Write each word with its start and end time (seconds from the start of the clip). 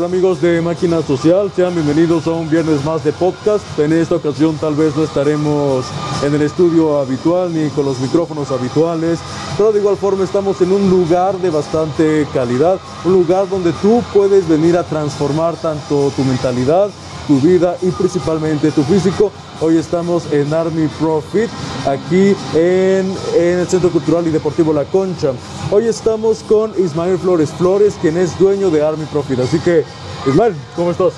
Hola 0.00 0.08
amigos 0.08 0.40
de 0.40 0.62
Máquina 0.62 1.02
Social, 1.02 1.52
sean 1.54 1.74
bienvenidos 1.74 2.26
a 2.26 2.30
un 2.30 2.48
viernes 2.48 2.82
más 2.86 3.04
de 3.04 3.12
podcast. 3.12 3.62
En 3.78 3.92
esta 3.92 4.14
ocasión 4.14 4.56
tal 4.56 4.74
vez 4.74 4.96
no 4.96 5.04
estaremos 5.04 5.84
en 6.24 6.34
el 6.34 6.40
estudio 6.40 6.98
habitual 6.98 7.52
ni 7.52 7.68
con 7.68 7.84
los 7.84 8.00
micrófonos 8.00 8.50
habituales, 8.50 9.18
pero 9.58 9.72
de 9.72 9.80
igual 9.80 9.98
forma 9.98 10.24
estamos 10.24 10.58
en 10.62 10.72
un 10.72 10.88
lugar 10.88 11.36
de 11.36 11.50
bastante 11.50 12.26
calidad, 12.32 12.80
un 13.04 13.12
lugar 13.12 13.46
donde 13.50 13.74
tú 13.74 14.02
puedes 14.14 14.48
venir 14.48 14.78
a 14.78 14.84
transformar 14.84 15.56
tanto 15.56 16.10
tu 16.16 16.24
mentalidad, 16.24 16.88
tu 17.30 17.38
vida 17.38 17.76
y 17.80 17.92
principalmente 17.92 18.72
tu 18.72 18.82
físico. 18.82 19.30
Hoy 19.60 19.76
estamos 19.76 20.24
en 20.32 20.52
Army 20.52 20.88
Profit, 20.98 21.48
aquí 21.86 22.34
en, 22.54 23.14
en, 23.36 23.58
el 23.60 23.68
Centro 23.68 23.88
Cultural 23.90 24.26
y 24.26 24.30
Deportivo 24.30 24.72
La 24.72 24.84
Concha. 24.84 25.30
Hoy 25.70 25.86
estamos 25.86 26.42
con 26.42 26.72
Ismael 26.76 27.18
Flores 27.18 27.50
Flores, 27.50 27.96
quien 28.00 28.16
es 28.16 28.36
dueño 28.36 28.68
de 28.70 28.82
Army 28.84 29.04
Profit. 29.04 29.38
Así 29.38 29.60
que, 29.60 29.84
Ismael, 30.26 30.56
¿cómo 30.74 30.90
estás? 30.90 31.12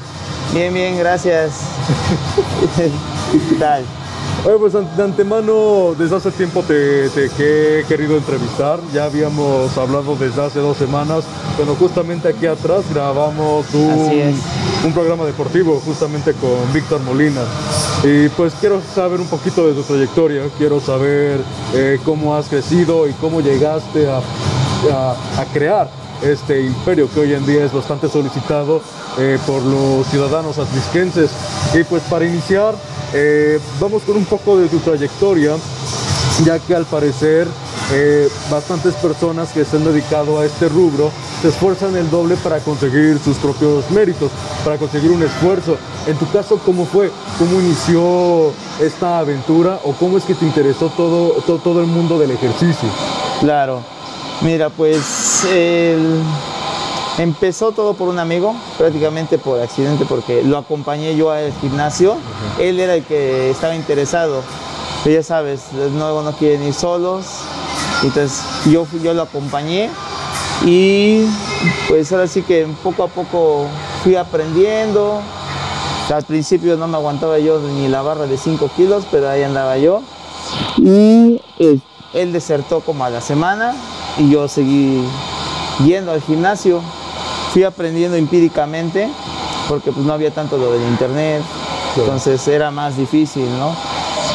Bien, 0.53 0.75
bien, 0.75 0.99
gracias. 0.99 1.61
¿Qué 2.77 3.55
tal? 3.59 3.83
Oye, 4.45 4.57
pues 4.59 4.73
de 4.73 5.03
antemano, 5.05 5.95
desde 5.97 6.17
hace 6.17 6.33
tiempo 6.33 6.65
te, 6.65 7.09
te, 7.11 7.79
he 7.79 7.85
querido 7.85 8.17
entrevistar. 8.17 8.81
Ya 8.93 9.05
habíamos 9.05 9.79
hablado 9.79 10.17
desde 10.17 10.43
hace 10.43 10.59
dos 10.59 10.77
semanas, 10.79 11.23
pero 11.57 11.77
justamente 11.77 12.29
aquí 12.29 12.47
atrás 12.47 12.83
grabamos 12.93 13.73
un, 13.73 14.35
un 14.85 14.93
programa 14.93 15.25
deportivo 15.27 15.81
justamente 15.85 16.33
con 16.33 16.73
Víctor 16.73 17.01
Molina. 17.03 17.43
Y 18.03 18.29
pues 18.31 18.53
quiero 18.59 18.81
saber 18.81 19.21
un 19.21 19.29
poquito 19.29 19.69
de 19.69 19.75
tu 19.75 19.83
trayectoria, 19.85 20.43
quiero 20.59 20.81
saber 20.81 21.41
eh, 21.75 22.01
cómo 22.05 22.35
has 22.35 22.49
crecido 22.49 23.09
y 23.09 23.13
cómo 23.13 23.43
llegaste 23.43 24.11
a, 24.11 24.17
a, 24.17 25.41
a, 25.41 25.45
crear 25.53 25.89
este 26.21 26.63
imperio 26.63 27.09
que 27.09 27.21
hoy 27.21 27.35
en 27.35 27.47
día 27.47 27.65
es 27.65 27.73
bastante 27.73 28.09
solicitado 28.09 28.81
eh, 29.19 29.39
por 29.47 29.63
los 29.63 30.07
ciudadanos 30.09 30.59
atlisquenses. 30.59 31.31
Y 31.75 31.85
pues 31.85 32.03
para 32.05 32.25
iniciar, 32.25 32.75
eh, 33.13 33.61
vamos 33.81 34.03
con 34.03 34.17
un 34.17 34.25
poco 34.25 34.59
de 34.59 34.69
tu 34.69 34.79
trayectoria, 34.79 35.57
ya 36.45 36.59
que 36.59 36.75
al 36.75 36.87
parecer 36.87 37.47
eh, 37.93 38.29
bastantes 38.51 38.95
personas 38.95 39.51
que 39.51 39.65
se 39.65 39.77
han 39.77 39.85
dedicado 39.85 40.41
a 40.41 40.47
este 40.47 40.69
rubro 40.69 41.11
se 41.43 41.49
esfuerzan 41.49 41.95
el 41.97 42.09
doble 42.11 42.37
para 42.37 42.59
conseguir 42.61 43.19
sus 43.19 43.37
propios 43.37 43.91
méritos, 43.91 44.31
para 44.65 44.79
conseguir 44.79 45.11
un 45.11 45.23
esfuerzo. 45.23 45.77
En 46.07 46.17
tu 46.17 46.31
caso, 46.31 46.59
¿cómo 46.65 46.87
fue? 46.87 47.11
¿Cómo 47.39 47.61
inició 47.61 48.53
esta 48.81 49.19
aventura 49.19 49.81
o 49.85 49.93
cómo 49.93 50.17
es 50.17 50.25
que 50.25 50.35
te 50.35 50.45
interesó 50.45 50.89
todo, 50.91 51.33
todo, 51.47 51.59
todo 51.59 51.81
el 51.81 51.87
mundo 51.87 52.19
del 52.19 52.31
ejercicio? 52.31 52.89
Claro, 53.41 53.83
mira, 54.41 54.71
pues. 54.71 55.45
Empezó 57.19 57.73
todo 57.73 57.95
por 57.95 58.09
un 58.09 58.19
amigo, 58.19 58.55
prácticamente 58.79 59.39
por 59.39 59.61
accidente, 59.61 60.05
porque 60.07 60.43
lo 60.43 60.59
acompañé 60.59 61.17
yo 61.17 61.31
al 61.31 61.53
gimnasio. 61.61 62.13
Uh 62.13 62.17
-huh. 62.17 62.63
Él 62.63 62.81
era 62.81 62.95
el 62.95 63.05
que 63.05 63.51
estaba 63.51 63.75
interesado. 63.75 64.43
Pero 65.05 65.17
ya 65.17 65.23
sabes, 65.23 65.73
nuevos 65.93 66.25
no 66.25 66.33
quieren 66.33 66.63
ir 66.63 66.75
solos. 66.75 67.27
Entonces 68.03 68.43
yo, 68.67 68.87
yo 69.03 69.15
lo 69.15 69.23
acompañé 69.23 69.91
y 70.65 71.25
pues 71.89 72.13
ahora 72.13 72.27
sí 72.27 72.43
que 72.43 72.67
poco 72.83 73.05
a 73.05 73.09
poco 73.09 73.67
fui 74.03 74.17
aprendiendo. 74.17 75.21
Al 76.13 76.25
principio 76.25 76.77
no 76.77 76.89
me 76.89 76.97
aguantaba 76.97 77.39
yo 77.39 77.59
ni 77.61 77.89
la 77.89 78.03
barra 78.03 78.27
de 78.27 78.37
5 78.37 78.71
kilos, 78.77 79.05
pero 79.11 79.31
ahí 79.31 79.43
andaba 79.43 79.79
yo. 79.79 80.03
Y 80.79 81.41
él 82.13 82.33
desertó 82.33 82.81
como 82.81 83.05
a 83.05 83.11
la 83.11 83.21
semana 83.21 83.75
y 84.19 84.31
yo 84.31 84.47
seguí 84.49 85.03
yendo 85.85 86.13
al 86.13 86.21
gimnasio. 86.21 86.81
Fui 87.53 87.65
aprendiendo 87.65 88.17
empíricamente 88.17 89.09
porque 89.69 89.93
pues 89.93 90.05
no 90.05 90.13
había 90.13 90.31
tanto 90.31 90.57
lo 90.57 90.73
del 90.73 90.83
internet, 90.83 91.43
entonces 91.97 92.47
era 92.49 92.71
más 92.71 92.97
difícil, 92.97 93.47
¿no? 93.59 93.75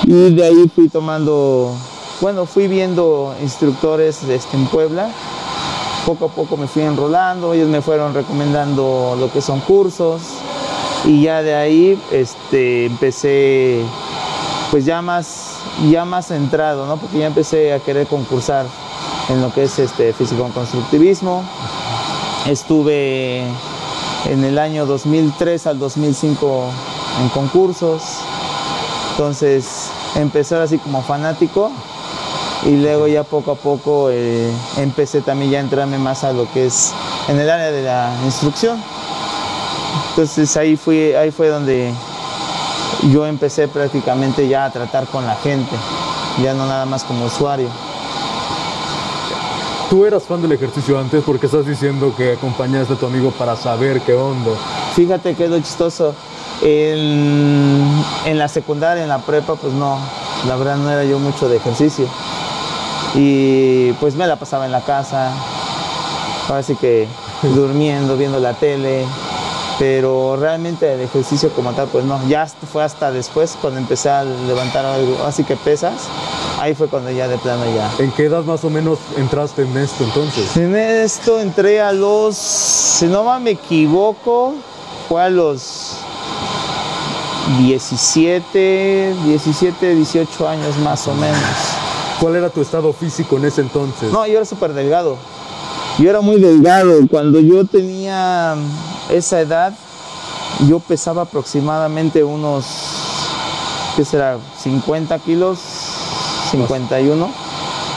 Y 0.03 0.33
de 0.33 0.45
ahí 0.45 0.71
fui 0.73 0.87
tomando, 0.87 1.73
bueno, 2.21 2.45
fui 2.45 2.67
viendo 2.67 3.35
instructores 3.41 4.23
este, 4.23 4.55
en 4.55 4.65
Puebla. 4.67 5.09
Poco 6.05 6.25
a 6.25 6.29
poco 6.29 6.55
me 6.55 6.67
fui 6.67 6.83
enrolando, 6.83 7.53
ellos 7.53 7.67
me 7.67 7.81
fueron 7.81 8.13
recomendando 8.13 9.17
lo 9.19 9.31
que 9.31 9.41
son 9.41 9.59
cursos 9.59 10.21
y 11.03 11.23
ya 11.23 11.41
de 11.41 11.55
ahí 11.55 11.99
este, 12.11 12.85
empecé 12.85 13.81
pues 14.71 14.85
ya 14.85 15.01
más, 15.01 15.57
ya 15.89 16.05
más 16.05 16.27
centrado, 16.27 16.85
¿no? 16.85 16.97
Porque 16.97 17.19
ya 17.19 17.27
empecé 17.27 17.73
a 17.73 17.79
querer 17.79 18.07
concursar 18.07 18.65
en 19.29 19.41
lo 19.41 19.53
que 19.53 19.63
es 19.63 19.79
este 19.79 20.13
físico-constructivismo. 20.13 21.43
Estuve 22.47 23.43
en 24.25 24.43
el 24.45 24.57
año 24.57 24.85
2003 24.85 25.67
al 25.67 25.79
2005 25.79 26.63
en 27.21 27.29
concursos. 27.29 28.01
Entonces 29.11 29.89
empecé 30.15 30.55
así 30.55 30.77
como 30.77 31.01
fanático 31.01 31.71
y 32.65 32.77
luego 32.77 33.07
ya 33.07 33.23
poco 33.23 33.51
a 33.51 33.55
poco 33.55 34.09
eh, 34.11 34.49
empecé 34.77 35.21
también 35.21 35.51
ya 35.51 35.57
a 35.57 35.61
entrarme 35.61 35.97
más 35.97 36.23
a 36.23 36.31
lo 36.31 36.49
que 36.53 36.67
es 36.67 36.93
en 37.27 37.37
el 37.37 37.49
área 37.49 37.69
de 37.69 37.83
la 37.83 38.13
instrucción. 38.23 38.81
Entonces 40.11 40.55
ahí, 40.55 40.77
fui, 40.77 41.13
ahí 41.13 41.31
fue 41.31 41.49
donde 41.49 41.93
yo 43.11 43.25
empecé 43.25 43.67
prácticamente 43.67 44.47
ya 44.47 44.65
a 44.65 44.71
tratar 44.71 45.05
con 45.07 45.25
la 45.25 45.35
gente, 45.35 45.75
ya 46.41 46.53
no 46.53 46.65
nada 46.65 46.85
más 46.85 47.03
como 47.03 47.25
usuario. 47.25 47.67
¿Tú 49.89 50.05
eras 50.05 50.23
fan 50.23 50.41
del 50.41 50.51
ejercicio 50.51 50.99
antes? 50.99 51.23
Porque 51.23 51.45
estás 51.45 51.65
diciendo 51.65 52.13
que 52.15 52.33
acompañaste 52.33 52.95
a 52.95 52.97
tu 52.97 53.05
amigo 53.05 53.31
para 53.31 53.55
saber 53.55 54.01
qué 54.01 54.13
onda. 54.13 54.51
Fíjate 54.93 55.33
que 55.33 55.45
es 55.45 55.49
lo 55.49 55.57
chistoso. 55.59 56.13
En, 56.61 57.87
en, 58.25 58.37
la 58.37 58.49
secundaria, 58.49 59.03
en 59.03 59.07
la 59.07 59.19
prepa, 59.19 59.55
pues 59.55 59.71
no, 59.71 59.97
la 60.45 60.57
verdad 60.57 60.75
no 60.75 60.91
era 60.91 61.05
yo 61.05 61.19
mucho 61.19 61.47
de 61.47 61.55
ejercicio. 61.55 62.05
Y 63.15 63.93
pues 63.93 64.15
me 64.15 64.27
la 64.27 64.35
pasaba 64.35 64.65
en 64.65 64.73
la 64.73 64.81
casa, 64.81 65.31
así 66.53 66.75
que 66.75 67.07
durmiendo, 67.55 68.17
viendo 68.17 68.41
la 68.41 68.55
tele, 68.55 69.05
pero 69.79 70.35
realmente 70.35 70.93
el 70.93 70.99
ejercicio 70.99 71.49
como 71.51 71.71
tal, 71.71 71.87
pues 71.87 72.03
no, 72.03 72.19
ya 72.27 72.45
fue 72.47 72.83
hasta 72.83 73.11
después 73.11 73.57
cuando 73.61 73.79
empecé 73.79 74.09
a 74.09 74.25
levantar 74.25 74.85
algo, 74.85 75.23
así 75.25 75.45
que 75.45 75.55
pesas, 75.55 76.09
ahí 76.59 76.73
fue 76.75 76.87
cuando 76.87 77.11
ya 77.11 77.27
de 77.27 77.37
plano 77.37 77.63
ya. 77.73 77.91
¿En 77.99 78.11
qué 78.11 78.25
edad 78.25 78.43
más 78.43 78.63
o 78.63 78.69
menos 78.69 78.99
entraste 79.17 79.63
en 79.63 79.77
esto 79.77 80.03
entonces? 80.03 80.57
En 80.57 80.75
esto 80.75 81.39
entré 81.39 81.81
a 81.81 81.91
los, 81.91 82.35
si 82.35 83.05
no 83.05 83.39
me 83.39 83.51
equivoco, 83.51 84.55
fue 85.07 85.23
a 85.23 85.29
los 85.29 85.97
17, 87.59 89.15
17, 89.25 89.95
18 89.95 90.47
años 90.47 90.77
más 90.77 91.07
o 91.07 91.13
menos. 91.13 91.39
¿Cuál 92.19 92.35
era 92.35 92.49
tu 92.49 92.61
estado 92.61 92.91
físico 92.93 93.37
en 93.37 93.45
ese 93.45 93.61
entonces? 93.61 94.11
No, 94.11 94.25
yo 94.25 94.37
era 94.37 94.45
súper 94.45 94.73
delgado. 94.73 95.17
Yo 95.99 96.09
era 96.09 96.21
muy 96.21 96.41
delgado. 96.41 97.07
Cuando 97.09 97.39
yo 97.39 97.65
tenía 97.65 98.55
esa 99.09 99.39
edad, 99.39 99.73
yo 100.67 100.79
pesaba 100.79 101.23
aproximadamente 101.23 102.23
unos, 102.23 102.65
¿qué 103.95 104.03
será? 104.03 104.37
50 104.61 105.17
kilos, 105.19 105.59
51. 106.51 107.29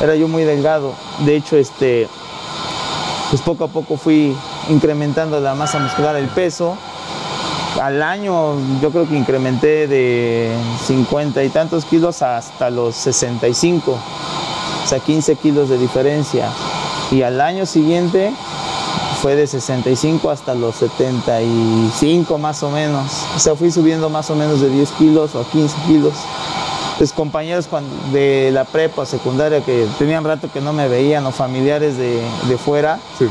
Era 0.01 0.15
yo 0.17 0.29
muy 0.29 0.45
delgado. 0.45 0.93
De 1.21 1.37
hecho, 1.37 1.57
este, 1.57 2.09
pues 3.31 3.43
poco 3.43 3.65
a 3.65 3.69
poco 3.69 3.97
fui 3.97 4.37
incrementando 4.69 5.41
la 5.41 5.55
masa 5.55 5.79
muscular, 5.79 6.17
el 6.17 6.29
peso 6.29 6.77
al 7.81 8.03
año 8.03 8.57
yo 8.81 8.91
creo 8.91 9.09
que 9.09 9.17
incrementé 9.17 9.87
de 9.87 10.55
50 10.87 11.43
y 11.45 11.49
tantos 11.51 11.85
kilos 11.85 12.23
hasta 12.23 12.69
los 12.71 12.95
65, 12.97 13.93
o 13.93 14.87
sea, 14.87 14.99
15 14.99 15.37
kilos 15.37 15.69
de 15.69 15.79
diferencia. 15.79 16.51
Y 17.11 17.23
al 17.23 17.41
año 17.41 17.67
siguiente 17.67 18.33
fue 19.23 19.35
de 19.35 19.47
65 19.47 20.31
hasta 20.31 20.55
los 20.55 20.77
75 20.77 22.39
más 22.39 22.63
o 22.63 22.71
menos. 22.71 23.11
O 23.37 23.39
sea, 23.39 23.55
fui 23.55 23.71
subiendo 23.71 24.11
más 24.11 24.31
o 24.31 24.35
menos 24.35 24.61
de 24.61 24.69
10 24.69 24.91
kilos 24.93 25.35
o 25.35 25.45
15 25.45 25.77
kilos. 25.87 26.15
Pues 27.01 27.15
compañeros 27.15 27.67
de 28.13 28.51
la 28.53 28.67
prepa 28.67 29.07
secundaria 29.07 29.63
que 29.65 29.87
tenían 29.99 30.23
rato 30.23 30.53
que 30.53 30.61
no 30.61 30.75
me 30.75 30.87
veían 30.87 31.25
o 31.25 31.33
familiares 31.33 31.97
de, 31.97 32.21
de 32.47 32.59
fuera, 32.59 32.99
sí. 33.19 33.25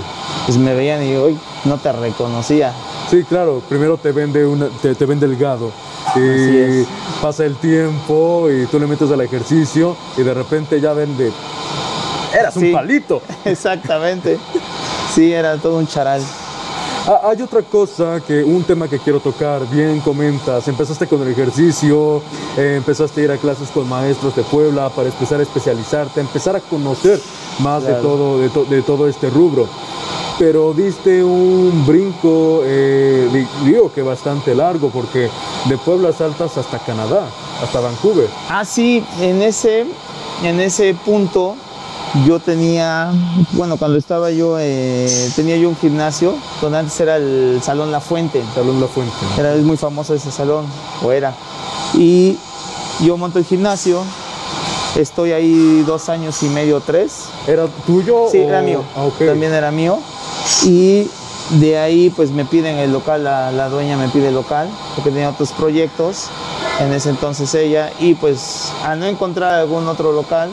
pues 0.48 0.57
me 0.57 0.74
veían 0.74 1.04
y 1.04 1.16
hoy 1.16 1.38
no 1.66 1.77
te 1.77 1.92
reconocía. 1.92 2.74
Sí, 3.12 3.24
claro, 3.24 3.62
primero 3.69 3.98
te 3.98 4.12
vende 4.12 4.44
una, 4.44 4.69
te, 4.81 4.95
te 4.95 5.06
ven 5.06 5.19
delgado 5.19 5.71
y 6.16 6.83
pasa 7.21 7.45
el 7.45 7.57
tiempo 7.57 8.48
y 8.50 8.66
tú 8.66 8.80
le 8.80 8.88
metes 8.88 9.12
al 9.12 9.21
ejercicio 9.21 9.95
y 10.18 10.24
de 10.24 10.33
repente 10.33 10.81
ya 10.81 10.94
vende. 10.94 11.31
Eras 12.33 12.56
sí, 12.56 12.69
un 12.69 12.74
palito. 12.74 13.22
Exactamente. 13.45 14.39
Sí, 15.13 15.31
era 15.31 15.57
todo 15.57 15.77
un 15.77 15.86
charal. 15.86 16.24
Ah, 17.12 17.22
hay 17.24 17.42
otra 17.42 17.64
cosa 17.64 18.22
que, 18.22 18.44
un 18.44 18.64
tema 18.64 18.88
que 18.88 19.00
quiero 19.00 19.20
tocar, 19.20 19.68
bien 19.68 20.00
comentas, 20.00 20.68
empezaste 20.68 21.08
con 21.08 21.20
el 21.24 21.30
ejercicio, 21.30 22.22
eh, 22.56 22.76
empezaste 22.78 23.22
a 23.22 23.24
ir 23.24 23.32
a 23.32 23.38
clases 23.38 23.70
con 23.70 23.90
maestros 23.90 24.36
de 24.36 24.44
Puebla 24.44 24.90
para 24.90 25.10
empezar 25.10 25.40
a 25.40 25.42
especializarte, 25.42 26.22
empezar 26.22 26.56
a 26.56 26.60
conocer 26.60 27.20
más 27.62 27.82
claro. 27.84 27.96
de, 27.96 28.02
todo, 28.04 28.40
de, 28.40 28.50
to, 28.50 28.66
de 28.66 28.82
todo 28.84 29.08
este 29.08 29.28
rubro. 29.32 29.68
pero 30.38 30.72
diste 30.72 31.24
un 31.24 31.84
brinco, 31.88 32.62
eh, 32.64 33.48
digo 33.66 33.92
que 33.92 34.04
bastante 34.04 34.54
largo, 34.54 34.92
porque 34.92 35.32
de 35.66 35.78
Pueblas 35.80 36.22
Altas 36.22 36.60
hasta 36.60 36.78
Canadá, 36.78 37.28
hasta 37.64 37.80
Vancouver. 37.80 38.30
Ah, 38.50 38.64
sí, 38.64 39.04
en 39.20 39.42
ese, 39.42 39.88
en 40.44 40.60
ese 40.60 40.94
punto 40.94 41.56
yo 42.26 42.40
tenía, 42.40 43.12
bueno, 43.54 43.78
cuando 43.78 43.98
estaba 43.98 44.32
yo, 44.32 44.58
eh, 44.60 45.30
tenía 45.36 45.58
yo 45.58 45.70
un 45.70 45.76
gimnasio 45.76 46.36
donde 46.62 46.80
antes 46.80 47.00
era 47.00 47.18
el 47.18 47.60
Salón 47.64 47.92
La 47.92 48.00
Fuente. 48.00 48.44
Salón 48.56 48.82
La 48.82 48.88
Fuente. 48.88 49.14
Era 49.38 49.56
muy 49.56 49.78
famoso 49.78 50.14
ese 50.14 50.32
salón, 50.32 50.66
o 51.04 51.12
era. 51.12 51.34
Y 51.94 52.38
yo 53.02 53.18
monto 53.18 53.40
el 53.40 53.46
gimnasio, 53.46 54.04
estoy 54.96 55.32
ahí 55.32 55.84
dos 55.86 56.10
años 56.10 56.42
y 56.44 56.50
medio, 56.50 56.82
tres. 56.82 57.26
¿Era 57.48 57.68
tuyo? 57.86 58.28
Sí, 58.32 58.40
era 58.40 58.62
mío. 58.62 58.84
Ah, 58.96 59.08
También 59.18 59.54
era 59.54 59.72
mío. 59.72 60.00
Y 60.66 61.08
de 61.52 61.78
ahí 61.78 62.10
pues 62.10 62.32
me 62.32 62.46
piden 62.46 62.78
el 62.78 62.92
local, 62.92 63.24
la, 63.24 63.52
la, 63.52 63.70
dueña 63.70 63.98
me 63.98 64.08
pide 64.10 64.30
el 64.30 64.36
local, 64.36 64.68
porque 64.96 65.12
tenía 65.12 65.30
otros 65.30 65.52
proyectos 65.52 66.26
en 66.80 66.94
ese 66.94 67.10
entonces 67.10 67.54
ella, 67.56 67.92
y 68.00 68.14
pues 68.14 68.72
al 68.84 69.00
no 69.00 69.06
encontrar 69.06 69.54
algún 69.54 69.88
otro 69.88 70.12
local, 70.12 70.50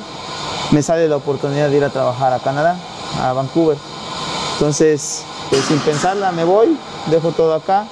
me 0.70 0.82
sale 0.82 1.08
la 1.08 1.16
oportunidad 1.16 1.68
de 1.68 1.76
ir 1.76 1.84
a 1.84 1.90
trabajar 1.90 2.32
a 2.32 2.38
Canadá, 2.38 2.76
a 3.22 3.32
Vancouver. 3.32 3.78
Entonces, 4.54 5.22
pues 5.50 5.64
sin 5.64 5.78
pensarla 5.80 6.32
me 6.32 6.44
voy, 6.44 6.76
dejo 7.10 7.32
todo 7.32 7.54
acá 7.54 7.86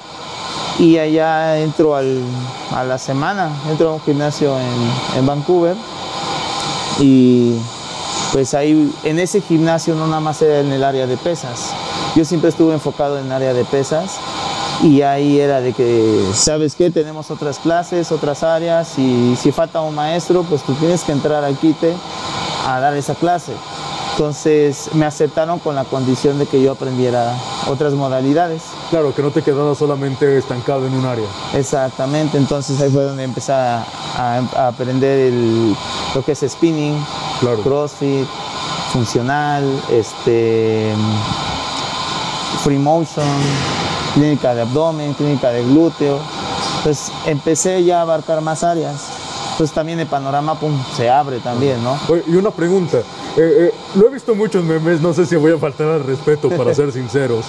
y 0.79 0.97
allá 0.97 1.59
entro 1.59 1.95
al, 1.95 2.21
a 2.71 2.83
la 2.83 2.97
semana, 2.97 3.49
entro 3.69 3.89
a 3.89 3.93
un 3.93 4.01
gimnasio 4.01 4.57
en, 4.59 5.19
en 5.19 5.25
Vancouver 5.25 5.75
y 6.99 7.55
pues 8.33 8.53
ahí 8.53 8.93
en 9.03 9.19
ese 9.19 9.41
gimnasio 9.41 9.95
no 9.95 10.07
nada 10.07 10.19
más 10.19 10.41
era 10.41 10.59
en 10.59 10.71
el 10.71 10.83
área 10.83 11.07
de 11.07 11.17
pesas, 11.17 11.71
yo 12.15 12.25
siempre 12.25 12.49
estuve 12.49 12.73
enfocado 12.73 13.19
en 13.19 13.27
el 13.27 13.31
área 13.31 13.53
de 13.53 13.63
pesas 13.63 14.17
y 14.83 15.01
ahí 15.01 15.39
era 15.39 15.61
de 15.61 15.71
que, 15.73 16.21
¿sabes 16.33 16.75
qué? 16.75 16.91
Tenemos 16.91 17.31
otras 17.31 17.59
clases, 17.59 18.11
otras 18.11 18.43
áreas 18.43 18.97
y 18.99 19.35
si 19.37 19.51
falta 19.51 19.81
un 19.81 19.95
maestro, 19.95 20.43
pues 20.43 20.63
tú 20.63 20.73
tienes 20.73 21.03
que 21.03 21.13
entrar 21.13 21.43
al 21.43 21.57
quite 21.57 21.93
a 22.65 22.79
dar 22.79 22.95
esa 22.95 23.15
clase. 23.15 23.53
Entonces 24.11 24.89
me 24.93 25.05
aceptaron 25.05 25.59
con 25.59 25.75
la 25.75 25.83
condición 25.83 26.39
de 26.39 26.45
que 26.45 26.61
yo 26.61 26.71
aprendiera 26.71 27.35
otras 27.67 27.93
modalidades. 27.93 28.63
Claro, 28.89 29.13
que 29.13 29.21
no 29.21 29.29
te 29.29 29.41
quedara 29.41 29.75
solamente 29.75 30.37
estancado 30.37 30.87
en 30.87 30.93
un 30.93 31.05
área. 31.05 31.27
Exactamente, 31.53 32.37
entonces 32.37 32.79
ahí 32.81 32.89
fue 32.89 33.03
donde 33.03 33.23
empecé 33.23 33.51
a, 33.51 33.85
aprender 34.55 35.33
lo 36.13 36.23
que 36.23 36.31
es 36.31 36.45
spinning, 36.47 36.97
crossfit, 37.61 38.25
funcional, 38.93 39.65
este, 39.91 40.93
free 42.63 42.77
motion, 42.77 43.27
clínica 44.13 44.55
de 44.55 44.61
abdomen, 44.61 45.13
clínica 45.13 45.49
de 45.49 45.61
glúteo. 45.65 46.19
Entonces 46.77 47.11
empecé 47.25 47.83
ya 47.83 47.99
a 47.99 48.01
abarcar 48.03 48.39
más 48.39 48.63
áreas 48.63 49.14
pues 49.57 49.71
también 49.71 49.99
el 49.99 50.07
panorama 50.07 50.57
se 50.95 51.09
abre 51.09 51.39
también, 51.39 51.83
¿no? 51.83 51.97
y 52.27 52.35
una 52.35 52.51
pregunta, 52.51 52.99
eh, 52.99 53.03
eh, 53.37 53.73
lo 53.95 54.07
he 54.07 54.13
visto 54.13 54.35
muchos 54.35 54.63
memes, 54.63 55.01
no 55.01 55.13
sé 55.13 55.25
si 55.25 55.35
voy 55.35 55.53
a 55.53 55.57
faltar 55.57 55.87
al 55.87 56.03
respeto 56.03 56.49
para 56.49 56.73
ser 56.75 56.91
sinceros, 56.91 57.45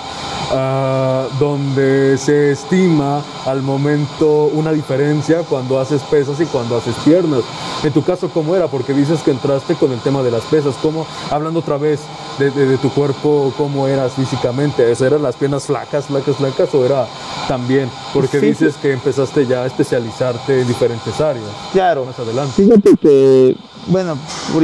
uh, 0.51 1.39
donde 1.39 2.19
se 2.19 2.53
estima 2.53 3.23
al 3.47 3.63
momento 3.63 4.45
una 4.47 4.73
diferencia 4.73 5.43
cuando 5.49 5.79
haces 5.81 6.03
pesas 6.03 6.41
y 6.41 6.47
cuando 6.47 6.77
haces 6.77 6.95
piernas. 7.05 7.43
En 7.83 7.93
tu 7.93 8.03
caso, 8.03 8.31
¿cómo 8.33 8.57
era? 8.57 8.69
Porque 8.69 8.93
dices 8.93 9.21
que 9.23 9.31
entraste 9.31 9.75
con 9.75 9.93
el 9.93 10.01
tema 10.01 10.23
de 10.23 10.31
las 10.31 10.45
pesas. 10.45 10.75
¿Cómo, 10.83 11.07
hablando 11.31 11.61
otra 11.61 11.77
vez 11.77 12.01
de, 12.39 12.79
tu 12.79 12.91
cuerpo, 12.91 13.53
cómo 13.57 13.87
eras 13.87 14.13
físicamente? 14.15 14.91
¿Eran 14.99 15.23
las 15.23 15.37
piernas 15.37 15.67
flacas, 15.67 16.07
flacas, 16.07 16.37
flacas 16.37 16.75
o 16.75 16.85
era 16.85 17.07
también? 17.49 17.91
Porque 18.13 18.41
dices 18.41 18.77
que 18.77 18.93
empezaste 18.93 19.47
ya 19.47 19.63
a 19.63 19.67
especializarte 19.67 20.63
en 20.63 20.67
diferentes 20.67 21.21
áreas. 21.21 21.47
Claro. 21.73 22.05
Más 22.05 22.19
adelante. 22.19 22.53
Fíjate 22.57 22.97
que, 22.97 23.57
bueno, 23.87 24.17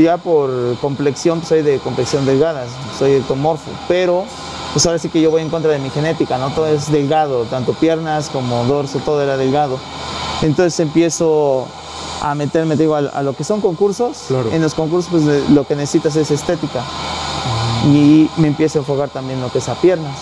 ya 0.03 0.17
por 0.17 0.77
complexión, 0.81 1.43
soy 1.45 1.63
de 1.63 1.79
complexión 1.79 2.25
delgada, 2.27 2.67
soy 2.99 3.13
ectomorfo, 3.13 3.71
pero 3.89 4.25
pues 4.73 4.87
ahora 4.87 4.99
sí 4.99 5.09
que 5.09 5.21
yo 5.21 5.31
voy 5.31 5.43
en 5.43 5.51
contra 5.51 5.71
de 5.71 5.79
mi 5.79 5.91
genética, 5.91 6.39
¿no? 6.39 6.51
Todo 6.51 6.67
es 6.67 6.91
delgado, 6.91 7.45
tanto 7.45 7.75
piernas 7.75 8.31
como 8.31 8.65
dorso, 8.65 9.01
todo 9.05 9.23
era 9.23 9.37
delgado. 9.37 9.79
Entonces 10.41 10.81
empiezo 10.81 11.67
a 12.23 12.35
meterme, 12.35 12.77
digo, 12.77 12.95
a, 12.95 13.23
lo 13.23 13.35
que 13.35 13.45
son 13.45 13.61
concursos. 13.61 14.31
En 14.53 14.63
los 14.63 14.75
concursos, 14.75 15.11
pues 15.11 15.51
lo 15.51 15.67
que 15.67 15.77
necesitas 15.77 16.17
es 16.17 16.31
estética. 16.31 16.83
Y 17.87 18.31
me 18.37 18.49
empiezo 18.49 18.79
a 18.79 18.81
enfocar 18.81 19.11
también 19.11 19.41
lo 19.41 19.51
que 19.51 19.59
es 19.59 19.69
a 19.69 19.75
piernas. 19.75 20.17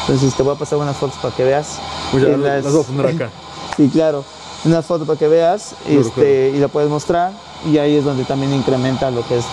Entonces 0.00 0.34
te 0.34 0.42
voy 0.42 0.54
a 0.54 0.58
pasar 0.58 0.78
unas 0.78 0.96
fotos 0.96 1.18
para 1.20 1.34
que 1.34 1.44
veas. 1.44 1.78
Pues 2.10 2.22
las, 2.24 2.38
las, 2.38 2.72
voy 2.72 2.82
a 2.82 2.86
poner 2.86 3.06
acá. 3.06 3.30
sí, 3.76 3.88
claro. 3.90 4.24
Una 4.64 4.82
foto 4.82 5.04
para 5.04 5.18
que 5.18 5.28
veas 5.28 5.74
este, 5.86 6.52
y 6.54 6.58
la 6.58 6.68
puedes 6.68 6.90
mostrar 6.90 7.32
y 7.66 7.78
ahí 7.78 7.96
es 7.96 8.04
donde 8.04 8.24
también 8.24 8.52
incrementa 8.54 9.10
lo 9.10 9.26
que 9.26 9.38
es 9.38 9.44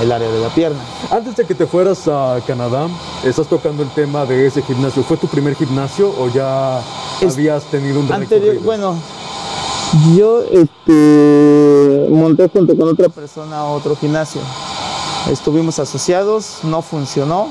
el 0.00 0.12
área 0.12 0.30
de 0.30 0.40
la 0.40 0.48
pierna. 0.48 0.78
Antes 1.10 1.36
de 1.36 1.44
que 1.44 1.54
te 1.54 1.66
fueras 1.66 2.08
a 2.08 2.38
Canadá, 2.46 2.88
estás 3.24 3.46
tocando 3.46 3.82
el 3.82 3.90
tema 3.90 4.24
de 4.24 4.46
ese 4.46 4.62
gimnasio. 4.62 5.02
¿Fue 5.02 5.16
tu 5.16 5.26
primer 5.26 5.54
gimnasio 5.54 6.12
o 6.18 6.28
ya 6.28 6.80
habías 7.22 7.64
tenido 7.64 8.00
un 8.00 8.12
anterior, 8.12 8.58
Bueno, 8.60 8.96
yo 10.16 10.42
este, 10.42 12.08
monté 12.10 12.48
junto 12.48 12.76
con 12.76 12.88
otra 12.88 13.08
persona 13.08 13.64
otro 13.64 13.96
gimnasio. 13.96 14.40
Estuvimos 15.30 15.78
asociados, 15.78 16.60
no 16.62 16.80
funcionó 16.82 17.48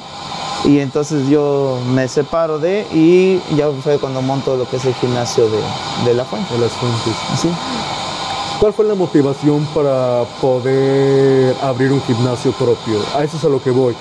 y 0.66 0.80
entonces 0.80 1.30
yo 1.30 1.80
me 1.94 2.08
separo 2.08 2.60
de 2.60 2.86
y 2.94 3.40
ya 3.56 3.70
fue 3.84 3.98
cuando 4.00 4.22
monto 4.22 4.58
lo 4.58 4.68
que 4.70 4.78
es 4.78 4.86
el 4.86 4.94
gimnasio 4.96 5.46
de, 5.50 5.60
de 6.06 6.14
la 6.14 6.26
fuente. 6.26 6.54
De 6.54 6.60
las 6.60 6.72
fuentes. 6.72 7.14
¿Sí? 7.42 7.50
¿Cuál 8.60 8.74
fue 8.74 8.84
la 8.84 8.96
motivación 8.96 9.66
para 9.74 10.26
poder 10.42 11.56
abrir 11.62 11.94
un 11.94 12.02
gimnasio 12.02 12.52
propio? 12.52 13.00
A 13.16 13.24
eso 13.24 13.38
es 13.38 13.46
a 13.46 13.48
lo 13.48 13.64
que 13.64 13.72
voy. 13.72 13.96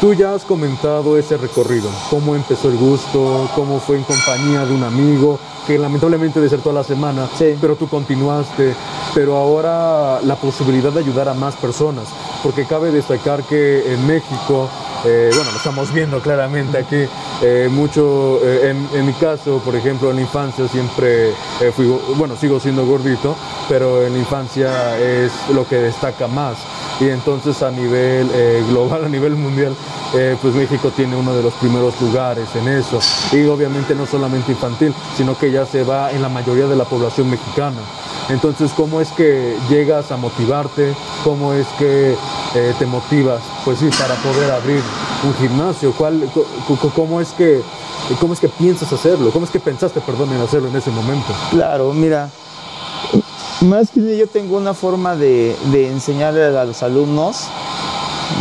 Tú 0.00 0.14
ya 0.14 0.32
has 0.32 0.46
comentado 0.46 1.18
ese 1.18 1.36
recorrido, 1.36 1.90
cómo 2.08 2.34
empezó 2.34 2.70
el 2.70 2.78
gusto, 2.78 3.50
cómo 3.54 3.80
fue 3.80 3.98
en 3.98 4.04
compañía 4.04 4.64
de 4.64 4.74
un 4.74 4.82
amigo, 4.82 5.38
que 5.66 5.76
lamentablemente 5.76 6.40
de 6.40 6.48
ser 6.48 6.60
toda 6.60 6.76
la 6.76 6.84
semana, 6.84 7.28
pero 7.60 7.76
tú 7.76 7.86
continuaste, 7.86 8.74
pero 9.14 9.36
ahora 9.36 10.22
la 10.22 10.36
posibilidad 10.36 10.90
de 10.90 11.00
ayudar 11.00 11.28
a 11.28 11.34
más 11.34 11.54
personas, 11.56 12.06
porque 12.42 12.64
cabe 12.64 12.92
destacar 12.92 13.42
que 13.42 13.92
en 13.92 14.06
México 14.06 14.70
eh, 15.04 15.30
bueno, 15.34 15.50
lo 15.50 15.56
estamos 15.56 15.92
viendo 15.92 16.20
claramente 16.20 16.78
aquí, 16.78 17.04
eh, 17.42 17.68
mucho, 17.70 18.38
eh, 18.42 18.74
en, 18.92 19.06
mi 19.06 19.12
caso, 19.14 19.60
por 19.64 19.74
ejemplo, 19.74 20.10
en 20.10 20.16
la 20.16 20.22
infancia 20.22 20.68
siempre 20.68 21.32
fui, 21.74 21.86
bueno, 22.16 22.36
sigo 22.36 22.60
siendo 22.60 22.86
gordito, 22.86 23.34
pero 23.68 24.06
en 24.06 24.12
la 24.12 24.18
infancia 24.20 24.98
es 24.98 25.32
lo 25.52 25.66
que 25.66 25.76
destaca 25.76 26.28
más. 26.28 26.58
Y 27.00 27.08
entonces 27.08 27.62
a 27.62 27.70
nivel 27.70 28.28
global, 28.68 29.04
a 29.06 29.08
nivel 29.08 29.34
mundial, 29.34 29.74
pues 30.12 30.54
México 30.54 30.92
tiene 30.94 31.16
uno 31.16 31.34
de 31.34 31.42
los 31.42 31.54
primeros 31.54 32.00
lugares 32.00 32.48
en 32.54 32.68
eso. 32.68 33.00
Y 33.32 33.44
obviamente 33.46 33.94
no 33.94 34.06
solamente 34.06 34.52
infantil, 34.52 34.94
sino 35.16 35.36
que 35.36 35.50
ya 35.50 35.66
se 35.66 35.82
va 35.82 36.12
en 36.12 36.22
la 36.22 36.28
mayoría 36.28 36.66
de 36.66 36.76
la 36.76 36.84
población 36.84 37.28
mexicana. 37.30 37.80
Entonces, 38.32 38.70
¿cómo 38.74 39.00
es 39.02 39.12
que 39.12 39.58
llegas 39.68 40.10
a 40.10 40.16
motivarte? 40.16 40.94
¿Cómo 41.22 41.52
es 41.52 41.66
que 41.78 42.16
eh, 42.54 42.74
te 42.78 42.86
motivas, 42.86 43.42
pues 43.62 43.78
sí, 43.78 43.90
para 43.98 44.14
poder 44.22 44.50
abrir 44.50 44.82
un 45.22 45.34
gimnasio? 45.34 45.92
¿Cuál, 45.92 46.30
cómo, 46.94 47.20
es 47.20 47.28
que, 47.32 47.60
¿Cómo 48.18 48.32
es 48.32 48.40
que 48.40 48.48
piensas 48.48 48.90
hacerlo? 48.90 49.30
¿Cómo 49.32 49.44
es 49.44 49.50
que 49.50 49.60
pensaste, 49.60 50.00
perdón, 50.00 50.32
en 50.32 50.40
hacerlo 50.40 50.68
en 50.68 50.76
ese 50.76 50.90
momento? 50.90 51.30
Claro, 51.50 51.92
mira, 51.92 52.30
más 53.60 53.90
que 53.90 54.16
yo 54.16 54.26
tengo 54.26 54.56
una 54.56 54.72
forma 54.72 55.14
de, 55.14 55.54
de 55.66 55.90
enseñarle 55.90 56.42
a 56.56 56.64
los 56.64 56.82
alumnos, 56.82 57.48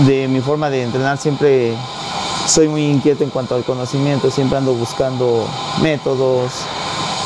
de 0.06 0.30
mi 0.30 0.40
forma 0.40 0.70
de 0.70 0.84
entrenar 0.84 1.18
siempre 1.18 1.76
soy 2.48 2.70
muy 2.70 2.86
inquieto 2.86 3.26
en 3.26 3.30
cuanto 3.30 3.56
al 3.56 3.66
conocimiento, 3.66 4.32
siempre 4.32 4.58
ando 4.58 4.74
buscando 4.74 5.46
métodos 5.82 6.52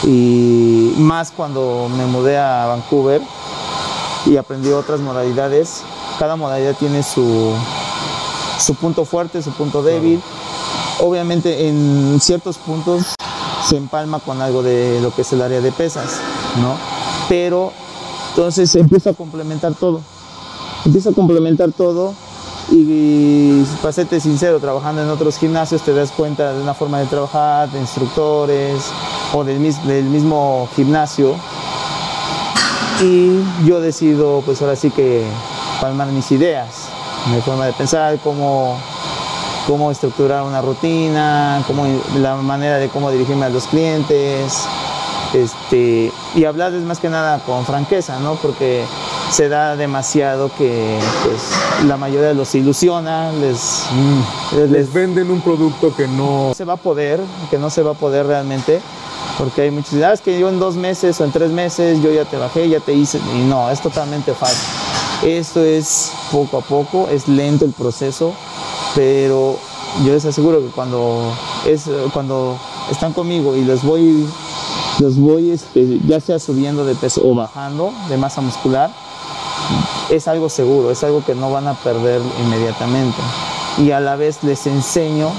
y 0.06 0.94
más 0.98 1.32
cuando 1.32 1.90
me 1.96 2.06
mudé 2.06 2.38
a 2.38 2.68
Vancouver 2.68 3.22
y 4.26 4.38
aprendí 4.38 4.72
otras 4.72 5.00
modalidades 5.00 5.84
cada 6.18 6.36
modalidad 6.36 6.76
tiene 6.76 7.04
su, 7.04 7.54
su 8.60 8.76
punto 8.76 9.06
fuerte, 9.06 9.42
su 9.42 9.52
punto 9.52 9.84
débil. 9.84 10.22
Obviamente 11.02 11.68
en 11.68 12.20
ciertos 12.22 12.58
puntos 12.58 13.16
se 13.68 13.78
empalma 13.78 14.20
con 14.20 14.42
algo 14.42 14.64
de 14.64 15.02
lo 15.02 15.14
que 15.14 15.24
es 15.24 15.34
el 15.34 15.42
área 15.42 15.60
de 15.60 15.72
pesas, 15.72 16.20
¿no? 16.62 16.76
Pero 17.28 17.74
entonces 18.30 18.74
empieza 18.76 19.12
a 19.12 19.14
complementar 19.14 19.74
todo. 19.74 20.02
Empieza 20.86 21.10
a 21.10 21.14
complementar 21.14 21.72
todo 21.72 22.14
y, 22.72 23.64
para 23.82 23.92
serte 23.92 24.20
sincero, 24.20 24.60
trabajando 24.60 25.02
en 25.02 25.10
otros 25.10 25.38
gimnasios 25.38 25.82
te 25.82 25.94
das 25.94 26.12
cuenta 26.12 26.54
de 26.54 26.62
una 26.62 26.74
forma 26.74 27.00
de 27.00 27.08
trabajar, 27.08 27.70
de 27.72 27.80
instructores 27.80 28.84
o 29.36 29.44
del, 29.44 29.62
del 29.86 30.06
mismo 30.06 30.70
gimnasio. 30.76 31.36
Y 33.02 33.42
yo 33.66 33.82
decido, 33.82 34.42
pues 34.46 34.62
ahora 34.62 34.78
sí 34.78 34.90
que 34.90 35.26
palmar 35.82 36.08
mis 36.08 36.32
ideas, 36.32 36.88
mi 37.34 37.42
forma 37.42 37.66
de 37.66 37.74
pensar, 37.74 38.18
cómo, 38.24 38.80
cómo 39.68 39.92
estructurar 39.92 40.44
una 40.44 40.62
rutina, 40.62 41.62
cómo, 41.68 41.86
la 42.18 42.36
manera 42.36 42.78
de 42.78 42.88
cómo 42.88 43.12
dirigirme 43.12 43.46
a 43.46 43.50
los 43.50 43.68
clientes, 43.68 44.66
este, 45.34 46.14
y 46.34 46.46
hablarles 46.46 46.84
más 46.84 47.00
que 47.00 47.10
nada 47.10 47.40
con 47.40 47.66
franqueza, 47.66 48.20
¿no? 48.20 48.36
Porque 48.36 48.86
se 49.32 49.50
da 49.50 49.76
demasiado 49.76 50.50
que 50.58 50.98
pues, 51.24 51.86
la 51.86 51.98
mayoría 51.98 52.34
los 52.34 52.56
ilusiona, 52.56 53.34
les, 53.34 53.88
mm. 53.92 54.72
les, 54.72 54.94
venden 54.94 55.30
un 55.30 55.42
producto 55.42 55.94
que 55.94 56.08
no 56.08 56.54
se 56.56 56.64
va 56.64 56.74
a 56.74 56.78
poder, 56.78 57.20
que 57.50 57.58
no 57.58 57.70
se 57.70 57.82
va 57.82 57.92
a 57.92 57.96
poder 57.96 58.28
realmente, 58.28 58.80
porque 59.38 59.64
hay 59.64 59.72
muchas 59.72 59.94
ideas 59.94 60.22
que 60.22 60.40
yo 60.40 60.50
en 60.50 60.60
dos 60.60 60.76
meses 60.76 61.20
o 61.20 61.26
en 61.26 61.32
tres 61.32 61.52
meses 61.52 62.02
yo 62.02 62.12
ya 62.12 62.26
te 62.26 62.38
bajé, 62.38 62.70
ya 62.70 62.80
te 62.80 62.94
hice, 62.94 63.20
y 63.36 63.44
no, 63.44 63.70
es 63.70 63.82
totalmente 63.82 64.34
fácil. 64.34 64.68
Esto 65.24 65.64
es 65.64 66.12
poco 66.32 66.58
a 66.58 66.62
poco, 66.62 67.08
es 67.10 67.28
lento 67.28 67.66
el 67.66 67.72
proceso, 67.72 68.34
pero 68.96 69.58
yo 70.04 70.14
les 70.14 70.26
aseguro 70.26 70.60
que 70.60 70.68
cuando, 70.68 71.34
es, 71.66 71.90
cuando 72.14 72.58
están 72.92 73.14
conmigo 73.14 73.56
y 73.56 73.64
les 73.64 73.84
voy, 73.84 74.28
los 75.00 75.18
voy 75.18 75.52
este, 75.52 76.00
ya 76.06 76.20
sea 76.20 76.40
subiendo 76.40 76.86
de 76.86 76.96
peso 76.96 77.22
o 77.26 77.34
bajando 77.34 77.94
de 78.10 78.18
masa 78.18 78.42
muscular, 78.42 78.92
es 80.10 80.28
algo 80.28 80.50
seguro, 80.50 80.92
es 80.92 81.04
algo 81.04 81.24
que 81.26 81.34
no 81.34 81.52
van 81.52 81.68
a 81.68 81.74
perder 81.74 82.22
inmediatamente. 82.44 83.18
Y 83.78 83.92
a 83.92 84.00
la 84.00 84.16
vez 84.16 84.44
les 84.44 84.68
enseño 84.68 85.32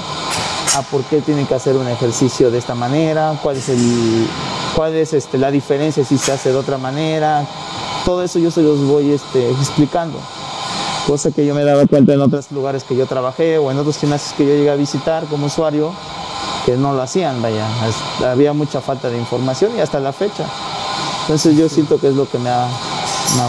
a 0.77 0.81
por 0.83 1.03
qué 1.03 1.21
tienen 1.21 1.47
que 1.47 1.55
hacer 1.55 1.75
un 1.75 1.87
ejercicio 1.87 2.51
de 2.51 2.59
esta 2.59 2.75
manera, 2.75 3.33
cuál 3.41 3.57
es, 3.57 3.69
el, 3.69 4.27
cuál 4.75 4.93
es 4.95 5.13
este, 5.13 5.37
la 5.37 5.49
diferencia 5.49 6.05
si 6.05 6.17
se 6.17 6.31
hace 6.31 6.51
de 6.51 6.55
otra 6.55 6.77
manera. 6.77 7.45
Todo 8.05 8.23
eso 8.23 8.37
yo 8.39 8.51
se 8.51 8.61
los 8.61 8.85
voy 8.85 9.11
este, 9.11 9.49
explicando. 9.49 10.19
Cosa 11.07 11.31
que 11.31 11.45
yo 11.45 11.55
me 11.55 11.63
daba 11.63 11.85
cuenta 11.87 12.13
en 12.13 12.21
otros 12.21 12.51
lugares 12.51 12.83
que 12.83 12.95
yo 12.95 13.05
trabajé 13.05 13.57
o 13.57 13.71
en 13.71 13.77
otros 13.77 13.97
gimnasios 13.97 14.33
que 14.33 14.45
yo 14.45 14.51
llegué 14.51 14.69
a 14.69 14.75
visitar 14.75 15.25
como 15.25 15.47
usuario, 15.47 15.91
que 16.65 16.77
no 16.77 16.93
lo 16.93 17.01
hacían, 17.01 17.41
vaya. 17.41 17.65
Había 18.25 18.53
mucha 18.53 18.81
falta 18.81 19.09
de 19.09 19.17
información 19.17 19.71
y 19.77 19.79
hasta 19.79 19.99
la 19.99 20.13
fecha. 20.13 20.45
Entonces 21.21 21.57
yo 21.57 21.67
siento 21.69 21.99
que 21.99 22.09
es 22.09 22.15
lo 22.15 22.29
que 22.29 22.37
me 22.37 22.49
ha 22.49 22.69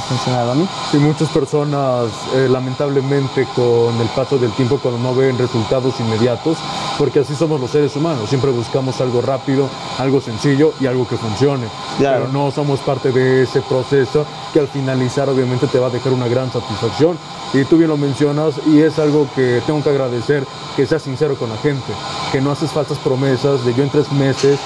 funcionado 0.09 0.53
a 0.53 0.55
mí. 0.55 0.67
Sí, 0.91 0.99
muchas 0.99 1.29
personas 1.29 2.07
eh, 2.35 2.49
lamentablemente 2.51 3.47
con 3.55 4.01
el 4.01 4.09
paso 4.09 4.39
del 4.39 4.51
tiempo 4.53 4.79
cuando 4.83 5.01
no 5.01 5.15
ven 5.15 5.39
resultados 5.39 5.99
inmediatos, 6.01 6.59
porque 6.99 7.21
así 7.21 7.35
somos 7.35 7.61
los 7.61 7.71
seres 7.71 7.95
humanos, 7.97 8.29
siempre 8.29 8.51
buscamos 8.51 9.01
algo 9.01 9.21
rápido, 9.21 9.69
algo 9.99 10.21
sencillo 10.21 10.73
y 10.81 10.87
algo 10.87 11.07
que 11.07 11.17
funcione, 11.17 11.67
pero 11.99 12.29
no 12.29 12.51
somos 12.51 12.81
parte 12.81 13.13
de 13.13 13.43
ese 13.43 13.61
proceso 13.63 14.27
que 14.53 14.61
al 14.61 14.69
finalizar 14.69 15.29
obviamente 15.29 15.67
te 15.69 15.79
va 15.79 15.87
a 15.87 15.91
dejar 15.91 16.13
una 16.13 16.29
gran 16.29 16.53
satisfacción. 16.53 17.17
Y 17.55 17.65
tú 17.65 17.79
bien 17.79 17.89
lo 17.89 17.97
mencionas 17.97 18.57
y 18.67 18.81
es 18.81 18.99
algo 18.99 19.27
que 19.35 19.63
tengo 19.67 19.83
que 19.83 19.89
agradecer 19.89 20.45
que 20.77 20.87
seas 20.87 21.03
sincero 21.03 21.35
con 21.37 21.49
la 21.49 21.57
gente, 21.57 21.93
que 22.31 22.41
no 22.41 22.51
haces 22.51 22.71
falsas 22.71 22.99
promesas 22.99 23.65
de 23.65 23.73
yo 23.75 23.83
en 23.83 23.91
tres 23.91 24.13
meses 24.13 24.59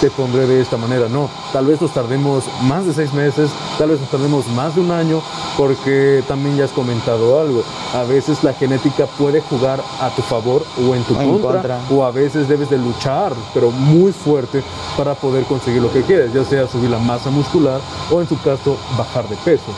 te 0.00 0.10
pondré 0.10 0.46
de 0.46 0.62
esta 0.62 0.78
manera, 0.78 1.08
no, 1.08 1.28
tal 1.52 1.66
vez 1.66 1.80
nos 1.80 1.92
tardemos 1.92 2.44
más 2.62 2.86
de 2.86 2.94
seis 2.94 3.12
meses, 3.12 3.50
tal 3.76 3.90
vez 3.90 4.00
nos 4.00 4.08
tardemos 4.08 4.46
más 4.48 4.74
de 4.74 4.80
un 4.80 4.90
año, 4.90 5.20
porque 5.58 6.24
también 6.26 6.56
ya 6.56 6.64
has 6.64 6.70
comentado 6.70 7.38
algo, 7.38 7.62
a 7.92 8.02
veces 8.04 8.42
la 8.42 8.54
genética 8.54 9.04
puede 9.18 9.42
jugar 9.42 9.82
a 10.00 10.08
tu 10.10 10.22
favor 10.22 10.64
o 10.78 10.94
en 10.94 11.04
tu 11.04 11.14
contra, 11.14 11.79
o 11.90 12.04
a 12.04 12.10
veces 12.10 12.48
debes 12.48 12.70
de 12.70 12.78
luchar, 12.78 13.32
pero 13.54 13.70
muy 13.70 14.12
fuerte 14.12 14.62
para 14.96 15.14
poder 15.14 15.44
conseguir 15.44 15.82
lo 15.82 15.92
que 15.92 16.02
quieres, 16.02 16.32
ya 16.32 16.44
sea 16.44 16.66
subir 16.66 16.90
la 16.90 16.98
masa 16.98 17.30
muscular 17.30 17.80
o 18.10 18.20
en 18.20 18.26
tu 18.26 18.36
caso 18.42 18.76
bajar 18.96 19.28
de 19.28 19.36
peso. 19.36 19.72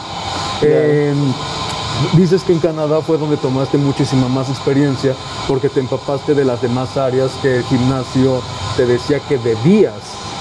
Dices 2.15 2.43
que 2.43 2.53
en 2.53 2.59
Canadá 2.59 3.01
fue 3.01 3.17
donde 3.19 3.37
tomaste 3.37 3.79
muchísima 3.79 4.27
más 4.29 4.49
experiencia 4.49 5.15
porque 5.47 5.69
te 5.69 5.81
empapaste 5.81 6.35
de 6.35 6.45
las 6.45 6.61
demás 6.61 6.97
áreas 6.97 7.31
que 7.43 7.59
el 7.59 7.65
gimnasio 7.65 8.41
te 8.77 8.87
decía 8.87 9.21
que 9.21 9.39
debías 9.39 9.95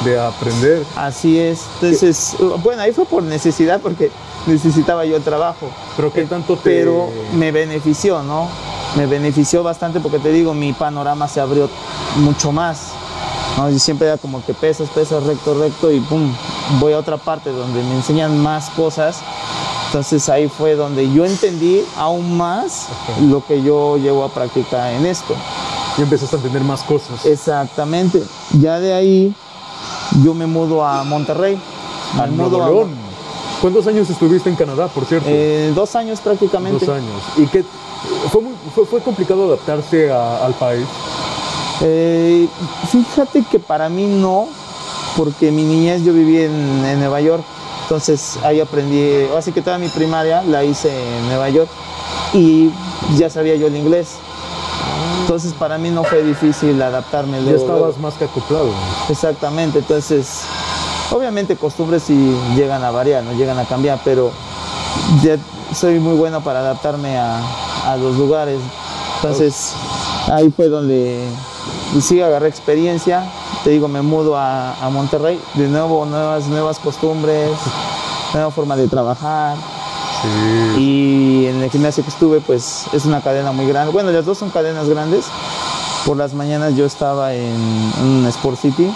de 0.04 0.20
aprender. 0.20 0.84
Así 0.96 1.38
es. 1.38 1.66
Entonces, 1.76 2.36
bueno, 2.64 2.82
ahí 2.82 2.92
fue 2.92 3.06
por 3.06 3.22
necesidad 3.22 3.80
porque 3.82 4.10
necesitaba 4.48 5.06
yo 5.06 5.18
el 5.18 5.24
trabajo. 5.24 5.70
Pero 5.96 6.12
qué 6.12 6.24
tanto 6.24 6.56
te... 6.56 6.80
Pero 6.80 7.10
me 7.36 7.52
benefició, 7.52 8.24
¿no? 8.24 8.48
Me 8.96 9.06
benefició 9.06 9.64
bastante 9.64 10.00
porque 10.00 10.20
te 10.20 10.32
digo, 10.32 10.54
mi 10.54 10.74
panorama 10.74 11.28
se 11.28 11.40
abrió 11.40 11.70
mucho 12.18 12.52
más. 12.52 12.90
¿no? 13.58 13.70
Y 13.70 13.80
siempre 13.80 14.08
era 14.08 14.18
como 14.18 14.44
que 14.46 14.54
pesas, 14.54 14.90
pesas, 14.90 15.24
recto, 15.24 15.54
recto 15.54 15.92
y 15.92 16.00
pum, 16.00 16.34
voy 16.80 16.94
a 16.94 16.98
otra 17.00 17.18
parte 17.18 17.52
donde 17.52 17.84
me 17.84 17.96
enseñan 17.96 18.42
más 18.42 18.70
cosas 18.72 19.22
entonces 19.92 20.30
ahí 20.30 20.48
fue 20.48 20.76
donde 20.76 21.12
yo 21.12 21.26
entendí 21.26 21.84
aún 21.98 22.38
más 22.38 22.88
lo 23.30 23.46
que 23.46 23.62
yo 23.62 23.98
llevo 23.98 24.24
a 24.24 24.30
practicar 24.30 24.94
en 24.94 25.06
esto. 25.06 25.36
Y 25.98 26.02
empezaste 26.02 26.38
a 26.38 26.40
entender 26.40 26.64
más 26.64 26.82
cosas. 26.84 27.26
Exactamente. 27.26 28.24
Ya 28.62 28.80
de 28.80 28.94
ahí 28.94 29.36
yo 30.24 30.34
me 30.34 30.46
mudo 30.46 30.86
a 30.86 31.04
Monterrey. 31.04 31.60
Al 32.18 32.38
Nuevo 32.38 32.58
León. 32.66 32.92
¿Cuántos 33.60 33.86
años 33.86 34.10
estuviste 34.10 34.50
en 34.50 34.56
Canadá, 34.56 34.88
por 34.88 35.04
cierto? 35.04 35.28
Eh, 35.30 35.74
dos 35.76 35.94
años 35.98 36.22
prácticamente. 36.22 36.86
Dos 36.86 36.96
años. 36.96 37.22
¿Y 37.36 37.48
qué, 37.48 37.66
fue, 38.90 39.02
complicado 39.02 39.46
adaptarse 39.46 40.12
al 40.12 40.54
país? 40.54 40.86
Eh, 41.82 42.48
fíjate 42.92 43.44
que 43.50 43.60
para 43.60 43.90
mí 43.90 44.06
no, 44.06 44.48
porque 45.18 45.52
mi 45.52 45.64
niñez 45.64 46.04
yo 46.04 46.14
viví 46.14 46.42
en 46.42 47.00
Nueva 47.00 47.22
York. 47.22 47.44
Entonces 47.84 48.40
ahí 48.44 48.62
aprendí, 48.62 49.26
así 49.38 49.52
que 49.52 49.62
toda 49.62 49.78
mi 49.78 49.90
primaria 49.90 50.44
la 50.44 50.64
hice 50.64 50.90
en 50.90 51.28
Nueva 51.28 51.50
York 51.50 51.70
y 52.34 52.72
ya 53.18 53.30
sabía 53.30 53.56
yo 53.56 53.68
el 53.68 53.76
inglés. 53.76 54.16
Entonces 55.22 55.54
para 55.54 55.78
mí 55.78 55.90
no 55.90 56.04
fue 56.06 56.24
difícil 56.24 56.82
adaptarme. 56.82 57.44
ya 57.44 57.52
estabas 57.52 57.98
más 57.98 58.14
que 58.14 58.26
acoplado. 58.26 58.70
Exactamente, 59.10 59.80
entonces 59.80 60.44
obviamente 61.12 61.58
costumbres 61.58 62.04
sí 62.04 62.34
llegan 62.56 62.82
a 62.84 62.92
variar, 62.92 63.24
no 63.24 63.34
llegan 63.34 63.60
a 63.60 63.66
cambiar, 63.66 64.00
pero 64.06 64.32
ya 65.22 65.38
soy 65.76 66.00
muy 66.00 66.16
bueno 66.16 66.42
para 66.42 66.60
adaptarme 66.60 67.18
a, 67.18 67.42
los 67.98 68.18
lugares. 68.18 68.60
Entonces 69.16 69.74
ahí 70.32 70.52
fue 70.52 70.70
donde 70.70 71.24
sí 72.00 72.22
agarré 72.22 72.48
experiencia 72.48 73.24
te 73.64 73.70
digo, 73.70 73.88
me 73.88 74.02
mudo 74.02 74.36
a, 74.36 74.90
Monterrey, 74.92 75.40
de 75.54 75.68
nuevo 75.68 76.06
nuevas, 76.06 76.48
nuevas 76.48 76.80
costumbres, 76.80 77.52
nueva 78.34 78.50
forma 78.50 78.76
de 78.76 78.88
trabajar. 78.88 79.56
Y 80.78 81.46
en 81.46 81.62
el 81.62 81.70
gimnasio 81.70 82.04
que 82.04 82.10
estuve, 82.10 82.42
pues 82.42 82.86
es 82.92 83.06
una 83.06 83.22
cadena 83.22 83.52
muy 83.52 83.68
grande. 83.68 83.92
Bueno, 83.92 84.12
las 84.12 84.26
dos 84.26 84.38
son 84.38 84.50
cadenas 84.50 84.90
grandes. 84.90 85.26
Por 86.06 86.18
las 86.18 86.34
mañanas 86.34 86.76
yo 86.76 86.86
estaba 86.86 87.34
en 87.34 87.56
un 88.02 88.26
Sport 88.28 88.58
City, 88.60 88.92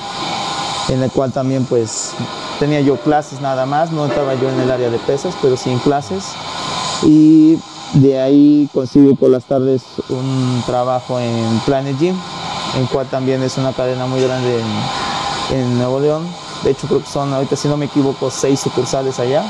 en 0.90 1.04
el 1.04 1.12
cual 1.12 1.32
también 1.32 1.66
pues 1.66 2.14
tenía 2.60 2.82
yo 2.82 2.98
clases 2.98 3.42
nada 3.42 3.66
más, 3.66 3.92
no 3.92 4.06
estaba 4.06 4.34
yo 4.36 4.50
en 4.50 4.60
el 4.60 4.72
área 4.72 4.90
de 4.90 4.98
pesas, 5.00 5.36
pero 5.42 5.58
sí 5.58 5.70
en 5.70 5.80
clases. 5.80 6.26
Y 7.04 7.60
de 7.94 8.20
ahí 8.20 8.70
consigo 8.74 9.16
por 9.16 9.30
las 9.30 9.46
tardes 9.46 9.84
un 10.10 10.64
trabajo 10.66 11.20
en 11.20 11.60
Planet 11.66 11.98
Gym, 12.00 12.16
en 12.78 12.86
cual 12.88 13.08
también 13.08 13.42
es 13.44 13.58
una 13.58 13.74
cadena 13.74 14.06
muy 14.06 14.22
grande 14.22 14.60
en, 15.52 15.78
Nuevo 15.78 16.00
León. 16.00 16.28
De 16.64 16.72
hecho, 16.72 16.88
creo 16.88 17.02
que 17.02 17.10
son, 17.10 17.34
ahorita 17.34 17.56
si 17.56 17.68
no 17.68 17.78
me 17.78 17.86
equivoco, 17.86 18.30
seis 18.32 18.60
sucursales 18.60 19.20
allá. 19.20 19.44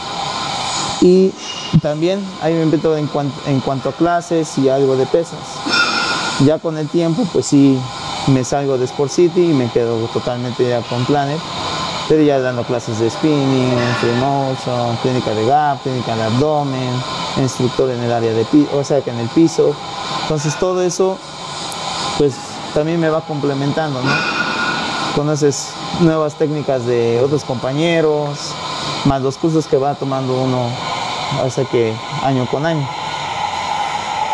Y 1.01 1.31
también 1.81 2.23
ahí 2.41 2.53
me 2.53 2.65
meto 2.65 2.95
en, 2.97 3.09
en 3.47 3.59
cuanto 3.61 3.89
a 3.89 3.91
clases 3.93 4.57
y 4.57 4.69
algo 4.69 4.95
de 4.95 5.05
pesas. 5.05 5.39
Ya 6.45 6.59
con 6.59 6.77
el 6.77 6.89
tiempo, 6.89 7.25
pues 7.31 7.45
sí, 7.45 7.79
me 8.27 8.43
salgo 8.43 8.77
de 8.77 8.85
Sport 8.85 9.11
City 9.11 9.51
y 9.51 9.53
me 9.53 9.69
quedo 9.69 9.97
totalmente 10.07 10.67
ya 10.67 10.81
con 10.81 11.05
Planet. 11.05 11.39
Pero 12.07 12.21
ya 12.21 12.39
dando 12.39 12.63
clases 12.63 12.99
de 12.99 13.09
spinning, 13.09 13.77
free 13.99 14.11
motion, 14.19 14.95
clínica 15.01 15.31
de 15.31 15.45
gap, 15.45 15.81
clínica 15.81 16.15
de 16.15 16.23
abdomen, 16.23 16.91
instructor 17.37 17.89
en 17.89 18.03
el 18.03 18.11
área 18.11 18.31
de 18.31 18.45
piso, 18.45 18.77
o 18.77 18.83
sea 18.83 19.01
que 19.01 19.09
en 19.09 19.19
el 19.19 19.27
piso. 19.29 19.75
Entonces 20.21 20.55
todo 20.59 20.83
eso, 20.83 21.17
pues 22.17 22.35
también 22.75 22.99
me 22.99 23.09
va 23.09 23.21
complementando, 23.21 24.01
¿no? 24.01 24.11
Conoces 25.15 25.69
nuevas 26.01 26.35
técnicas 26.35 26.85
de 26.85 27.21
otros 27.23 27.43
compañeros, 27.43 28.51
más 29.05 29.21
los 29.21 29.37
cursos 29.37 29.65
que 29.65 29.77
va 29.77 29.95
tomando 29.95 30.35
uno 30.35 30.69
hace 31.43 31.65
que 31.65 31.93
año 32.23 32.45
con 32.45 32.65
año. 32.65 32.87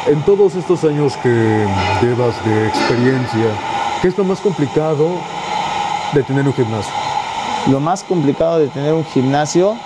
En 0.08 0.22
todos 0.26 0.56
estos 0.56 0.84
años 0.84 1.16
que 1.24 1.68
llevas 2.02 2.44
de 2.44 2.68
experiencia, 2.68 3.46
¿qué 4.02 4.08
es 4.08 4.18
lo 4.18 4.24
más 4.24 4.40
complicado 4.40 5.08
de 6.14 6.24
tener 6.24 6.48
un 6.48 6.54
gimnasio? 6.54 7.01
Lo 7.68 7.80
más 7.80 8.04
complicado 8.04 8.60
de 8.60 8.68
tener 8.68 8.94
un 8.94 9.06
gimnasio 9.06 9.78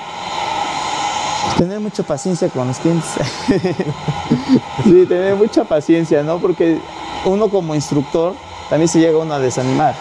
tener 1.58 1.80
mucha 1.80 2.04
paciencia 2.04 2.50
con 2.50 2.68
los 2.68 2.78
clientes. 2.80 3.10
sí, 4.84 5.06
tener 5.08 5.36
mucha 5.36 5.64
paciencia, 5.64 6.22
¿no? 6.24 6.40
Porque 6.40 6.80
uno 7.24 7.50
como 7.50 7.76
instructor 7.76 8.34
también 8.70 8.90
se 8.90 9.00
llega 9.00 9.18
uno 9.18 9.34
a 9.34 9.40
desanimar. 9.40 9.96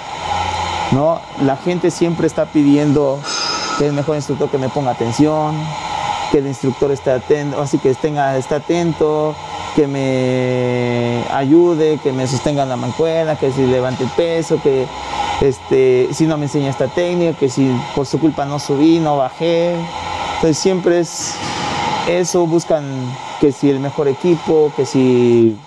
¿no? 0.93 1.21
La 1.43 1.57
gente 1.57 1.91
siempre 1.91 2.27
está 2.27 2.47
pidiendo 2.47 3.21
que 3.79 3.87
el 3.87 3.93
mejor 3.93 4.17
instructor 4.17 4.49
que 4.51 4.59
me 4.59 4.69
ponga 4.69 4.93
atención, 4.93 5.57
que 6.31 6.39
el 6.39 6.47
instructor 6.47 6.91
esté 6.91 7.11
atento, 7.11 7.61
así 7.61 7.79
que 7.79 7.91
esté 7.91 8.17
atento, 8.19 9.35
que 9.75 9.87
me 9.87 11.25
ayude, 11.33 11.99
que 11.99 12.13
me 12.13 12.27
sostenga 12.27 12.65
la 12.65 12.77
mancuerna, 12.77 13.37
que 13.37 13.51
si 13.51 13.67
levante 13.67 14.05
el 14.05 14.11
peso, 14.11 14.61
que 14.63 14.87
este, 15.41 16.09
si 16.13 16.27
no 16.27 16.37
me 16.37 16.45
enseña 16.45 16.71
esta 16.71 16.89
técnica, 16.89 17.39
que 17.39 17.49
si 17.49 17.71
por 17.95 18.07
su 18.07 18.19
culpa 18.19 18.45
no 18.45 18.59
subí, 18.59 18.99
no 18.99 19.17
bajé. 19.17 19.75
Entonces 20.37 20.59
siempre 20.59 21.01
es 21.01 21.35
eso, 22.09 22.47
buscan 22.47 22.85
que 23.41 23.53
si 23.53 23.71
el 23.71 23.81
mejor 23.81 24.09
equipo, 24.09 24.73
que 24.77 24.87
si, 24.87 25.59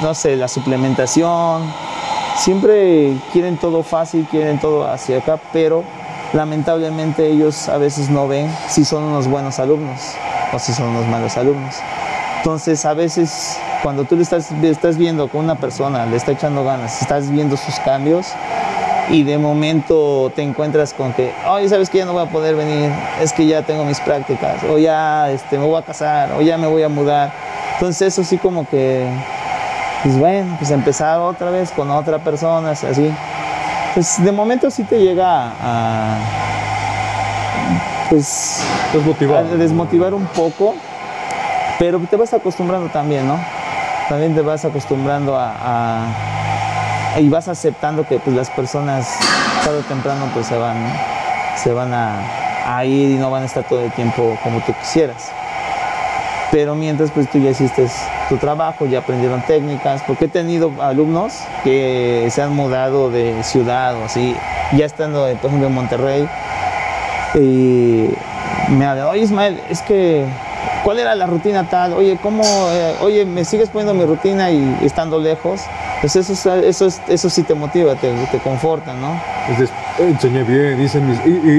no 0.00 0.14
sé, 0.14 0.36
la 0.36 0.48
suplementación. 0.48 1.62
Siempre 2.36 3.16
quieren 3.32 3.58
todo 3.58 3.82
fácil, 3.82 4.26
quieren 4.30 4.58
todo 4.58 4.90
hacia 4.90 5.18
acá, 5.18 5.38
pero 5.52 5.84
lamentablemente 6.32 7.28
ellos 7.28 7.68
a 7.68 7.76
veces 7.76 8.08
no 8.08 8.28
ven 8.28 8.50
si 8.68 8.84
son 8.84 9.02
unos 9.02 9.26
buenos 9.26 9.58
alumnos 9.58 10.00
o 10.52 10.58
si 10.58 10.72
son 10.72 10.88
unos 10.88 11.06
malos 11.06 11.36
alumnos. 11.36 11.76
Entonces 12.38 12.84
a 12.86 12.94
veces 12.94 13.58
cuando 13.82 14.04
tú 14.04 14.16
le 14.16 14.22
estás, 14.22 14.50
estás 14.62 14.96
viendo 14.96 15.28
con 15.28 15.44
una 15.44 15.56
persona, 15.56 16.06
le 16.06 16.16
está 16.16 16.32
echando 16.32 16.64
ganas, 16.64 17.02
estás 17.02 17.30
viendo 17.30 17.56
sus 17.56 17.78
cambios 17.80 18.28
y 19.10 19.24
de 19.24 19.38
momento 19.38 20.30
te 20.34 20.42
encuentras 20.42 20.94
con 20.94 21.12
que, 21.12 21.32
oye, 21.48 21.68
sabes 21.68 21.90
que 21.90 21.98
ya 21.98 22.04
no 22.04 22.12
voy 22.12 22.22
a 22.22 22.30
poder 22.30 22.54
venir, 22.54 22.90
es 23.20 23.32
que 23.32 23.46
ya 23.46 23.62
tengo 23.62 23.84
mis 23.84 24.00
prácticas, 24.00 24.62
o 24.64 24.78
ya 24.78 25.30
este, 25.30 25.58
me 25.58 25.66
voy 25.66 25.78
a 25.78 25.82
casar, 25.82 26.32
o 26.32 26.42
ya 26.42 26.56
me 26.56 26.66
voy 26.66 26.82
a 26.82 26.88
mudar. 26.88 27.32
Entonces 27.74 28.12
eso 28.12 28.24
sí 28.24 28.38
como 28.38 28.68
que, 28.68 29.08
pues 30.02 30.16
bueno, 30.16 30.54
pues 30.58 30.70
empezar 30.70 31.18
otra 31.18 31.50
vez 31.50 31.70
con 31.70 31.90
otra 31.90 32.18
persona, 32.18 32.70
así. 32.70 33.12
Pues 33.94 34.22
de 34.22 34.30
momento 34.30 34.70
sí 34.70 34.84
te 34.84 35.00
llega 35.00 35.52
a, 35.60 36.18
pues, 38.08 38.62
desmotivar. 38.92 39.44
a 39.44 39.56
desmotivar 39.56 40.14
un 40.14 40.26
poco, 40.26 40.76
pero 41.78 41.98
te 41.98 42.16
vas 42.16 42.32
acostumbrando 42.32 42.88
también, 42.90 43.26
¿no? 43.26 43.40
También 44.08 44.34
te 44.34 44.42
vas 44.42 44.64
acostumbrando 44.64 45.36
a, 45.36 46.39
y 47.18 47.28
vas 47.28 47.48
aceptando 47.48 48.06
que 48.06 48.18
pues, 48.18 48.36
las 48.36 48.50
personas 48.50 49.08
tarde 49.64 49.78
o 49.78 49.82
temprano 49.82 50.28
pues 50.32 50.46
se 50.46 50.56
van, 50.56 50.76
se 51.56 51.72
van 51.72 51.92
a, 51.92 52.84
ir 52.84 53.10
y 53.10 53.14
no 53.14 53.30
van 53.30 53.42
a 53.42 53.46
estar 53.46 53.64
todo 53.64 53.84
el 53.84 53.90
tiempo 53.92 54.38
como 54.42 54.60
tú 54.60 54.72
quisieras. 54.74 55.32
Pero 56.52 56.74
mientras 56.74 57.10
pues 57.10 57.28
tú 57.30 57.38
ya 57.38 57.50
hiciste 57.50 57.86
tu 58.28 58.36
trabajo, 58.36 58.86
ya 58.86 59.00
aprendieron 59.00 59.40
técnicas, 59.42 60.02
porque 60.06 60.26
he 60.26 60.28
tenido 60.28 60.72
alumnos 60.80 61.40
que 61.62 62.28
se 62.30 62.42
han 62.42 62.54
mudado 62.54 63.10
de 63.10 63.42
ciudad 63.44 63.94
o 63.96 64.04
así, 64.04 64.36
ya 64.76 64.86
estando 64.86 65.22
por 65.40 65.46
ejemplo 65.46 65.68
en 65.68 65.74
Monterrey, 65.74 66.28
y 67.34 68.08
me 68.72 68.86
hablan, 68.86 69.06
oye 69.06 69.22
Ismael, 69.22 69.60
es 69.68 69.82
que 69.82 70.26
¿Cuál 70.84 70.98
era 70.98 71.14
la 71.14 71.26
rutina 71.26 71.68
tal? 71.68 71.92
Oye, 71.92 72.18
¿cómo? 72.22 72.42
Eh, 72.72 72.96
oye, 73.02 73.26
¿me 73.26 73.44
sigues 73.44 73.68
poniendo 73.68 73.92
mi 73.92 74.04
rutina 74.04 74.50
y 74.50 74.78
estando 74.82 75.18
lejos? 75.18 75.62
Pues 76.00 76.16
eso, 76.16 76.54
eso, 76.54 76.88
eso 77.08 77.30
sí 77.30 77.42
te 77.42 77.54
motiva, 77.54 77.94
te, 77.94 78.10
te 78.32 78.38
conforta, 78.38 78.94
¿no? 78.94 79.20
Entonces, 79.48 79.70
enseñé 79.98 80.44
bien, 80.44 80.80
hice, 80.80 80.98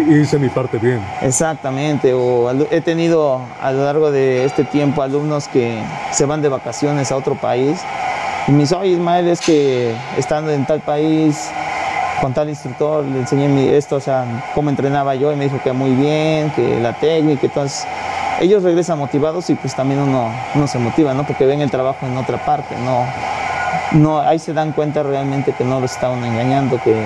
hice 0.10 0.40
mi 0.40 0.50
parte 0.50 0.80
bien. 0.80 1.00
Exactamente, 1.22 2.12
o 2.14 2.50
he 2.72 2.82
tenido 2.82 3.40
a 3.62 3.72
lo 3.72 3.86
largo 3.86 4.10
de 4.10 4.44
este 4.46 4.64
tiempo 4.64 5.04
alumnos 5.04 5.48
que 5.48 5.80
se 6.12 6.26
van 6.26 6.42
de 6.42 6.50
vacaciones 6.50 7.12
a 7.12 7.18
otro 7.18 7.36
país 7.36 7.82
y 8.48 8.52
me 8.52 8.62
dicen, 8.62 8.80
oye 8.80 8.92
Ismael, 8.94 9.28
es 9.28 9.42
que 9.42 9.94
estando 10.18 10.52
en 10.52 10.66
tal 10.66 10.80
país, 10.80 11.52
con 12.20 12.34
tal 12.34 12.50
instructor, 12.50 13.06
le 13.06 13.20
enseñé 13.20 13.78
esto, 13.78 13.98
o 13.98 14.00
sea, 14.00 14.26
cómo 14.56 14.72
entrenaba 14.72 15.14
yo 15.14 15.32
y 15.32 15.36
me 15.36 15.44
dijo 15.44 15.60
que 15.64 15.72
muy 15.72 15.92
bien, 15.92 16.50
que 16.52 16.80
la 16.80 16.94
técnica, 16.94 17.46
entonces 17.46 17.86
ellos 18.40 18.64
regresan 18.64 18.98
motivados 18.98 19.52
y 19.52 19.56
pues 19.56 19.76
también 19.76 20.00
uno, 20.00 20.32
uno 20.56 20.68
se 20.68 20.80
motiva, 20.80 21.14
¿no? 21.14 21.28
Porque 21.28 21.46
ven 21.46 21.62
el 21.62 21.70
trabajo 21.70 22.08
en 22.08 22.18
otra 22.18 22.44
parte, 22.44 22.76
no, 22.84 23.06
no, 23.94 24.20
ahí 24.20 24.40
se 24.40 24.54
dan 24.54 24.72
cuenta 24.72 25.04
realmente 25.04 25.54
que 25.54 25.64
no 25.64 25.80
los 25.80 25.92
está 25.92 26.10
uno 26.10 26.26
engañando, 26.26 26.80
que, 26.84 27.06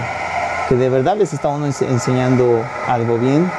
que 0.69 0.75
de 0.75 0.89
verdad 0.89 1.17
les 1.17 1.33
está 1.33 1.49
uno 1.49 1.65
enseñando 1.65 2.63
algo 2.87 3.17
bien. 3.17 3.49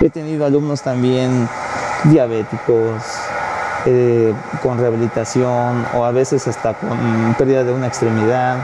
He 0.00 0.10
tenido 0.10 0.46
alumnos 0.46 0.82
también 0.82 1.48
diabéticos, 2.04 3.02
eh, 3.86 4.34
con 4.62 4.78
rehabilitación 4.78 5.86
o 5.94 6.04
a 6.04 6.10
veces 6.10 6.48
hasta 6.48 6.74
con 6.74 7.34
pérdida 7.38 7.62
de 7.62 7.72
una 7.72 7.86
extremidad 7.86 8.56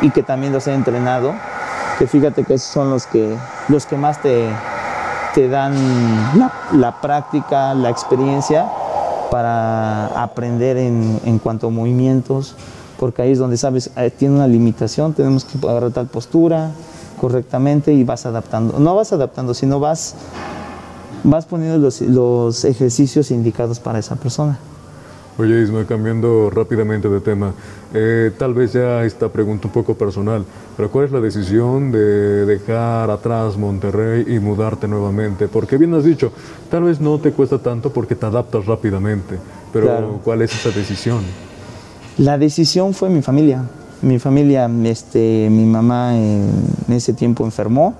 y 0.00 0.10
que 0.10 0.22
también 0.22 0.52
los 0.52 0.66
he 0.66 0.74
entrenado, 0.74 1.34
que 1.98 2.06
fíjate 2.06 2.44
que 2.44 2.54
esos 2.54 2.68
son 2.68 2.90
los 2.90 3.06
que, 3.06 3.36
los 3.68 3.84
que 3.84 3.96
más 3.96 4.20
te, 4.22 4.48
te 5.34 5.48
dan 5.48 5.74
la, 6.72 6.92
práctica, 7.00 7.74
la 7.74 7.90
experiencia 7.90 8.66
para 9.30 10.06
aprender 10.22 10.76
en, 10.76 11.20
en, 11.24 11.38
cuanto 11.38 11.68
a 11.68 11.70
movimientos, 11.70 12.54
porque 12.98 13.22
ahí 13.22 13.32
es 13.32 13.38
donde 13.38 13.56
sabes, 13.56 13.90
eh, 13.96 14.10
tiene 14.10 14.34
una 14.36 14.46
limitación, 14.46 15.12
tenemos 15.12 15.44
que 15.44 15.58
agarrar 15.66 15.92
tal 15.92 16.06
postura 16.06 16.70
correctamente 17.20 17.92
y 17.92 18.04
vas 18.04 18.26
adaptando. 18.26 18.78
No 18.78 18.94
vas 18.94 19.12
adaptando, 19.12 19.54
sino 19.54 19.80
vas, 19.80 20.14
vas 21.24 21.46
poniendo 21.46 21.78
los, 21.78 22.00
los 22.00 22.64
ejercicios 22.64 23.30
indicados 23.30 23.80
para 23.80 23.98
esa 23.98 24.16
persona. 24.16 24.58
Oye, 25.38 25.62
Isma, 25.62 25.84
cambiando 25.84 26.50
rápidamente 26.50 27.08
de 27.08 27.20
tema, 27.20 27.52
eh, 27.94 28.32
tal 28.36 28.54
vez 28.54 28.72
ya 28.72 29.04
esta 29.04 29.28
pregunta 29.28 29.68
un 29.68 29.72
poco 29.72 29.94
personal, 29.94 30.44
pero 30.76 30.90
¿cuál 30.90 31.04
es 31.04 31.12
la 31.12 31.20
decisión 31.20 31.92
de 31.92 32.44
dejar 32.44 33.08
atrás 33.08 33.56
Monterrey 33.56 34.24
y 34.26 34.40
mudarte 34.40 34.88
nuevamente? 34.88 35.46
Porque 35.46 35.76
bien 35.78 35.94
has 35.94 36.02
dicho, 36.02 36.32
tal 36.68 36.82
vez 36.82 37.00
no 37.00 37.20
te 37.20 37.30
cuesta 37.30 37.58
tanto 37.58 37.92
porque 37.92 38.16
te 38.16 38.26
adaptas 38.26 38.66
rápidamente, 38.66 39.38
pero 39.72 40.18
¿cuál 40.24 40.42
es 40.42 40.52
esa 40.52 40.76
decisión? 40.76 41.20
La 42.16 42.36
decisión 42.36 42.92
fue 42.92 43.08
mi 43.08 43.22
familia. 43.22 43.62
Mi 44.02 44.18
familia, 44.18 44.68
este, 44.84 45.48
mi 45.52 45.66
mamá 45.66 46.16
en 46.16 46.50
ese 46.88 47.12
tiempo 47.12 47.44
enfermó 47.44 47.94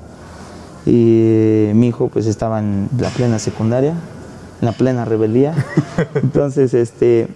y 0.84 1.70
mi 1.72 1.86
hijo 1.86 2.08
pues 2.08 2.26
estaba 2.26 2.58
en 2.58 2.88
la 2.98 3.10
plena 3.10 3.38
secundaria 3.38 3.94
la 4.60 4.72
plena 4.72 5.04
rebeldía. 5.04 5.54
Entonces, 6.14 6.74
este, 6.74 7.28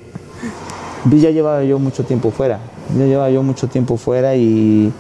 ya 1.11 1.31
llevaba 1.31 1.65
yo 1.65 1.79
mucho 1.79 2.05
tiempo 2.05 2.31
fuera, 2.31 2.61
ya 2.97 3.05
llevaba 3.07 3.31
yo 3.31 3.43
mucho 3.43 3.69
tiempo 3.69 3.97
fuera 3.97 4.37
y, 4.37 4.93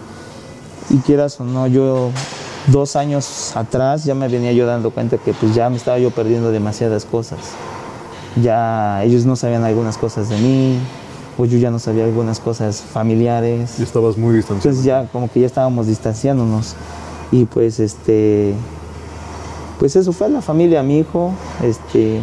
y 0.90 0.96
quieras 0.98 1.40
o 1.40 1.44
no, 1.44 1.66
yo 1.66 2.10
dos 2.68 2.96
años 2.96 3.56
atrás 3.56 4.04
ya 4.04 4.14
me 4.14 4.28
venía 4.28 4.52
yo 4.52 4.66
dando 4.66 4.90
cuenta 4.90 5.18
que 5.18 5.32
pues 5.32 5.54
ya 5.54 5.68
me 5.68 5.76
estaba 5.76 5.98
yo 5.98 6.10
perdiendo 6.10 6.50
demasiadas 6.50 7.04
cosas. 7.04 7.38
Ya 8.40 9.02
ellos 9.04 9.26
no 9.26 9.36
sabían 9.36 9.64
algunas 9.64 9.98
cosas 9.98 10.28
de 10.28 10.38
mí, 10.38 10.78
o 11.38 11.44
yo 11.44 11.58
ya 11.58 11.70
no 11.70 11.78
sabía 11.78 12.04
algunas 12.04 12.40
cosas 12.40 12.80
familiares. 12.80 13.78
Y 13.78 13.82
estabas 13.82 14.16
muy 14.16 14.34
distanciado. 14.34 14.70
Entonces 14.70 14.84
ya 14.84 15.06
como 15.12 15.30
que 15.30 15.40
ya 15.40 15.46
estábamos 15.46 15.86
distanciándonos. 15.86 16.74
Y 17.30 17.44
pues 17.46 17.80
este 17.80 18.54
pues 19.82 19.96
eso 19.96 20.12
fue 20.12 20.28
la 20.28 20.40
familia, 20.40 20.80
mi 20.84 21.00
hijo, 21.00 21.32
este, 21.60 22.20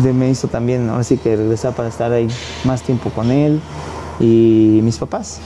me 0.00 0.30
hizo 0.30 0.46
también, 0.46 0.88
ahora 0.88 1.02
sí 1.02 1.16
que 1.16 1.34
regresar 1.34 1.74
para 1.74 1.88
estar 1.88 2.12
ahí 2.12 2.28
más 2.62 2.82
tiempo 2.82 3.10
con 3.10 3.32
él 3.32 3.60
y 4.20 4.78
mis 4.84 4.96
papás. 4.96 5.40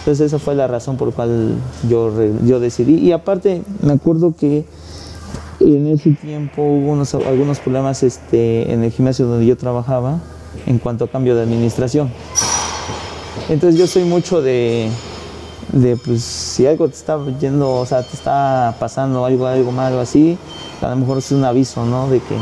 Entonces 0.00 0.26
esa 0.26 0.40
fue 0.40 0.56
la 0.56 0.66
razón 0.66 0.96
por 0.96 1.06
la 1.06 1.14
cual 1.14 1.54
yo, 1.88 2.12
yo 2.44 2.58
decidí. 2.58 2.94
Y 2.96 3.12
aparte 3.12 3.62
me 3.82 3.92
acuerdo 3.92 4.34
que 4.36 4.64
en 5.60 5.86
ese 5.86 6.10
tiempo 6.10 6.60
hubo 6.60 6.90
unos, 6.90 7.14
algunos 7.14 7.60
problemas 7.60 8.02
este, 8.02 8.72
en 8.72 8.82
el 8.82 8.90
gimnasio 8.90 9.28
donde 9.28 9.46
yo 9.46 9.56
trabajaba 9.56 10.18
en 10.66 10.80
cuanto 10.80 11.04
a 11.04 11.08
cambio 11.08 11.36
de 11.36 11.42
administración. 11.42 12.10
Entonces 13.48 13.78
yo 13.78 13.86
soy 13.86 14.02
mucho 14.02 14.42
de, 14.42 14.90
de 15.72 15.96
pues 15.96 16.22
si 16.22 16.66
algo 16.66 16.88
te 16.88 16.94
está 16.94 17.18
yendo, 17.40 17.74
o 17.74 17.86
sea, 17.86 18.02
te 18.02 18.14
está 18.14 18.74
pasando 18.78 19.24
algo, 19.24 19.46
algo 19.46 19.72
malo 19.72 20.00
así, 20.00 20.38
a 20.80 20.88
lo 20.88 20.96
mejor 20.96 21.18
es 21.18 21.32
un 21.32 21.44
aviso, 21.44 21.84
¿no? 21.84 22.08
De 22.08 22.20
que 22.20 22.36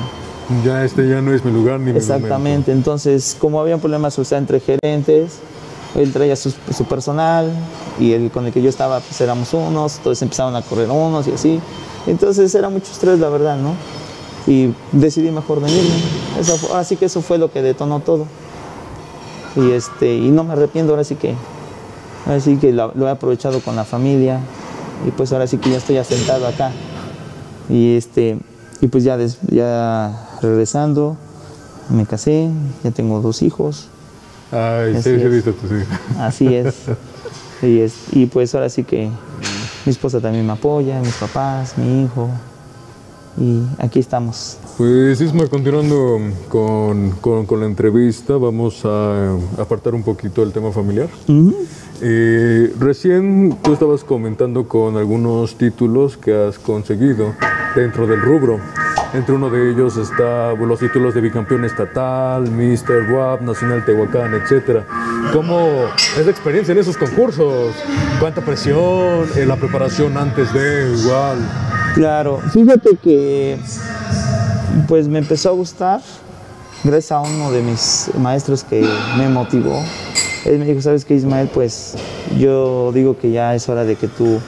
ya 0.62 0.84
este 0.84 1.08
ya 1.08 1.22
no 1.22 1.32
es 1.32 1.42
mi 1.42 1.50
lugar 1.50 1.80
ni 1.80 1.90
Exactamente, 1.92 2.70
entonces 2.70 3.36
como 3.38 3.60
había 3.60 3.78
problemas 3.78 4.18
o 4.18 4.24
sea, 4.24 4.38
entre 4.38 4.60
gerentes, 4.60 5.38
él 5.94 6.12
traía 6.12 6.36
su, 6.36 6.52
personal 6.88 7.50
y 7.98 8.12
el 8.12 8.30
con 8.30 8.46
el 8.46 8.52
que 8.52 8.60
yo 8.60 8.68
estaba 8.68 9.00
pues 9.00 9.20
éramos 9.20 9.54
unos, 9.54 9.96
entonces 9.96 10.22
empezaron 10.22 10.54
a 10.56 10.62
correr 10.62 10.90
unos 10.90 11.26
y 11.28 11.32
así. 11.32 11.60
Entonces 12.06 12.54
era 12.54 12.68
mucho 12.68 12.92
estrés, 12.92 13.18
la 13.18 13.28
verdad, 13.28 13.56
¿no? 13.56 13.74
Y 14.46 14.74
decidí 14.92 15.30
mejor 15.30 15.60
venirme. 15.60 15.94
así 16.74 16.96
que 16.96 17.06
eso 17.06 17.22
fue 17.22 17.38
lo 17.38 17.50
que 17.50 17.62
detonó 17.62 18.00
todo. 18.00 18.26
Y, 19.56 19.70
este, 19.70 20.16
y 20.16 20.30
no 20.30 20.44
me 20.44 20.52
arrepiento, 20.52 20.92
ahora 20.92 21.04
sí 21.04 21.14
que 21.14 21.34
Así 22.26 22.56
que 22.56 22.72
lo, 22.72 22.92
he 23.06 23.10
aprovechado 23.10 23.60
con 23.60 23.76
la 23.76 23.84
familia 23.84 24.40
y 25.06 25.10
pues 25.10 25.32
ahora 25.32 25.46
sí 25.46 25.58
que 25.58 25.70
ya 25.70 25.76
estoy 25.76 25.98
asentado 25.98 26.46
acá. 26.46 26.70
Y, 27.68 27.96
este, 27.96 28.38
y 28.80 28.86
pues 28.88 29.04
ya, 29.04 29.18
ya 29.50 30.28
regresando, 30.40 31.16
me 31.90 32.06
casé, 32.06 32.50
ya 32.82 32.90
tengo 32.90 33.20
dos 33.20 33.42
hijos. 33.42 33.88
Ay, 34.50 35.00
sí, 35.02 35.10
he 35.10 35.28
visto 35.28 35.52
tus 35.52 35.70
hijos. 35.70 35.98
Así 36.18 36.54
es. 36.54 36.74
y, 37.62 37.80
es. 37.80 37.94
y 38.12 38.26
pues 38.26 38.54
ahora 38.54 38.68
sí 38.68 38.84
que 38.84 39.10
mi 39.84 39.90
esposa 39.90 40.20
también 40.20 40.46
me 40.46 40.52
apoya, 40.52 41.00
mis 41.00 41.14
papás, 41.14 41.76
mi 41.76 42.04
hijo. 42.04 42.30
y 43.38 43.62
aquí 43.78 43.98
estamos. 43.98 44.58
Pues 44.78 45.20
Isma, 45.20 45.46
continuando 45.46 46.18
con, 46.48 47.10
con, 47.20 47.60
la 47.60 47.66
entrevista, 47.66 48.36
vamos 48.36 48.84
a 48.84 49.36
apartar 49.58 49.94
un 49.94 50.02
poquito 50.02 50.42
el 50.42 50.52
tema 50.52 50.72
familiar. 50.72 51.08
Eh, 52.00 52.72
recién 52.78 53.56
tú 53.62 53.72
estabas 53.72 54.04
comentando 54.04 54.66
con 54.66 54.96
algunos 54.96 55.56
títulos 55.56 56.16
que 56.16 56.34
has 56.34 56.58
conseguido 56.58 57.34
dentro 57.74 58.06
del 58.06 58.20
rubro. 58.20 58.60
Entre 59.12 59.32
uno 59.32 59.48
de 59.48 59.70
ellos 59.70 59.96
está 59.96 60.54
los 60.54 60.80
títulos 60.80 61.14
de 61.14 61.20
bicampeón 61.20 61.64
estatal, 61.64 62.50
Mr. 62.50 63.12
WAP, 63.12 63.42
Nacional 63.42 63.84
Tehuacán, 63.84 64.34
etc. 64.34 64.82
¿Cómo 65.32 65.86
es 66.18 66.24
la 66.24 66.30
experiencia 66.32 66.72
en 66.72 66.78
esos 66.78 66.96
concursos? 66.96 67.74
¿Cuánta 68.18 68.40
presión? 68.40 69.28
en 69.36 69.48
¿La 69.48 69.56
preparación 69.56 70.16
antes 70.16 70.52
de 70.52 70.96
igual? 70.98 71.38
Claro, 71.94 72.40
fíjate 72.52 72.96
que 72.96 73.56
pues 74.88 75.06
me 75.06 75.20
empezó 75.20 75.50
a 75.50 75.52
gustar 75.52 76.00
gracias 76.82 77.12
a 77.12 77.20
uno 77.20 77.52
de 77.52 77.62
mis 77.62 78.10
maestros 78.18 78.64
que 78.64 78.84
me 79.16 79.28
motivó. 79.28 79.80
Él 80.44 80.58
me 80.58 80.66
dijo, 80.66 80.82
¿sabes 80.82 81.04
qué, 81.04 81.14
Ismael? 81.14 81.48
Pues 81.52 81.94
yo 82.38 82.92
digo 82.92 83.16
que 83.16 83.30
ya 83.30 83.54
es 83.54 83.68
hora 83.68 83.84
de 83.84 83.96
que 83.96 84.08
tú 84.08 84.38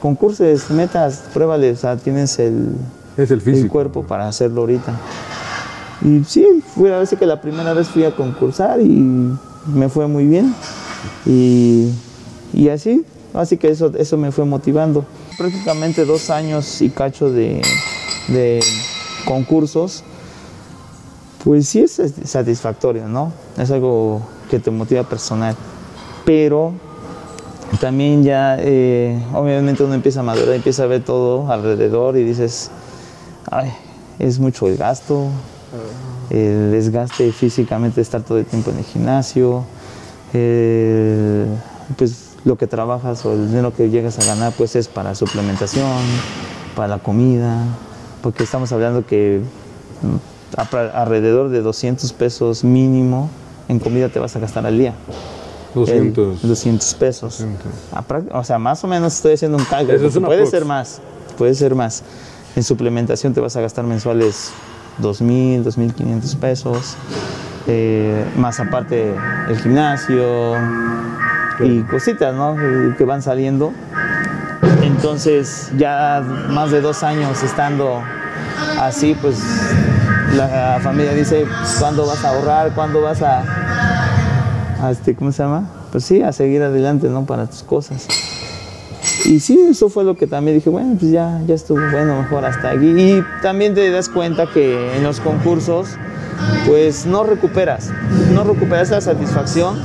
concurses, 0.00 0.70
metas, 0.70 1.24
pruébale, 1.34 1.72
o 1.72 1.76
sea, 1.76 1.96
tienes 1.96 2.38
el, 2.38 2.76
es 3.16 3.30
el, 3.30 3.68
cuerpo 3.68 4.04
para 4.04 4.28
hacerlo 4.28 4.62
ahorita. 4.62 4.98
Y 6.02 6.24
sí, 6.24 6.62
fue 6.74 6.94
a 6.94 6.98
veces 6.98 7.18
que 7.18 7.26
la 7.26 7.40
primera 7.40 7.74
vez 7.74 7.88
fui 7.88 8.04
a 8.04 8.14
concursar 8.14 8.80
y 8.80 9.04
me 9.66 9.88
fue 9.88 10.06
muy 10.06 10.26
bien. 10.26 10.54
Y, 11.26 11.90
y 12.54 12.68
así, 12.68 13.04
así 13.34 13.56
que 13.56 13.68
eso, 13.68 13.92
eso 13.98 14.16
me 14.16 14.32
fue 14.32 14.44
motivando. 14.44 15.04
Prácticamente 15.36 16.04
dos 16.04 16.30
años 16.30 16.80
y 16.80 16.88
cacho 16.90 17.30
de, 17.30 17.60
de 18.28 18.60
concursos, 19.26 20.04
pues 21.44 21.68
sí 21.68 21.80
es 21.80 22.00
satisfactorio, 22.24 23.08
¿no? 23.08 23.32
Es 23.58 23.70
algo 23.70 24.22
que 24.48 24.58
te 24.58 24.70
motiva 24.70 25.02
personal. 25.04 25.54
Pero 26.24 26.72
también 27.80 28.24
ya, 28.24 28.56
eh, 28.58 29.22
obviamente 29.34 29.84
uno 29.84 29.94
empieza 29.94 30.20
a 30.20 30.22
madurar, 30.22 30.54
empieza 30.54 30.84
a 30.84 30.86
ver 30.86 31.04
todo 31.04 31.50
alrededor 31.52 32.16
y 32.16 32.24
dices, 32.24 32.70
ay, 33.50 33.72
es 34.18 34.38
mucho 34.38 34.66
el 34.66 34.76
gasto, 34.76 35.28
el 36.30 36.72
desgaste 36.72 37.30
físicamente 37.32 37.96
de 37.96 38.02
estar 38.02 38.22
todo 38.22 38.38
el 38.38 38.46
tiempo 38.46 38.70
en 38.70 38.78
el 38.78 38.84
gimnasio, 38.84 39.64
pues 41.96 42.28
lo 42.44 42.56
que 42.56 42.66
trabajas 42.66 43.24
o 43.24 43.32
el 43.32 43.48
dinero 43.48 43.74
que 43.74 43.90
llegas 43.90 44.18
a 44.18 44.24
ganar 44.24 44.52
pues 44.56 44.74
es 44.76 44.88
para 44.88 45.14
suplementación, 45.14 46.00
para 46.74 46.88
la 46.88 46.98
comida, 46.98 47.62
porque 48.22 48.44
estamos 48.44 48.72
hablando 48.72 49.06
que 49.06 49.40
mm, 50.02 50.58
alrededor 50.94 51.50
de 51.50 51.60
200 51.60 52.12
pesos 52.14 52.64
mínimo 52.64 53.28
en 53.68 53.78
comida 53.78 54.08
te 54.08 54.18
vas 54.18 54.34
a 54.36 54.38
gastar 54.38 54.66
al 54.66 54.78
día. 54.78 54.94
200. 55.74 56.42
200 56.42 56.94
pesos. 56.94 57.44
O 58.32 58.44
sea, 58.44 58.58
más 58.58 58.82
o 58.84 58.88
menos 58.88 59.14
estoy 59.14 59.34
haciendo 59.34 59.58
un 59.58 59.64
cálculo. 59.64 60.10
puede 60.26 60.46
ser 60.46 60.64
más, 60.64 61.00
puede 61.36 61.54
ser 61.54 61.74
más. 61.74 62.02
En 62.56 62.62
suplementación 62.62 63.34
te 63.34 63.40
vas 63.40 63.54
a 63.56 63.60
gastar 63.60 63.84
mensuales 63.84 64.50
2.000, 65.00 65.64
2.500 65.64 66.36
pesos. 66.36 66.96
Eh, 67.66 68.24
más 68.36 68.58
aparte 68.60 69.14
el 69.48 69.58
gimnasio 69.60 70.54
y 71.60 71.82
cositas, 71.82 72.34
¿no? 72.34 72.56
Que 72.96 73.04
van 73.04 73.22
saliendo. 73.22 73.72
Entonces, 74.82 75.70
ya 75.76 76.22
más 76.48 76.70
de 76.70 76.80
dos 76.80 77.02
años 77.02 77.42
estando 77.42 78.02
así, 78.80 79.14
pues 79.20 79.38
la 80.34 80.80
familia 80.82 81.12
dice, 81.12 81.46
¿cuándo 81.78 82.06
vas 82.06 82.24
a 82.24 82.30
ahorrar? 82.30 82.74
¿Cuándo 82.74 83.02
vas 83.02 83.22
a, 83.22 83.42
este, 84.90 85.14
¿cómo 85.14 85.32
se 85.32 85.42
llama? 85.42 85.70
Pues 85.90 86.04
sí, 86.04 86.22
a 86.22 86.32
seguir 86.32 86.62
adelante, 86.62 87.08
¿no? 87.08 87.26
Para 87.26 87.46
tus 87.46 87.62
cosas. 87.62 88.06
Y 89.24 89.40
sí, 89.40 89.58
eso 89.70 89.88
fue 89.88 90.04
lo 90.04 90.16
que 90.16 90.26
también 90.26 90.56
dije, 90.56 90.70
bueno, 90.70 90.96
pues 90.98 91.10
ya, 91.10 91.40
ya 91.46 91.54
estuvo, 91.54 91.80
bueno, 91.90 92.22
mejor 92.22 92.44
hasta 92.44 92.70
aquí. 92.70 92.86
Y 92.86 93.24
también 93.42 93.74
te 93.74 93.90
das 93.90 94.08
cuenta 94.08 94.46
que 94.46 94.96
en 94.96 95.02
los 95.02 95.20
concursos, 95.20 95.88
pues 96.66 97.04
no 97.06 97.24
recuperas, 97.24 97.90
no 98.32 98.44
recuperas 98.44 98.90
la 98.90 99.00
satisfacción 99.00 99.82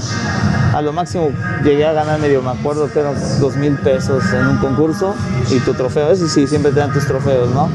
a 0.74 0.82
lo 0.82 0.92
máximo 0.92 1.30
llegué 1.64 1.86
a 1.86 1.94
ganar 1.94 2.20
medio, 2.20 2.42
me 2.42 2.50
acuerdo 2.50 2.92
que 2.92 3.00
eran 3.00 3.16
dos 3.40 3.56
mil 3.56 3.78
pesos 3.78 4.24
en 4.34 4.48
un 4.48 4.58
concurso 4.58 5.14
y 5.52 5.60
tu 5.60 5.74
trofeo, 5.74 6.12
eso 6.12 6.28
sí, 6.28 6.48
siempre 6.48 6.72
te 6.72 6.80
dan 6.80 6.92
tus 6.92 7.06
trofeos, 7.06 7.54
¿no? 7.54 7.70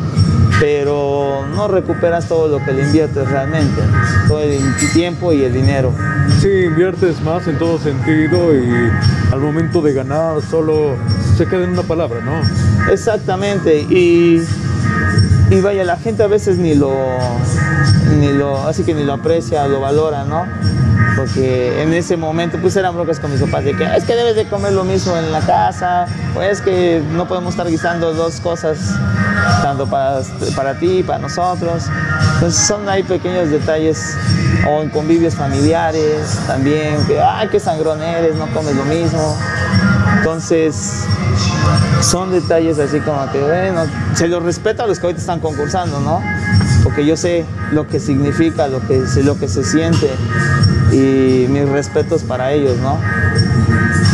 Pero 0.59 1.47
no 1.55 1.69
recuperas 1.69 2.27
todo 2.27 2.49
lo 2.49 2.65
que 2.65 2.73
le 2.73 2.83
inviertes 2.83 3.31
realmente, 3.31 3.81
todo 4.27 4.41
el 4.41 4.61
tiempo 4.93 5.33
y 5.33 5.45
el 5.45 5.53
dinero. 5.53 5.93
Sí, 6.41 6.49
inviertes 6.67 7.21
más 7.23 7.49
en 7.49 7.59
todo 7.59 7.79
sentido 7.79 8.55
y 8.55 8.91
al 9.33 9.41
momento 9.41 9.83
de 9.83 9.93
ganar 9.93 10.41
solo 10.41 10.95
se 11.37 11.47
queda 11.47 11.65
en 11.65 11.71
una 11.71 11.83
palabra, 11.83 12.21
¿no? 12.21 12.41
Exactamente, 12.93 13.81
y, 13.81 14.41
y 15.51 15.61
vaya, 15.61 15.83
la 15.83 15.97
gente 15.97 16.23
a 16.23 16.29
veces 16.29 16.59
ni 16.59 16.77
lo, 16.77 16.93
ni 18.21 18.33
lo, 18.33 18.69
así 18.69 18.85
que 18.85 18.95
ni 18.95 19.03
lo 19.03 19.15
aprecia, 19.15 19.67
lo 19.67 19.81
valora, 19.81 20.25
¿no? 20.25 20.47
porque 21.19 21.83
en 21.83 21.93
ese 21.95 22.17
momento 22.17 22.59
pues 22.61 22.77
eran 22.77 22.95
broncas 22.95 23.19
con 23.19 23.33
mis 23.33 23.41
papás 23.41 23.65
de 23.65 23.75
que 23.75 23.85
es 23.97 24.05
que 24.05 24.15
debes 24.15 24.37
de 24.37 24.47
comer 24.47 24.73
lo 24.73 24.85
mismo 24.85 25.17
en 25.17 25.33
la 25.33 25.41
casa, 25.41 26.07
o 26.37 26.43
es 26.43 26.61
que 26.61 27.03
no 27.13 27.27
podemos 27.27 27.55
estar 27.55 27.69
guisando 27.69 28.15
dos 28.15 28.39
cosas 28.41 28.79
tanto 29.63 29.87
para, 29.89 30.21
para 30.55 30.79
ti 30.79 31.03
para 31.03 31.19
nosotros. 31.19 31.87
Entonces 32.35 32.61
son 32.67 32.89
ahí 32.89 33.03
pequeños 33.03 33.51
detalles 33.51 34.17
o 34.69 34.83
en 34.83 34.91
convivios 34.91 35.35
familiares 35.35 36.39
también, 36.47 37.05
que 37.07 37.21
ay, 37.21 37.49
qué 37.49 37.61
sangrón 37.61 38.03
eres, 38.03 38.37
no 38.37 38.47
comes 38.49 38.75
lo 38.75 38.85
mismo. 38.85 39.37
Entonces 40.19 41.05
son 42.01 42.31
detalles 42.33 42.79
así 42.79 43.01
como 43.01 43.31
que, 43.33 43.41
bueno, 43.41 43.85
se 44.15 44.29
los 44.29 44.43
respeta 44.43 44.85
a 44.85 44.87
los 44.87 44.99
que 44.99 45.07
ahorita 45.07 45.21
están 45.21 45.41
concursando, 45.41 46.01
¿no? 46.01 46.23
Porque 46.83 47.05
yo 47.05 47.17
sé 47.17 47.45
lo 47.73 47.87
que 47.89 48.01
significa, 48.01 48.69
lo 48.69 48.81
que, 48.87 49.03
lo 49.23 49.39
que 49.39 49.49
se 49.49 49.65
siente 49.65 50.11
y 50.93 51.47
mis 51.49 51.69
respetos 51.69 52.23
para 52.23 52.53
ellos, 52.53 52.77
¿no? 52.79 52.99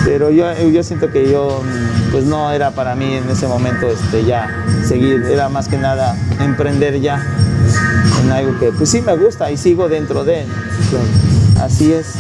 Pero 0.05 0.31
yo, 0.31 0.53
yo 0.69 0.83
siento 0.83 1.11
que 1.11 1.31
yo, 1.31 1.63
pues 2.11 2.25
no 2.25 2.51
era 2.53 2.71
para 2.73 2.95
mí 2.95 3.15
en 3.15 3.29
ese 3.31 3.47
momento 3.47 3.87
este, 3.89 4.25
ya 4.25 4.49
seguir, 4.87 5.25
era 5.31 5.49
más 5.49 5.69
que 5.69 5.79
nada 5.79 6.17
emprender 6.41 7.01
ya 7.01 7.25
algo 8.31 8.59
que 8.59 8.73
pues 8.73 8.91
sí 8.91 9.01
me 9.01 9.17
gusta 9.17 9.51
y 9.51 9.57
sigo 9.57 9.89
dentro 9.89 10.25
de 10.25 10.43
él. 10.43 10.49
Así 11.61 11.93
es. 11.93 12.15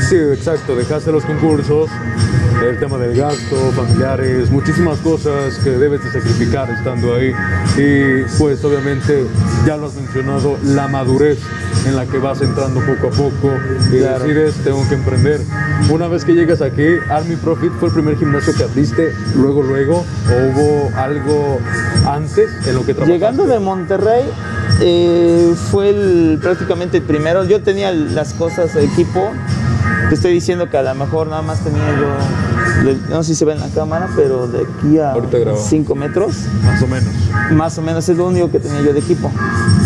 Sí, 0.00 0.16
exacto, 0.16 0.76
dejaste 0.76 1.12
los 1.12 1.24
concursos, 1.24 1.88
el 2.62 2.78
tema 2.78 2.98
del 2.98 3.16
gasto, 3.16 3.56
familiares, 3.72 4.50
muchísimas 4.50 4.98
cosas 4.98 5.58
que 5.58 5.70
debes 5.70 6.04
de 6.04 6.12
sacrificar 6.12 6.70
estando 6.70 7.14
ahí. 7.14 7.32
Y 7.76 8.22
pues 8.38 8.64
obviamente 8.64 9.26
ya 9.66 9.76
lo 9.76 9.86
has 9.86 9.94
mencionado, 9.94 10.58
la 10.62 10.88
madurez 10.88 11.38
en 11.86 11.96
la 11.96 12.06
que 12.06 12.18
vas 12.18 12.40
entrando 12.40 12.80
poco 12.80 13.08
a 13.08 13.10
poco 13.10 13.50
y 13.90 13.96
decides, 13.96 14.54
tengo 14.64 14.86
que 14.88 14.94
emprender. 14.94 15.40
Una 15.90 16.08
vez 16.08 16.24
que 16.24 16.32
llegas 16.32 16.60
aquí, 16.60 16.86
Army 17.10 17.36
Profit 17.36 17.72
fue 17.78 17.88
el 17.88 17.94
primer 17.94 18.18
gimnasio 18.18 18.54
que 18.54 18.62
abriste, 18.62 19.12
luego, 19.36 19.62
luego, 19.62 19.98
o 19.98 20.48
hubo 20.48 20.96
algo 20.96 21.58
antes 22.06 22.50
en 22.66 22.74
lo 22.74 22.80
que 22.80 22.94
trabajaste. 22.94 23.12
Llegando 23.12 23.46
de 23.46 23.58
Monterrey, 23.58 24.24
eh, 24.80 25.54
fue 25.70 26.38
prácticamente 26.40 26.98
el 26.98 27.02
primero. 27.04 27.44
Yo 27.44 27.62
tenía 27.62 27.92
las 27.92 28.34
cosas, 28.34 28.74
el 28.76 28.84
equipo. 28.84 29.30
Te 30.14 30.18
estoy 30.18 30.32
diciendo 30.34 30.70
que 30.70 30.76
a 30.76 30.82
lo 30.84 30.94
mejor 30.94 31.26
nada 31.26 31.42
más 31.42 31.58
tenía 31.64 31.82
yo, 31.98 32.94
no 33.10 33.24
sé 33.24 33.30
si 33.30 33.34
se 33.34 33.44
ve 33.44 33.54
en 33.54 33.58
la 33.58 33.68
cámara, 33.70 34.08
pero 34.14 34.46
de 34.46 34.60
aquí 34.60 34.96
a 35.00 35.12
5 35.56 35.94
metros. 35.96 36.36
Más 36.62 36.80
o 36.82 36.86
menos. 36.86 37.12
Más 37.50 37.78
o 37.78 37.82
menos 37.82 38.08
es 38.08 38.16
lo 38.16 38.28
único 38.28 38.48
que 38.48 38.60
tenía 38.60 38.80
yo 38.80 38.92
de 38.92 39.00
equipo. 39.00 39.28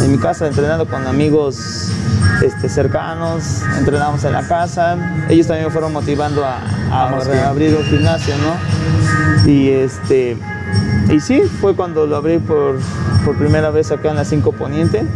En 0.03 0.12
mi 0.12 0.19
casa, 0.19 0.47
entrenando 0.47 0.87
con 0.87 1.07
amigos 1.07 1.88
este, 2.43 2.69
cercanos, 2.69 3.62
entrenamos 3.79 4.23
en 4.25 4.35
la 4.35 4.47
casa. 4.47 4.99
Ellos 5.31 5.47
también 5.47 5.64
me 5.69 5.73
fueron 5.73 5.95
motivando 5.95 6.45
a, 6.45 6.59
a 6.93 7.49
abrir 7.49 7.75
un 7.75 7.85
gimnasio, 7.85 8.35
¿no? 8.37 9.51
Y 9.51 9.71
este 9.71 10.37
y 11.11 11.21
sí, 11.21 11.41
fue 11.62 11.75
cuando 11.75 12.07
lo 12.07 12.17
abrí 12.17 12.37
por, 12.37 12.79
por 13.25 13.35
primera 13.38 13.71
vez 13.71 13.91
acá 13.91 14.11
en 14.11 14.17
la 14.17 14.27
5 14.27 14.53
Poniente. 14.53 15.07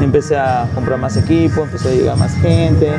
Empecé 0.00 0.36
a 0.36 0.68
comprar 0.74 0.98
más 0.98 1.16
equipo, 1.16 1.62
empezó 1.62 1.88
a 1.88 1.92
llegar 1.92 2.16
más 2.16 2.34
gente. 2.34 2.90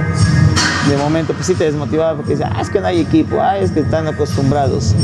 De 0.90 0.98
momento, 0.98 1.34
pues 1.34 1.48
sí 1.48 1.56
te 1.56 1.66
desmotivaba 1.66 2.16
porque 2.16 2.34
dice, 2.34 2.46
ah, 2.46 2.62
es 2.62 2.70
que 2.70 2.80
no 2.80 2.88
hay 2.88 3.02
equipo, 3.02 3.42
ah, 3.42 3.58
es 3.58 3.72
que 3.72 3.82
están 3.82 4.08
acostumbrados. 4.08 4.96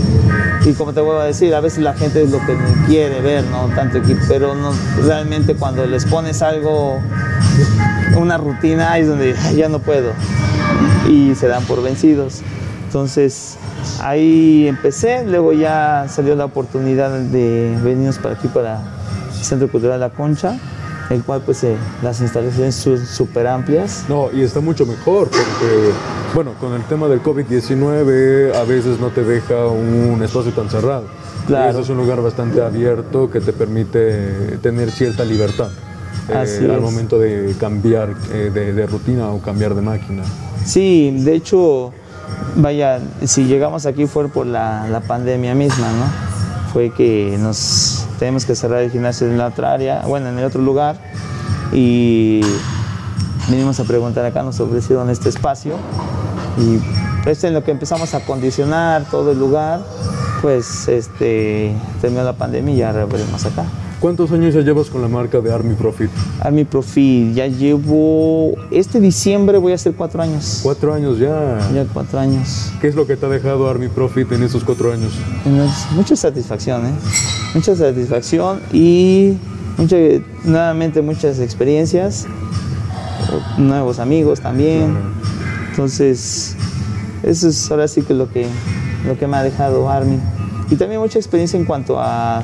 Y 0.66 0.74
como 0.74 0.94
te 0.94 1.02
vuelvo 1.02 1.22
a 1.22 1.26
decir, 1.26 1.54
a 1.54 1.60
veces 1.60 1.80
la 1.80 1.94
gente 1.94 2.24
es 2.24 2.32
lo 2.32 2.40
que 2.40 2.58
quiere 2.88 3.20
ver, 3.22 3.44
¿no? 3.46 3.68
Tanto 3.76 3.98
equipo, 3.98 4.22
pero 4.28 4.56
no, 4.56 4.72
realmente 5.04 5.56
cuando 5.56 5.86
les 5.86 6.06
pones 6.06 6.42
algo, 6.42 7.00
una 8.16 8.38
rutina, 8.38 8.98
es 8.98 9.08
donde 9.08 9.36
ya 9.56 9.68
no 9.68 9.80
puedo. 9.80 10.14
Y 11.10 11.36
se 11.36 11.48
dan 11.48 11.64
por 11.64 11.84
vencidos. 11.84 12.42
Entonces, 12.86 13.58
Ahí 14.02 14.68
empecé, 14.68 15.26
luego 15.26 15.54
ya 15.54 16.08
salió 16.10 16.36
la 16.36 16.46
oportunidad 16.46 17.12
de 17.20 17.78
venirnos 17.84 18.18
para 18.18 18.36
aquí, 18.36 18.48
para, 18.48 18.82
Centro 19.42 19.68
Cultural 19.70 20.00
La 20.00 20.10
Concha, 20.10 20.58
el 21.14 21.24
cual 21.24 21.42
pues 21.46 21.64
eh, 21.64 21.76
las 22.02 22.20
instalaciones 22.22 22.76
son 22.76 23.06
súper 23.06 23.48
amplias. 23.48 24.06
No, 24.10 24.30
y 24.34 24.42
está 24.42 24.60
mucho 24.60 24.86
mejor 24.86 25.30
porque, 25.30 25.92
bueno, 26.34 26.54
con 26.60 26.74
el 26.74 26.84
tema 26.84 27.08
del 27.08 27.22
COVID-19 27.22 28.56
a 28.56 28.64
veces 28.64 29.00
no 29.00 29.10
te 29.10 29.24
deja 29.24 29.68
un 29.68 30.22
espacio 30.24 30.52
tan 30.52 30.70
cerrado. 30.70 31.06
Claro. 31.48 31.80
es 31.80 31.90
un 31.90 31.98
lugar 31.98 32.22
bastante 32.22 32.62
abierto 32.62 33.30
que 33.30 33.42
te 33.42 33.52
permite 33.52 34.58
tener 34.62 34.92
cierta 34.92 35.26
libertad. 35.26 35.70
Eh, 36.30 36.70
al 36.72 36.80
momento 36.80 37.20
de 37.20 37.54
cambiar 37.60 38.14
eh, 38.32 38.50
de, 38.54 38.88
rutina 38.88 39.30
o 39.30 39.42
cambiar 39.42 39.76
de 39.76 39.82
máquina. 39.82 40.24
Sí, 40.64 41.12
de 41.20 41.36
hecho, 41.36 41.92
vaya, 42.56 43.02
si 43.26 43.44
llegamos 43.44 43.86
aquí 43.86 44.06
fue 44.06 44.30
por 44.30 44.46
la, 44.46 44.88
la 44.90 45.02
pandemia 45.02 45.54
misma, 45.54 45.88
¿no? 45.92 46.33
Fue 46.74 46.90
que 46.90 47.38
nos 47.40 48.08
tenemos 48.18 48.46
que 48.46 48.56
cerrar 48.56 48.82
el 48.82 48.92
gimnasio 48.92 49.28
en 49.28 49.38
la 49.38 49.48
otra 49.48 49.72
área, 49.72 50.02
bueno, 50.08 50.30
en 50.30 50.40
el 50.40 50.46
otro 50.46 50.62
lugar, 50.62 50.98
y 51.72 52.42
vinimos 53.48 53.80
a 53.80 53.84
preguntar 53.84 54.26
acá, 54.26 54.42
nos 54.42 54.60
ofrecieron 54.60 55.10
este 55.12 55.30
espacio, 55.30 55.76
y 56.58 57.30
es 57.30 57.44
en 57.44 57.54
lo 57.54 57.64
que 57.64 57.72
empezamos 57.72 58.14
a 58.16 58.18
acondicionar 58.18 59.06
todo 59.10 59.32
el 59.32 59.40
lugar, 59.40 59.82
pues 60.42 60.88
este, 60.88 61.76
terminó 62.02 62.24
la 62.24 62.34
pandemia 62.34 62.74
y 62.74 62.78
ya 62.78 62.92
revolvemos 62.92 63.46
acá. 63.46 63.66
¿Cuántos 64.04 64.34
años 64.34 64.54
ya 64.54 64.60
llevas 64.60 64.90
con 64.90 65.02
la 65.02 65.08
marca 65.08 65.40
de 65.40 65.50
Army 65.50 65.76
Profit? 65.76 66.10
Army 66.42 66.66
Profit, 66.66 67.36
ya 67.36 67.48
llevo, 67.48 68.52
este 68.70 69.00
diciembre 69.00 69.58
voy 69.58 69.72
a 69.72 69.76
hacer 69.76 69.94
cuatro 69.94 70.22
años. 70.22 70.60
¿Cuatro 70.62 70.94
años 70.94 71.20
ya? 71.20 71.58
Ya 71.74 71.86
cuatro 71.86 72.20
años. 72.20 72.74
¿Qué 72.82 72.90
es 72.90 72.96
lo 72.96 73.08
que 73.08 73.16
te 73.16 73.26
ha 73.26 73.30
dejado 73.30 73.70
Army 73.70 73.88
Profit 73.88 74.30
en 74.34 74.44
esos 74.44 74.66
cuatro 74.66 74.92
años? 74.92 75.14
Mucha 75.96 76.18
satisfacción, 76.18 76.86
¿eh? 76.86 76.94
Mucha 77.54 77.78
satisfacción 77.78 78.60
y 78.74 79.38
nuevamente 80.44 81.02
muchas 81.02 81.40
experiencias, 81.40 82.28
nuevos 83.58 84.00
amigos 84.00 84.42
también. 84.42 84.98
Entonces, 85.70 86.58
eso 87.24 87.48
es 87.48 87.72
ahora 87.72 87.88
sí 87.88 88.02
que 88.02 88.14
lo 88.14 88.30
que, 88.30 88.48
lo 89.08 89.18
que 89.18 89.28
me 89.28 89.38
ha 89.38 89.44
dejado 89.44 89.90
Army. 89.90 90.20
Y 90.70 90.76
también 90.76 91.00
mucha 91.00 91.20
experiencia 91.20 91.58
en 91.58 91.64
cuanto 91.64 92.02
a 92.02 92.44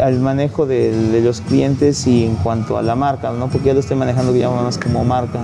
al 0.00 0.20
manejo 0.20 0.66
de, 0.66 1.20
los 1.22 1.40
clientes 1.40 2.06
y 2.06 2.24
en 2.24 2.36
cuanto 2.36 2.76
a 2.78 2.82
la 2.82 2.94
marca, 2.94 3.32
¿no? 3.32 3.48
porque 3.48 3.68
ya 3.68 3.74
lo 3.74 3.80
estoy 3.80 3.96
manejando 3.96 4.34
ya 4.34 4.50
más 4.50 4.78
como 4.78 5.04
marca. 5.04 5.40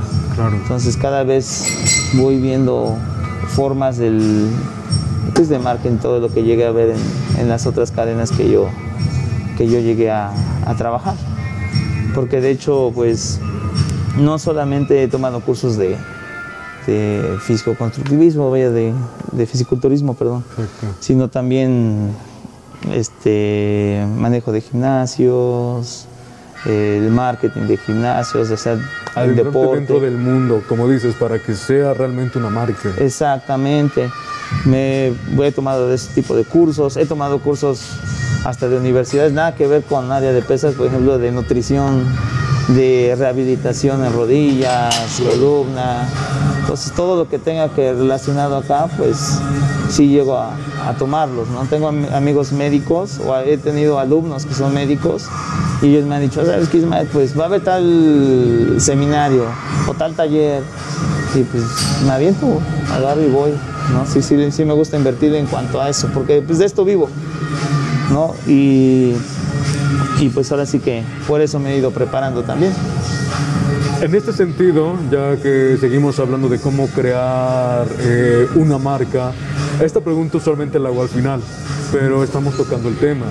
Entonces 0.52 0.96
cada 0.96 1.24
vez 1.24 2.12
voy 2.14 2.40
viendo 2.40 2.96
formas 3.48 3.98
del, 3.98 4.48
pues 5.34 5.48
de 5.48 5.58
marca 5.58 5.88
en 5.88 5.98
todo 5.98 6.20
lo 6.20 6.32
que 6.32 6.42
llegué 6.42 6.66
a 6.66 6.70
ver 6.70 6.94
en, 7.38 7.48
las 7.48 7.66
otras 7.66 7.90
cadenas 7.90 8.30
que 8.30 8.50
yo, 8.50 8.68
que 9.56 9.68
yo 9.68 9.80
llegué 9.80 10.10
a, 10.10 10.32
trabajar. 10.76 11.14
Porque 12.14 12.40
de 12.40 12.50
hecho, 12.50 12.92
pues 12.94 13.40
no 14.18 14.38
solamente 14.38 15.02
he 15.02 15.08
tomado 15.08 15.40
cursos 15.40 15.76
de, 15.76 15.96
de 16.86 17.38
fisicoconstructivismo, 17.40 18.50
vaya, 18.50 18.70
de, 18.70 18.92
de 19.32 19.46
fisiculturismo, 19.46 20.14
perdón, 20.14 20.44
sino 21.00 21.28
también 21.28 22.10
este, 22.92 24.06
manejo 24.16 24.52
de 24.52 24.60
gimnasios, 24.60 26.06
el 26.66 27.10
marketing 27.10 27.62
de 27.62 27.76
gimnasios, 27.76 28.50
o 28.50 28.56
sea, 28.56 28.78
el 29.16 29.36
deporte. 29.36 29.76
dentro 29.76 30.00
del 30.00 30.16
mundo, 30.16 30.62
como 30.68 30.88
dices, 30.88 31.14
para 31.14 31.38
que 31.38 31.54
sea 31.54 31.94
realmente 31.94 32.38
una 32.38 32.50
marca. 32.50 32.90
Exactamente. 32.98 34.10
Me 34.64 35.08
he 35.08 35.52
tomado 35.52 35.88
de 35.88 35.96
ese 35.96 36.14
tipo 36.14 36.34
de 36.34 36.44
cursos, 36.44 36.96
he 36.96 37.06
tomado 37.06 37.38
cursos 37.40 37.80
hasta 38.44 38.68
de 38.68 38.76
universidades, 38.76 39.32
nada 39.32 39.54
que 39.54 39.66
ver 39.66 39.82
con 39.82 40.10
área 40.10 40.32
de 40.32 40.42
pesas, 40.42 40.74
por 40.74 40.86
ejemplo, 40.86 41.18
de 41.18 41.30
nutrición, 41.32 42.04
de 42.68 43.14
rehabilitación 43.18 44.04
en 44.04 44.12
rodillas, 44.12 45.20
columna. 45.22 46.08
Entonces 46.68 46.92
todo 46.92 47.16
lo 47.16 47.30
que 47.30 47.38
tenga 47.38 47.70
que 47.70 47.94
relacionado 47.94 48.58
acá, 48.58 48.88
pues 48.98 49.38
sí 49.88 50.08
llego 50.08 50.36
a, 50.36 50.52
tomarlos, 50.98 51.48
¿no? 51.48 51.64
Tengo 51.64 51.88
amigos 51.88 52.52
médicos 52.52 53.18
o 53.26 53.34
he 53.38 53.56
tenido 53.56 53.98
alumnos 53.98 54.44
que 54.44 54.52
son 54.52 54.74
médicos 54.74 55.24
y 55.80 55.86
ellos 55.86 56.04
me 56.04 56.16
han 56.16 56.20
dicho, 56.20 56.44
¿sabes 56.44 56.68
qué, 56.68 56.76
Ismael? 56.76 57.08
Pues 57.10 57.38
va 57.38 57.44
a 57.44 57.46
haber 57.46 57.64
tal 57.64 58.74
seminario 58.76 59.44
o 59.86 59.94
tal 59.94 60.12
taller 60.12 60.62
y 61.34 61.42
pues 61.44 61.64
me 62.04 62.10
aviento, 62.10 62.60
agarro 62.92 63.22
y 63.22 63.30
voy, 63.30 63.52
¿no? 63.94 64.04
Sí, 64.04 64.20
sí, 64.20 64.52
sí 64.52 64.66
me 64.66 64.74
gusta 64.74 64.98
invertir 64.98 65.34
en 65.36 65.46
cuanto 65.46 65.80
a 65.80 65.88
eso, 65.88 66.10
porque 66.12 66.42
pues 66.42 66.58
de 66.58 66.66
esto 66.66 66.84
vivo, 66.84 67.08
¿no? 68.12 68.34
Y, 68.46 69.14
y 70.20 70.28
pues 70.34 70.52
ahora 70.52 70.66
sí 70.66 70.80
que 70.80 71.02
por 71.26 71.40
eso 71.40 71.58
me 71.58 71.72
he 71.72 71.78
ido 71.78 71.92
preparando 71.92 72.42
también. 72.42 72.74
En 74.02 74.14
este 74.14 74.32
sentido, 74.32 74.96
ya 75.10 75.36
que 75.36 75.76
seguimos 75.80 76.18
hablando 76.20 76.48
de 76.48 76.58
cómo 76.58 76.86
crear 76.88 77.86
eh, 78.00 78.46
una 78.54 78.78
marca, 78.78 79.32
esta 79.82 80.00
pregunta 80.00 80.38
usualmente 80.38 80.78
la 80.78 80.88
hago 80.88 81.02
al 81.02 81.08
final, 81.08 81.40
pero 81.90 82.22
estamos 82.22 82.56
tocando 82.56 82.88
el 82.88 82.96
tema. 82.96 83.26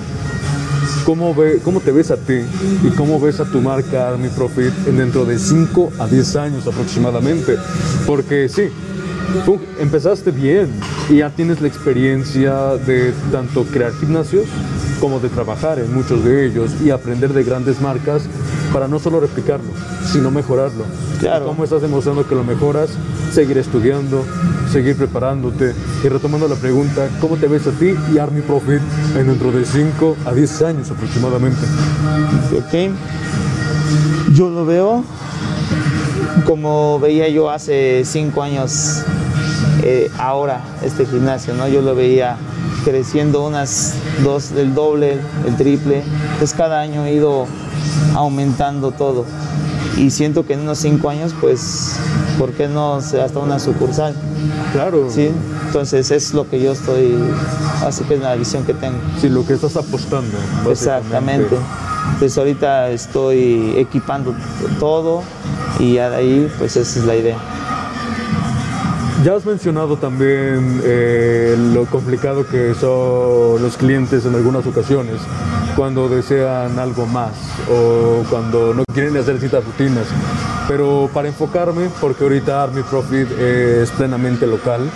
¿Cómo, 1.06 1.34
ve, 1.34 1.60
¿Cómo 1.64 1.80
te 1.80 1.92
ves 1.92 2.12
a 2.12 2.18
ti 2.18 2.42
y 2.84 2.90
cómo 2.98 3.20
ves 3.20 3.40
a 3.40 3.46
tu 3.46 3.62
marca 3.62 4.10
Army 4.10 4.28
Profit 4.28 4.74
en 4.88 4.98
dentro 4.98 5.24
de 5.24 5.40
5 5.40 5.94
a 6.00 6.08
10 6.08 6.36
años 6.36 6.68
aproximadamente? 6.68 7.56
Porque 8.06 8.50
sí, 8.50 8.70
empezaste 9.80 10.32
bien 10.32 10.70
y 11.10 11.18
ya 11.18 11.30
tienes 11.30 11.62
la 11.62 11.70
experiencia 11.70 12.76
de 12.76 13.14
tanto 13.32 13.64
crear 13.64 13.94
gimnasios 13.94 14.46
como 15.00 15.20
de 15.20 15.30
trabajar 15.30 15.80
en 15.80 15.94
muchos 15.94 16.24
de 16.26 16.46
ellos 16.46 16.72
y 16.84 16.90
aprender 16.90 17.32
de 17.32 17.44
grandes 17.44 17.80
marcas 17.82 18.24
para 18.74 18.88
no 18.88 19.00
solo 19.00 19.20
replicarlo, 19.20 19.70
sino 20.12 20.32
mejorarlo. 20.32 20.86
Claro. 21.20 21.46
¿Cómo 21.46 21.64
estás 21.64 21.82
demostrando 21.82 22.28
que 22.28 22.36
lo 22.36 22.44
mejoras? 22.44 22.90
Seguir 23.32 23.58
estudiando, 23.58 24.24
seguir 24.72 24.96
preparándote 24.96 25.74
y 26.04 26.08
retomando 26.08 26.48
la 26.48 26.56
pregunta, 26.56 27.10
¿cómo 27.20 27.38
te 27.38 27.48
ves 27.48 27.68
a 27.68 27.72
ti 27.72 27.96
y 28.14 28.18
Army 28.18 28.42
Profit 28.42 28.82
en 29.16 29.28
dentro 29.28 29.52
de 29.52 29.66
5 29.66 30.18
a 30.26 30.34
10 30.34 30.62
años 30.64 30.92
aproximadamente? 30.92 31.62
Ok. 32.58 32.94
Yo 34.34 34.50
lo 34.50 34.66
veo 34.66 35.04
como 36.46 37.00
veía 37.00 37.28
yo 37.30 37.50
hace 37.50 38.04
5 38.06 38.44
años 38.44 39.04
eh, 39.84 40.12
ahora 40.18 40.62
este 40.84 41.06
gimnasio, 41.06 41.54
¿no? 41.54 41.68
Yo 41.68 41.82
lo 41.82 41.96
veía 41.96 42.38
creciendo 42.84 43.46
unas 43.46 43.96
dos, 44.24 44.52
el 44.52 44.74
doble, 44.74 45.18
el 45.46 45.56
triple. 45.58 46.04
Pues 46.40 46.54
cada 46.54 46.80
año 46.80 47.06
he 47.06 47.14
ido 47.14 47.48
aumentando 48.14 48.92
todo. 48.92 49.26
Y 49.98 50.12
siento 50.12 50.46
que 50.46 50.54
en 50.54 50.62
unos 50.62 50.78
cinco 50.78 51.10
años, 51.10 51.34
pues, 51.40 51.96
¿por 52.38 52.52
qué 52.52 52.68
no 52.68 52.96
hasta 52.96 53.40
una 53.40 53.60
sucursal? 53.60 54.14
Claro. 54.72 55.08
Sí, 55.10 55.32
entonces 55.66 56.12
es 56.12 56.34
lo 56.34 56.48
que 56.48 56.62
yo 56.62 56.72
estoy, 56.72 57.16
así 57.84 58.04
que 58.04 58.16
es 58.16 58.22
la 58.22 58.36
visión 58.36 58.64
que 58.64 58.74
tengo. 58.74 58.98
Sí, 59.20 59.30
lo 59.30 59.46
que 59.46 59.54
estás 59.54 59.76
apostando. 59.76 60.38
Exactamente. 60.70 61.56
Pues 62.20 62.38
ahorita 62.38 62.90
estoy 62.92 63.74
equipando 63.78 64.36
todo 64.80 65.24
y 65.80 65.98
ahí, 65.98 66.52
pues 66.58 66.78
esa 66.78 67.00
es 67.00 67.06
la 67.06 67.16
idea. 67.16 67.38
Ya 69.24 69.36
has 69.36 69.46
mencionado 69.46 69.98
también 69.98 70.80
eh, 70.84 71.58
lo 71.74 71.86
complicado 71.86 72.48
que 72.48 72.76
son 72.76 73.62
los 73.62 73.76
clientes 73.76 74.26
en 74.26 74.36
algunas 74.36 74.66
ocasiones 74.68 75.16
cuando 75.78 76.10
desean 76.10 76.80
algo 76.80 77.06
más 77.06 77.34
o 77.72 78.24
cuando 78.32 78.74
no 78.74 78.84
quieren 78.92 79.16
hacer 79.16 79.40
citas 79.40 79.64
rutinas. 79.64 80.08
Pero 80.68 81.08
para 81.14 81.28
enfocarme, 81.28 81.90
porque 82.02 82.24
ahorita 82.24 82.64
Army 82.64 82.82
Profit 82.82 83.32
es 83.40 83.92
plenamente 83.92 84.48
local, 84.48 84.90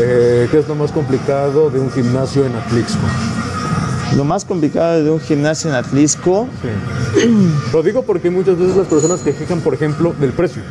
eh, 0.00 0.48
¿qué 0.50 0.58
es 0.58 0.66
lo 0.66 0.74
más 0.74 0.90
complicado 0.92 1.68
de 1.68 1.78
un 1.78 1.90
gimnasio 1.92 2.46
en 2.46 2.56
Atlixco? 2.56 3.06
Lo 4.16 4.24
más 4.24 4.44
complicado 4.46 5.04
de 5.04 5.10
un 5.10 5.20
gimnasio 5.20 5.70
en 5.70 5.76
Atlisco. 5.76 6.48
Sí. 6.62 7.28
Lo 7.72 7.82
digo 7.82 8.02
porque 8.02 8.30
muchas 8.30 8.58
veces 8.58 8.76
las 8.76 8.86
personas 8.86 9.20
que 9.20 9.34
quejan, 9.34 9.60
por 9.60 9.74
ejemplo, 9.74 10.14
del 10.18 10.32
precio. 10.32 10.62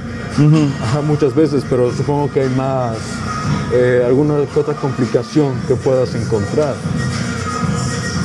muchas 1.05 1.35
veces, 1.35 1.63
pero 1.69 1.91
supongo 1.93 2.31
que 2.31 2.41
hay 2.41 2.49
más, 2.49 2.97
eh, 3.71 4.03
alguna 4.05 4.35
otra 4.55 4.73
complicación 4.73 5.53
que 5.67 5.75
puedas 5.75 6.15
encontrar. 6.15 6.75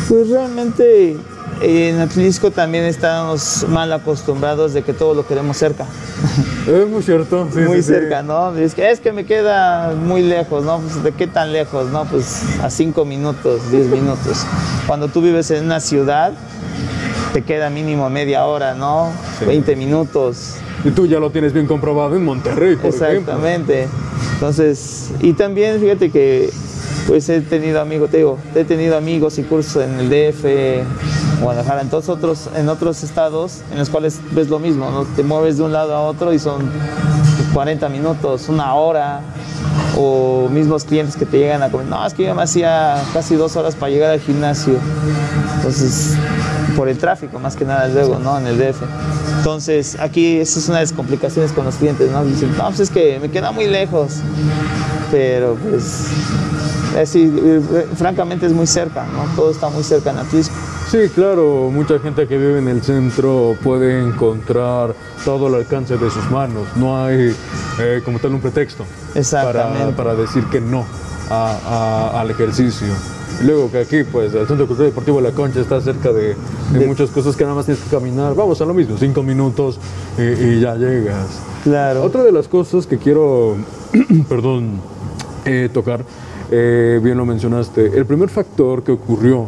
Pues 0.08 0.30
realmente 0.30 1.18
en 1.60 2.00
Atlisco 2.00 2.50
también 2.50 2.84
estamos 2.84 3.66
mal 3.68 3.92
acostumbrados 3.92 4.72
de 4.72 4.82
que 4.82 4.94
todo 4.94 5.12
lo 5.14 5.26
queremos 5.26 5.56
cerca. 5.56 5.86
Es 6.66 6.86
muy 6.86 7.02
cierto, 7.02 7.48
sí. 7.52 7.60
Muy 7.60 7.82
cerca, 7.82 8.22
¿no? 8.22 8.54
Es 8.56 8.74
que, 8.74 8.90
es 8.90 9.00
que 9.00 9.10
me 9.10 9.24
queda 9.24 9.94
muy 9.94 10.22
lejos, 10.22 10.64
¿no? 10.64 10.80
Pues, 10.80 11.02
¿De 11.02 11.12
qué 11.12 11.26
tan 11.26 11.52
lejos, 11.52 11.90
no? 11.90 12.04
Pues 12.04 12.42
a 12.62 12.68
cinco 12.68 13.06
minutos, 13.06 13.70
diez 13.70 13.86
minutos. 13.90 14.44
Cuando 14.86 15.08
tú 15.08 15.22
vives 15.22 15.50
en 15.50 15.64
una 15.64 15.80
ciudad, 15.80 16.34
te 17.32 17.42
queda 17.42 17.70
mínimo 17.70 18.08
media 18.10 18.44
hora, 18.44 18.74
¿no? 18.74 19.10
20 19.46 19.76
minutos. 19.76 20.56
Y 20.84 20.90
tú 20.90 21.06
ya 21.06 21.18
lo 21.18 21.30
tienes 21.30 21.52
bien 21.52 21.66
comprobado 21.66 22.16
en 22.16 22.24
Monterrey, 22.24 22.76
por 22.76 22.86
Exactamente. 22.86 23.88
Entonces, 24.34 25.10
y 25.20 25.32
también 25.32 25.80
fíjate 25.80 26.10
que 26.10 26.50
pues 27.08 27.26
he 27.30 27.40
tenido 27.40 27.80
amigos, 27.80 28.10
te 28.10 28.18
digo, 28.18 28.38
he 28.54 28.64
tenido 28.64 28.94
amigos 28.96 29.38
y 29.38 29.42
cursos 29.42 29.82
en 29.82 29.98
el 29.98 30.10
DF, 30.10 31.40
Guadalajara. 31.40 31.80
En 31.80 31.88
todos 31.88 32.10
otros, 32.10 32.50
en 32.54 32.68
otros 32.68 33.02
estados 33.02 33.62
en 33.72 33.78
los 33.78 33.88
cuales 33.88 34.20
ves 34.32 34.50
lo 34.50 34.58
mismo, 34.58 34.90
¿no? 34.90 35.04
te 35.04 35.22
mueves 35.22 35.56
de 35.56 35.62
un 35.62 35.72
lado 35.72 35.94
a 35.94 36.02
otro 36.02 36.34
y 36.34 36.38
son 36.38 36.70
40 37.54 37.88
minutos, 37.88 38.50
una 38.50 38.74
hora, 38.74 39.22
o 39.96 40.48
mismos 40.50 40.84
clientes 40.84 41.16
que 41.16 41.24
te 41.24 41.38
llegan 41.38 41.62
a 41.62 41.70
comer, 41.70 41.86
no, 41.86 42.06
es 42.06 42.12
que 42.12 42.24
yo 42.24 42.34
me 42.34 42.42
hacía 42.42 43.02
casi 43.14 43.36
dos 43.36 43.56
horas 43.56 43.74
para 43.74 43.90
llegar 43.90 44.10
al 44.10 44.20
gimnasio. 44.20 44.74
Entonces, 45.56 46.14
por 46.76 46.88
el 46.88 46.98
tráfico, 46.98 47.38
más 47.38 47.56
que 47.56 47.64
nada 47.64 47.88
luego, 47.88 48.18
¿no? 48.18 48.38
En 48.38 48.46
el 48.46 48.58
DF. 48.58 48.82
Entonces, 49.38 49.96
aquí 49.98 50.36
esa 50.36 50.58
es 50.58 50.68
una 50.68 50.78
de 50.78 50.84
las 50.84 50.92
complicaciones 50.92 51.52
con 51.52 51.64
los 51.64 51.76
clientes, 51.76 52.10
¿no? 52.10 52.24
Dicen, 52.24 52.54
no, 52.56 52.66
pues 52.66 52.80
es 52.80 52.90
que 52.90 53.18
me 53.18 53.30
queda 53.30 53.50
muy 53.50 53.66
lejos. 53.66 54.16
Pero, 55.10 55.56
pues, 55.56 56.08
así, 56.96 57.32
francamente 57.96 58.46
es 58.46 58.52
muy 58.52 58.66
cerca, 58.66 59.06
¿no? 59.06 59.24
Todo 59.36 59.50
está 59.50 59.68
muy 59.68 59.82
cerca 59.82 60.10
en 60.10 60.18
Atlisco. 60.18 60.54
Sí, 60.90 61.08
claro, 61.14 61.70
mucha 61.70 61.98
gente 61.98 62.26
que 62.26 62.38
vive 62.38 62.58
en 62.58 62.68
el 62.68 62.82
centro 62.82 63.56
puede 63.62 64.02
encontrar 64.02 64.94
todo 65.24 65.48
el 65.48 65.54
alcance 65.54 65.98
de 65.98 66.10
sus 66.10 66.30
manos. 66.30 66.66
No 66.76 67.04
hay 67.04 67.34
eh, 67.80 68.00
como 68.04 68.18
tal 68.18 68.34
un 68.34 68.40
pretexto 68.40 68.84
para, 69.30 69.90
para, 69.94 70.14
decir 70.14 70.44
que 70.44 70.60
no 70.60 70.86
al 71.30 72.30
ejercicio. 72.30 72.88
Luego 73.44 73.70
que 73.70 73.78
aquí, 73.78 74.02
pues, 74.02 74.34
el 74.34 74.46
Centro 74.48 74.66
Cultural 74.66 74.90
Deportivo 74.90 75.20
La 75.20 75.30
Concha 75.32 75.60
está 75.60 75.80
cerca 75.80 76.10
de, 76.12 76.36
muchas 76.86 77.10
cosas 77.10 77.36
que 77.36 77.44
nada 77.44 77.54
más 77.54 77.66
tienes 77.66 77.84
que 77.84 77.90
caminar. 77.90 78.34
Vamos 78.34 78.60
a 78.60 78.64
lo 78.64 78.74
mismo, 78.74 78.96
cinco 78.98 79.22
minutos 79.22 79.78
y, 80.18 80.60
ya 80.60 80.74
llegas. 80.74 81.40
Claro. 81.62 82.02
Otra 82.02 82.22
de 82.24 82.32
las 82.32 82.48
cosas 82.48 82.86
que 82.86 82.98
quiero, 82.98 83.56
perdón, 84.28 84.80
eh, 85.44 85.68
tocar, 85.72 86.04
eh, 86.50 87.00
bien 87.02 87.16
lo 87.16 87.26
mencionaste, 87.26 87.98
el 87.98 88.06
primer 88.06 88.28
factor 88.28 88.82
que 88.82 88.92
ocurrió 88.92 89.46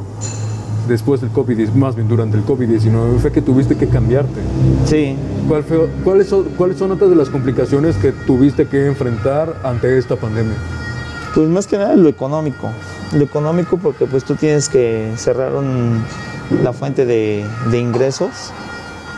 después 0.88 1.20
del 1.20 1.30
COVID, 1.30 1.68
más 1.70 1.94
bien 1.94 2.08
durante 2.08 2.36
el 2.36 2.44
COVID-19, 2.44 3.18
fue 3.18 3.32
que 3.32 3.40
tuviste 3.40 3.76
que 3.76 3.86
cambiarte. 3.88 4.40
Sí. 4.86 5.16
¿Cuál 5.48 5.62
fue, 5.62 5.88
cuáles, 6.04 6.28
son, 6.28 6.44
¿Cuáles 6.56 6.78
son 6.78 6.90
otras 6.90 7.10
de 7.10 7.16
las 7.16 7.30
complicaciones 7.30 7.96
que 7.96 8.12
tuviste 8.12 8.66
que 8.66 8.86
enfrentar 8.86 9.60
ante 9.62 9.96
esta 9.98 10.16
pandemia? 10.16 10.56
Pues 11.34 11.48
más 11.48 11.66
que 11.66 11.78
nada 11.78 11.94
lo 11.94 12.08
económico. 12.08 12.70
Lo 13.12 13.22
económico 13.22 13.78
porque 13.78 14.06
pues 14.06 14.24
tú 14.24 14.34
tienes 14.34 14.68
que 14.68 15.12
cerrar 15.16 15.52
la 16.62 16.72
fuente 16.72 17.06
de, 17.06 17.46
ingresos 17.72 18.52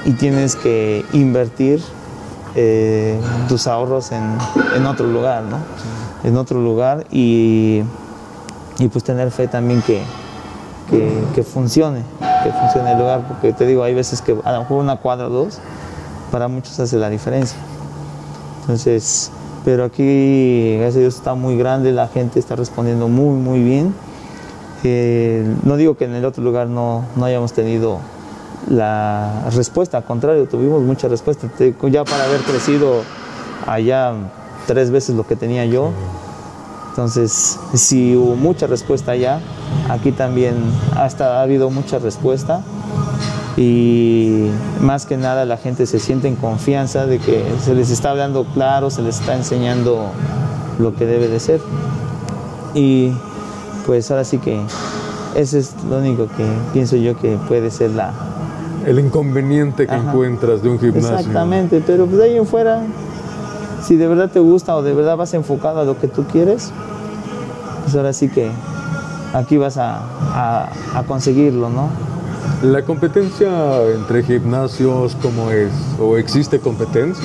y 0.04 0.12
tienes 0.12 0.56
que 0.56 1.04
invertir 1.12 1.80
eh, 2.54 3.18
tus 3.48 3.66
ahorros 3.66 4.12
en, 4.12 4.86
otro 4.86 5.06
lugar, 5.06 5.44
¿no? 5.44 5.58
En 6.24 6.36
otro 6.36 6.60
lugar 6.60 7.06
y, 7.10 7.82
y 8.78 8.88
pues 8.88 9.04
tener 9.04 9.30
fe 9.30 9.48
también 9.48 9.82
que, 9.82 10.02
que, 11.34 11.42
funcione, 11.42 12.02
que 12.42 12.52
funcione 12.52 12.92
el 12.92 12.98
lugar, 12.98 13.26
porque 13.26 13.52
te 13.52 13.66
digo, 13.66 13.82
hay 13.82 13.94
veces 13.94 14.20
que 14.22 14.36
a 14.44 14.52
lo 14.52 14.60
mejor 14.60 14.78
una 14.78 14.96
cuadra 14.96 15.26
o 15.26 15.30
dos, 15.30 15.58
para 16.30 16.48
muchos 16.48 16.78
hace 16.80 16.96
la 16.96 17.08
diferencia. 17.08 17.58
Entonces, 18.62 19.30
pero 19.64 19.84
aquí, 19.84 20.76
gracias 20.78 20.96
a 20.96 21.00
Dios, 21.00 21.14
está 21.16 21.34
muy 21.34 21.56
grande, 21.56 21.92
la 21.92 22.08
gente 22.08 22.38
está 22.38 22.56
respondiendo 22.56 23.08
muy, 23.08 23.36
muy 23.36 23.62
bien. 23.62 23.94
Eh, 24.84 25.44
no 25.62 25.76
digo 25.76 25.96
que 25.96 26.04
en 26.04 26.14
el 26.14 26.24
otro 26.24 26.42
lugar 26.42 26.66
no, 26.66 27.04
no 27.16 27.24
hayamos 27.24 27.52
tenido 27.52 28.00
la 28.68 29.44
respuesta, 29.54 29.98
al 29.98 30.04
contrario, 30.04 30.46
tuvimos 30.46 30.82
mucha 30.82 31.08
respuesta. 31.08 31.48
Ya 31.90 32.04
para 32.04 32.24
haber 32.24 32.40
crecido 32.40 33.02
allá 33.66 34.12
tres 34.66 34.90
veces 34.90 35.14
lo 35.16 35.26
que 35.26 35.36
tenía 35.36 35.64
yo, 35.64 35.90
entonces, 36.92 37.58
si 37.72 38.14
hubo 38.14 38.36
mucha 38.36 38.66
respuesta 38.66 39.12
allá, 39.12 39.40
aquí 39.88 40.12
también 40.12 40.56
hasta 40.94 41.38
ha 41.38 41.42
habido 41.42 41.70
mucha 41.70 41.98
respuesta 41.98 42.60
y 43.56 44.50
más 44.78 45.06
que 45.06 45.16
nada 45.16 45.46
la 45.46 45.56
gente 45.56 45.86
se 45.86 45.98
siente 45.98 46.28
en 46.28 46.36
confianza 46.36 47.06
de 47.06 47.18
que 47.18 47.44
se 47.64 47.74
les 47.74 47.88
está 47.88 48.10
hablando 48.10 48.44
claro, 48.44 48.90
se 48.90 49.00
les 49.00 49.20
está 49.20 49.34
enseñando 49.34 50.10
lo 50.78 50.94
que 50.94 51.06
debe 51.06 51.28
de 51.28 51.40
ser. 51.40 51.62
Y 52.74 53.12
pues 53.86 54.10
ahora 54.10 54.24
sí 54.24 54.36
que 54.36 54.60
ese 55.34 55.60
es 55.60 55.74
lo 55.88 55.96
único 55.96 56.26
que 56.36 56.44
pienso 56.74 56.96
yo 56.96 57.16
que 57.16 57.38
puede 57.48 57.70
ser 57.70 57.92
la... 57.92 58.12
El 58.84 58.98
inconveniente 58.98 59.86
que 59.86 59.94
encuentras 59.94 60.62
de 60.62 60.68
un 60.68 60.78
gimnasio. 60.78 61.16
Exactamente, 61.16 61.82
pero 61.86 62.04
pues 62.04 62.18
de 62.18 62.24
ahí 62.24 62.36
en 62.36 62.46
fuera 62.46 62.82
si 63.82 63.96
de 63.96 64.06
verdad 64.06 64.30
te 64.30 64.40
gusta 64.40 64.76
o 64.76 64.82
de 64.82 64.94
verdad 64.94 65.16
vas 65.16 65.34
enfocado 65.34 65.80
a 65.80 65.84
lo 65.84 65.98
que 65.98 66.08
tú 66.08 66.24
quieres, 66.24 66.72
pues 67.82 67.94
ahora 67.96 68.12
sí 68.12 68.28
que 68.28 68.50
aquí 69.32 69.56
vas 69.56 69.76
a, 69.78 70.70
conseguirlo, 71.06 71.68
¿no? 71.68 71.88
¿La 72.62 72.82
competencia 72.82 73.82
entre 73.94 74.22
gimnasios 74.22 75.16
cómo 75.20 75.50
es? 75.50 75.72
¿O 76.00 76.16
existe 76.16 76.60
competencia? 76.60 77.24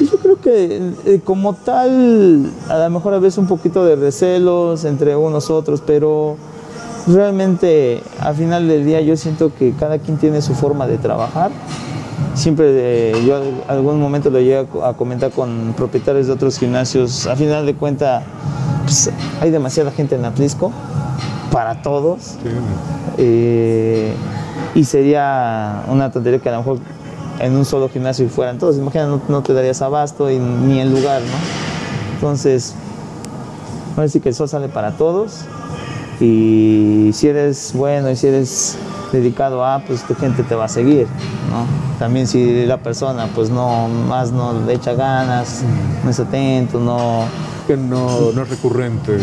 Yo 0.00 0.18
creo 0.18 0.40
que 0.40 0.92
eh, 1.04 1.20
como 1.22 1.54
tal, 1.54 2.50
a 2.68 2.78
lo 2.78 2.90
mejor 2.90 3.14
a 3.14 3.18
veces 3.18 3.38
un 3.38 3.46
poquito 3.46 3.84
de 3.84 3.96
recelos 3.96 4.84
entre 4.84 5.16
unos 5.16 5.50
otros, 5.50 5.82
pero 5.86 6.36
realmente 7.06 8.02
al 8.20 8.34
final 8.34 8.68
del 8.68 8.84
día 8.84 9.00
yo 9.00 9.16
siento 9.16 9.52
que 9.54 9.72
cada 9.72 9.98
quien 9.98 10.18
tiene 10.18 10.42
su 10.42 10.54
forma 10.54 10.86
de 10.86 10.98
trabajar 10.98 11.50
siempre 12.34 13.12
yo 13.24 13.40
algún 13.68 14.00
momento 14.00 14.30
lo 14.30 14.38
llegué 14.38 14.66
a, 14.82 14.92
comentar 14.94 15.30
con 15.30 15.74
propietarios 15.76 16.26
de 16.26 16.32
otros 16.32 16.58
gimnasios. 16.58 17.26
A 17.26 17.36
final 17.36 17.66
de 17.66 17.74
cuentas, 17.74 18.24
pues, 18.84 19.10
hay 19.40 19.50
demasiada 19.50 19.90
gente 19.90 20.14
en 20.14 20.24
Atlisco 20.24 20.72
para 21.52 21.82
todos. 21.82 22.36
Eh, 23.18 24.14
y 24.74 24.84
sería 24.84 25.84
una 25.88 26.10
tontería 26.10 26.38
que 26.38 26.48
a 26.48 26.52
lo 26.52 26.58
mejor 26.58 26.78
en 27.40 27.56
un 27.56 27.64
solo 27.64 27.88
gimnasio 27.88 28.28
fueran 28.28 28.58
todos. 28.58 28.76
Imagina, 28.76 29.18
no, 29.28 29.42
te 29.42 29.52
darías 29.52 29.82
abasto 29.82 30.30
y, 30.30 30.38
ni 30.38 30.80
el 30.80 30.90
lugar, 30.90 31.22
¿no? 31.22 32.14
Entonces, 32.14 32.74
a 33.96 34.02
decir 34.02 34.22
que 34.22 34.28
el 34.28 34.34
sol 34.34 34.48
sale 34.48 34.68
para 34.68 34.92
todos. 34.92 35.44
Y 36.20 37.10
si 37.14 37.28
eres 37.28 37.72
bueno 37.74 38.10
y 38.10 38.16
si 38.16 38.26
eres 38.26 38.76
dedicado 39.12 39.64
a, 39.64 39.80
pues 39.80 40.02
tu 40.02 40.14
gente 40.14 40.42
te 40.42 40.54
va 40.54 40.64
a 40.64 40.68
seguir, 40.68 41.06
¿no? 41.50 41.66
También 41.98 42.26
si 42.26 42.64
la 42.64 42.78
persona 42.78 43.28
pues 43.34 43.50
no, 43.50 43.88
más 43.88 44.32
no 44.32 44.52
le 44.66 44.74
echa 44.74 44.94
ganas, 44.94 45.62
no 46.04 46.10
es 46.10 46.20
atento, 46.20 46.80
no... 46.80 47.24
Que 47.66 47.76
no, 47.76 48.32
no 48.32 48.42
es 48.42 48.48
recurrente. 48.48 49.16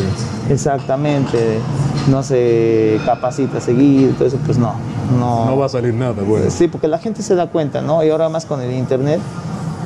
Exactamente, 0.50 1.60
no 2.08 2.23
se 2.23 2.97
capacita 3.06 3.58
a 3.58 3.62
seguir, 3.62 4.15
todo 4.15 4.28
eso 4.28 4.38
pues 4.45 4.58
no. 4.58 4.73
No, 5.19 5.45
no 5.45 5.58
va 5.58 5.65
a 5.65 5.69
salir 5.69 5.93
nada, 5.93 6.23
bueno. 6.23 6.50
Sí, 6.50 6.69
porque 6.69 6.88
la 6.88 6.97
gente 6.97 7.23
se 7.23 7.36
da 7.36 7.47
cuenta, 7.47 7.82
¿no? 7.82 8.04
Y 8.06 8.10
ahora 8.10 8.30
más 8.30 8.45
con 8.45 8.62
el 8.62 8.71
internet, 8.73 9.19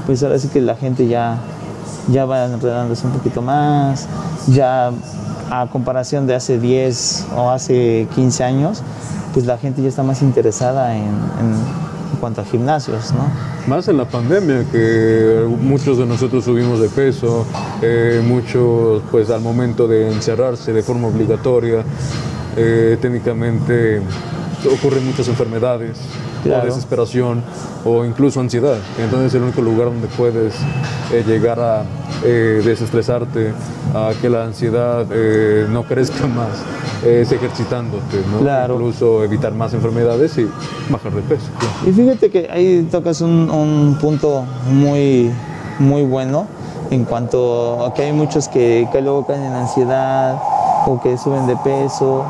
pues 0.06 0.22
ahora 0.22 0.38
sí 0.38 0.48
que 0.50 0.62
la 0.62 0.76
gente 0.76 1.08
ya, 1.08 1.38
ya 2.10 2.26
va 2.26 2.46
enredándose 2.46 3.08
un 3.08 3.14
poquito 3.14 3.42
más, 3.42 4.08
ya 4.48 4.92
a 5.50 5.68
comparación 5.72 6.28
de 6.28 6.36
hace 6.36 6.60
10 6.60 7.28
o 7.36 7.50
hace 7.50 8.08
15 8.16 8.44
años, 8.44 8.84
pues 9.34 9.46
la 9.46 9.58
gente 9.58 9.82
ya 9.82 9.90
está 9.90 10.04
más 10.04 10.22
interesada 10.22 10.96
en, 10.96 11.12
cuanto 12.20 12.42
a 12.42 12.46
gimnasios, 12.46 13.14
¿no? 13.14 13.26
Más 13.68 13.88
en 13.88 13.98
la 13.98 14.06
pandemia, 14.06 14.66
que 14.72 15.44
muchos 15.60 15.98
de 15.98 16.06
nosotros 16.06 16.44
subimos 16.44 16.80
de 16.80 16.90
peso, 16.90 17.46
eh, 17.82 18.22
muchos 18.24 19.02
pues 19.10 19.30
al 19.30 19.42
momento 19.42 19.88
de 19.88 20.12
encerrarse 20.12 20.74
de 20.74 20.84
forma 20.84 21.08
obligatoria, 21.08 21.84
eh, 22.58 22.98
técnicamente 23.02 24.02
ocurren 24.72 25.06
muchas 25.06 25.28
enfermedades, 25.30 25.98
o 26.46 26.66
desesperación 26.66 27.44
o 27.86 28.06
incluso 28.06 28.40
ansiedad. 28.40 28.78
Entonces 29.00 29.28
es 29.28 29.36
el 29.36 29.44
único 29.44 29.62
lugar 29.62 29.88
donde 29.88 30.08
puedes 30.08 30.56
eh, 31.12 31.24
llegar 31.26 31.60
a 31.60 31.84
desestresarte, 32.24 33.52
a 33.96 34.12
que 34.22 34.30
la 34.30 34.44
ansiedad 34.46 35.08
no 35.70 35.84
crezca 35.84 36.28
más 36.28 36.50
es 37.06 37.32
ejercitándote, 37.32 38.24
¿no? 38.32 38.40
Claro. 38.40 38.76
Incluso 38.76 39.24
evitar 39.24 39.54
más 39.54 39.74
enfermedades 39.74 40.38
y 40.38 40.48
bajar 40.90 41.14
de 41.14 41.22
peso. 41.22 41.48
Y 41.86 41.92
fíjate 41.92 42.30
que 42.30 42.50
ahí 42.52 42.88
tocas 42.92 43.22
un, 43.22 43.98
punto 44.00 44.46
muy, 44.68 45.32
muy 45.80 46.04
bueno 46.04 46.48
en 46.90 47.06
cuanto 47.06 47.86
a 47.86 47.94
que 47.94 48.04
hay 48.04 48.14
muchos 48.14 48.48
que, 48.48 48.88
que 48.92 49.02
luego 49.02 49.26
caen 49.26 49.44
en 49.44 49.54
ansiedad 49.54 50.38
o 50.86 51.00
que 51.02 51.18
suben 51.18 51.48
de 51.48 51.56
peso. 51.58 52.26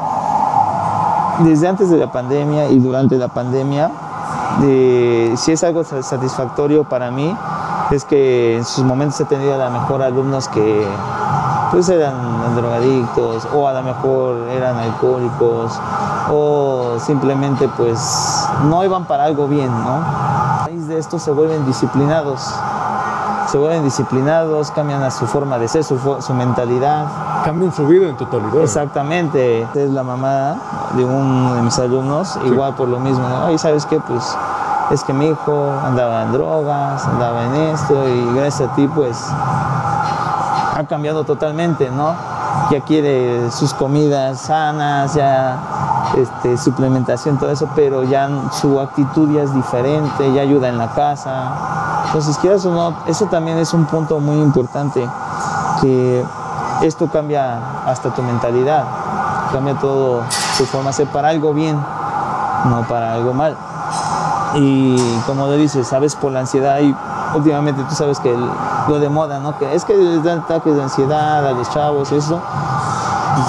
Desde 1.43 1.67
antes 1.67 1.89
de 1.89 1.97
la 1.97 2.11
pandemia 2.11 2.69
y 2.69 2.79
durante 2.79 3.17
la 3.17 3.27
pandemia, 3.27 3.89
si 4.59 5.51
es 5.51 5.63
algo 5.63 5.83
satisfactorio 5.83 6.83
para 6.83 7.09
mí, 7.11 7.35
es 7.91 8.05
que 8.05 8.57
en 8.57 8.65
sus 8.65 8.83
momentos 8.83 9.19
he 9.19 9.25
tenido 9.25 9.53
a 9.55 9.57
lo 9.57 9.71
mejor 9.71 10.01
alumnos 10.01 10.47
que 10.47 10.87
pues 11.71 11.89
eran 11.89 12.13
drogadictos 12.55 13.47
o 13.53 13.67
a 13.67 13.73
lo 13.73 13.81
mejor 13.81 14.47
eran 14.49 14.77
alcohólicos 14.77 15.71
o 16.29 16.97
simplemente 16.99 17.69
pues 17.77 18.47
no 18.69 18.83
iban 18.83 19.05
para 19.05 19.25
algo 19.25 19.47
bien, 19.47 19.69
¿no? 19.83 19.95
A 19.95 20.65
raíz 20.67 20.87
de 20.87 20.99
esto 20.99 21.17
se 21.17 21.31
vuelven 21.31 21.65
disciplinados, 21.65 22.53
se 23.47 23.57
vuelven 23.57 23.83
disciplinados, 23.83 24.71
cambian 24.71 25.01
a 25.03 25.11
su 25.11 25.25
forma 25.27 25.57
de 25.57 25.67
ser, 25.67 25.83
su, 25.83 25.97
su 26.21 26.33
mentalidad 26.33 27.05
cambian 27.43 27.73
su 27.73 27.87
vida 27.87 28.07
en 28.09 28.17
totalidad. 28.17 28.61
Exactamente. 28.61 29.67
Es 29.73 29.89
la 29.89 30.03
mamá 30.03 30.55
de 30.95 31.03
uno 31.05 31.55
de 31.55 31.61
mis 31.61 31.77
alumnos, 31.79 32.37
igual 32.45 32.75
por 32.75 32.87
lo 32.87 32.99
mismo. 32.99 33.27
¿no? 33.27 33.51
Y 33.51 33.57
sabes 33.57 33.85
qué, 33.85 33.99
pues 33.99 34.35
es 34.91 35.03
que 35.03 35.13
mi 35.13 35.27
hijo 35.27 35.71
andaba 35.85 36.23
en 36.23 36.33
drogas, 36.33 37.05
andaba 37.05 37.45
en 37.45 37.55
esto 37.55 38.07
y 38.07 38.33
gracias 38.35 38.69
a 38.69 38.75
ti 38.75 38.87
pues 38.93 39.17
ha 39.29 40.83
cambiado 40.87 41.23
totalmente, 41.23 41.89
¿no? 41.89 42.13
Ya 42.69 42.81
quiere 42.81 43.49
sus 43.51 43.73
comidas 43.73 44.41
sanas, 44.41 45.13
ya 45.13 45.59
este, 46.17 46.57
suplementación, 46.57 47.37
todo 47.37 47.51
eso, 47.51 47.69
pero 47.75 48.03
ya 48.03 48.29
su 48.51 48.79
actitud 48.79 49.29
ya 49.31 49.43
es 49.43 49.53
diferente, 49.53 50.33
ya 50.33 50.41
ayuda 50.41 50.69
en 50.69 50.77
la 50.77 50.91
casa. 50.91 51.53
Entonces, 52.07 52.37
quieras 52.37 52.65
o 52.65 52.71
no, 52.71 52.93
eso 53.07 53.25
también 53.27 53.57
es 53.57 53.73
un 53.73 53.85
punto 53.85 54.19
muy 54.19 54.37
importante, 54.37 55.07
que 55.81 56.25
esto 56.81 57.07
cambia 57.07 57.59
hasta 57.85 58.09
tu 58.09 58.21
mentalidad, 58.23 58.83
cambia 59.51 59.75
todo 59.75 60.21
tu 60.57 60.65
forma 60.65 60.87
de 60.89 60.93
ser 60.93 61.07
para 61.07 61.29
algo 61.29 61.53
bien, 61.53 61.77
no 62.69 62.81
para 62.87 63.13
algo 63.13 63.33
mal. 63.33 63.55
Y 64.55 64.97
como 65.25 65.47
le 65.47 65.57
dices, 65.57 65.87
sabes 65.87 66.15
por 66.15 66.31
la 66.31 66.41
ansiedad 66.41 66.79
y 66.79 66.95
últimamente 67.35 67.83
tú 67.87 67.95
sabes 67.95 68.19
que 68.19 68.35
lo 68.87 68.99
de 68.99 69.09
moda, 69.09 69.39
¿no? 69.39 69.57
Que 69.57 69.73
es 69.73 69.85
que 69.85 69.95
les 69.95 70.23
dan 70.23 70.39
ataques 70.39 70.75
de 70.75 70.83
ansiedad 70.83 71.45
a 71.47 71.51
los 71.51 71.69
chavos 71.69 72.11
y 72.11 72.15
eso. 72.17 72.39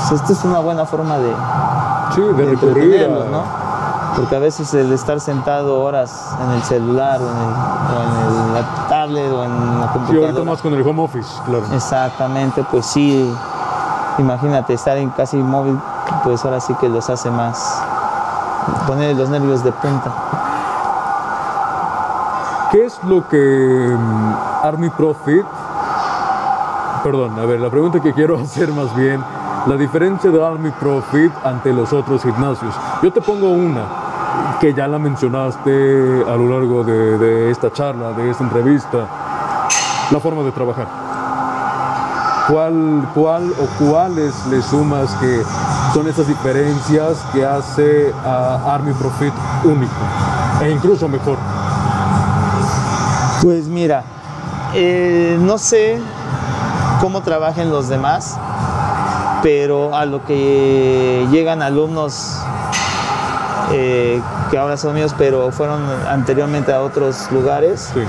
Pues 0.08 0.20
esta 0.20 0.32
es 0.32 0.44
una 0.44 0.60
buena 0.60 0.84
forma 0.86 1.18
de, 1.18 1.34
Sí, 2.14 2.20
de, 2.20 2.32
de 2.34 2.44
recurrir 2.50 2.94
entretenerlos, 2.94 3.26
a- 3.26 3.30
¿no? 3.30 3.42
Porque 4.16 4.36
a 4.36 4.38
veces 4.38 4.72
el 4.74 4.92
estar 4.92 5.18
sentado 5.20 5.82
horas 5.82 6.36
en 6.44 6.50
el 6.52 6.62
celular 6.62 7.18
o 7.20 7.24
en, 7.24 7.36
el- 7.36 7.44
o 7.96 8.02
en 8.02 8.46
el- 8.46 8.54
la 8.54 8.81
tablet 9.02 9.32
o 9.32 9.44
en 9.44 9.50
la 9.50 9.56
Sí, 9.56 9.68
ahorita 9.68 9.92
computadora. 9.92 10.44
más 10.50 10.62
con 10.62 10.74
el 10.74 10.86
home 10.86 11.02
office, 11.02 11.28
claro. 11.44 11.64
Exactamente, 11.72 12.64
pues 12.70 12.86
sí. 12.86 13.32
Imagínate 14.18 14.74
estar 14.74 14.96
en 14.98 15.10
casi 15.10 15.36
móvil, 15.38 15.78
pues 16.22 16.44
ahora 16.44 16.60
sí 16.60 16.74
que 16.80 16.88
los 16.88 17.08
hace 17.10 17.30
más. 17.30 17.82
poner 18.86 19.16
los 19.16 19.28
nervios 19.28 19.64
de 19.64 19.72
punta. 19.72 20.10
¿Qué 22.70 22.84
es 22.86 23.02
lo 23.04 23.26
que 23.28 23.36
mm, 23.98 24.34
Army 24.64 24.88
Profit, 24.90 25.44
perdón, 27.02 27.38
a 27.38 27.44
ver, 27.44 27.60
la 27.60 27.68
pregunta 27.70 28.00
que 28.00 28.12
quiero 28.14 28.38
hacer 28.42 28.70
más 28.72 28.94
bien, 28.96 29.22
la 29.66 29.76
diferencia 29.76 30.30
de 30.30 30.44
Army 30.44 30.70
Profit 30.70 31.32
ante 31.44 31.72
los 31.72 31.92
otros 31.92 32.22
gimnasios. 32.22 32.74
Yo 33.02 33.12
te 33.12 33.20
pongo 33.20 33.48
una, 33.50 33.82
que 34.60 34.74
ya 34.74 34.86
la 34.86 34.98
mencionaste 34.98 36.24
a 36.26 36.36
lo 36.36 36.48
largo 36.48 36.84
de, 36.84 37.50
esta 37.50 37.72
charla, 37.72 38.12
de 38.12 38.30
esta 38.30 38.44
entrevista, 38.44 39.06
la 40.10 40.20
forma 40.20 40.42
de 40.42 40.52
trabajar. 40.52 40.86
¿Cuál, 42.48 43.08
cuál 43.14 43.50
o 43.50 43.84
cuáles 43.84 44.46
le 44.46 44.62
sumas 44.62 45.14
que 45.14 45.42
son 45.94 46.08
esas 46.08 46.26
diferencias 46.26 47.18
que 47.32 47.44
hace 47.44 48.12
a 48.24 48.74
Army 48.74 48.92
Profit 48.92 49.32
único 49.64 49.92
e 50.62 50.70
incluso 50.70 51.08
mejor? 51.08 51.38
Pues 53.42 53.66
mira, 53.66 54.04
eh, 54.74 55.36
no 55.40 55.58
sé 55.58 56.00
cómo 57.00 57.20
trabajen 57.22 57.70
los 57.70 57.88
demás, 57.88 58.38
pero 59.42 59.94
a 59.96 60.04
lo 60.04 60.24
que 60.24 61.26
llegan 61.30 61.62
alumnos 61.62 62.40
eh, 63.72 64.20
que 64.50 64.58
ahora 64.58 64.76
son 64.76 64.94
míos, 64.94 65.14
pero 65.16 65.50
fueron 65.50 65.80
anteriormente 66.08 66.72
a 66.72 66.80
otros 66.82 67.30
lugares, 67.30 67.90
Sí. 67.94 68.00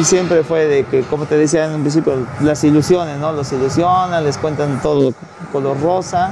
y 0.00 0.04
siempre 0.04 0.42
fue 0.42 0.66
de 0.66 0.84
que, 0.84 1.02
como 1.02 1.26
te 1.26 1.36
decía 1.36 1.66
en 1.66 1.74
un 1.74 1.80
principio, 1.82 2.14
las 2.40 2.62
ilusiones, 2.64 3.18
¿no? 3.18 3.32
Los 3.32 3.52
ilusionan, 3.52 4.24
les 4.24 4.36
cuentan 4.38 4.80
todo 4.82 5.12
color 5.52 5.80
rosa 5.80 6.30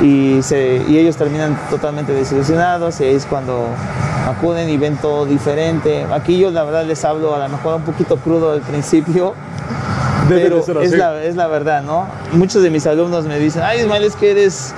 y, 0.00 0.40
se, 0.42 0.82
y 0.88 0.98
ellos 0.98 1.16
terminan 1.16 1.58
totalmente 1.70 2.12
desilusionados 2.12 3.00
y 3.00 3.04
ahí 3.04 3.14
es 3.14 3.26
cuando 3.26 3.66
acuden 4.28 4.68
y 4.68 4.76
ven 4.76 4.96
todo 4.96 5.26
diferente. 5.26 6.06
Aquí 6.12 6.38
yo 6.38 6.50
la 6.50 6.62
verdad 6.62 6.84
les 6.84 7.04
hablo 7.04 7.34
a 7.34 7.38
lo 7.38 7.48
mejor 7.48 7.74
un 7.76 7.82
poquito 7.82 8.16
crudo 8.18 8.52
al 8.52 8.60
principio, 8.60 9.34
Debe 10.28 10.42
pero 10.42 10.80
es 10.80 10.92
la, 10.92 11.20
es 11.24 11.34
la 11.34 11.48
verdad, 11.48 11.82
¿no? 11.82 12.06
Muchos 12.32 12.62
de 12.62 12.70
mis 12.70 12.86
alumnos 12.86 13.24
me 13.26 13.40
dicen, 13.40 13.62
ay 13.64 13.80
Ismael, 13.80 14.04
es 14.04 14.14
que 14.14 14.30
eres 14.30 14.72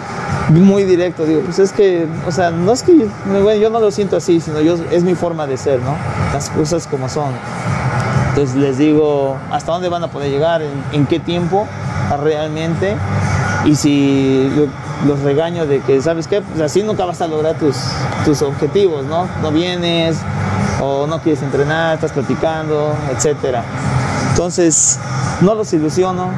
muy 0.51 0.85
directo. 0.85 1.25
Digo, 1.25 1.41
pues 1.43 1.59
es 1.59 1.73
que, 1.73 2.07
o 2.27 2.31
sea, 2.33 2.51
no 2.51 2.73
es 2.73 2.83
que, 2.83 2.93
bueno, 3.27 3.55
yo 3.55 3.71
no 3.71 3.81
lo 3.81 3.91
siento 3.91 4.17
así, 4.17 4.41
sino 4.41 4.61
yo, 4.61 4.77
es 4.91 5.03
mi 5.03 5.15
forma 5.15 5.47
de 5.47 5.57
ser, 5.57 5.81
¿no? 5.81 5.97
Las 6.33 6.51
cosas 6.51 6.87
como 6.87 7.09
son. 7.09 7.33
Entonces 8.31 8.57
les 8.57 8.79
digo 8.79 9.37
hasta 9.53 9.73
dónde 9.73 9.89
van 9.89 10.03
a 10.05 10.09
poder 10.09 10.31
llegar, 10.31 10.61
en, 10.93 11.07
qué 11.07 11.21
tiempo 11.21 11.67
realmente. 12.23 12.97
Y 13.65 13.77
si 13.77 14.51
lo- 14.57 15.09
los 15.09 15.21
regaño 15.21 15.67
de 15.67 15.81
que, 15.81 16.01
¿sabes 16.03 16.27
qué? 16.29 16.41
Pues 16.43 16.61
así 16.61 16.83
nunca 16.83 17.05
vas 17.05 17.21
a 17.21 17.27
lograr 17.27 17.55
tus, 17.59 17.77
tus 18.25 18.43
objetivos, 18.43 19.05
¿no? 19.07 19.27
No 19.43 19.51
vienes 19.53 20.17
o 20.81 21.07
no 21.07 21.21
quieres 21.21 21.43
entrenar, 21.43 21.95
estás 21.95 22.13
platicando, 22.13 22.95
etcétera. 23.11 23.63
Entonces, 24.31 24.99
no 25.41 25.55
los 25.55 25.73
ilusiono. 25.73 26.29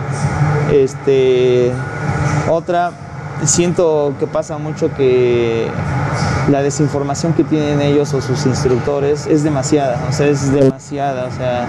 Este, 0.72 1.72
otra, 2.50 2.92
siento 3.44 4.14
que 4.18 4.26
pasa 4.26 4.58
mucho 4.58 4.92
que 4.94 5.68
la 6.50 6.62
desinformación 6.62 7.32
que 7.32 7.44
tienen 7.44 7.80
ellos 7.80 8.14
o 8.14 8.20
sus 8.20 8.46
instructores 8.46 9.26
es 9.26 9.42
demasiada, 9.42 10.00
o 10.08 10.12
sea, 10.12 10.26
es 10.28 10.52
demasiada, 10.52 11.26
o 11.26 11.36
sea, 11.36 11.66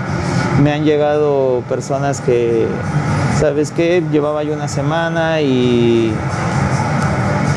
me 0.62 0.72
han 0.72 0.84
llegado 0.84 1.64
personas 1.68 2.22
que, 2.22 2.68
¿sabes 3.40 3.72
qué? 3.72 4.04
Llevaba 4.12 4.44
yo 4.44 4.54
una 4.54 4.68
semana 4.68 5.42
y 5.42 6.14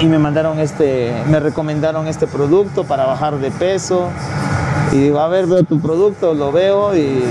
y 0.00 0.06
me 0.06 0.18
mandaron 0.18 0.58
este, 0.58 1.12
me 1.28 1.40
recomendaron 1.40 2.08
este 2.08 2.26
producto 2.26 2.84
para 2.84 3.04
bajar 3.04 3.38
de 3.38 3.50
peso. 3.50 4.08
Y 4.92 4.96
digo, 4.96 5.20
a 5.20 5.28
ver, 5.28 5.46
veo 5.46 5.62
tu 5.62 5.78
producto, 5.78 6.34
lo 6.34 6.50
veo 6.50 6.96
y 6.96 7.22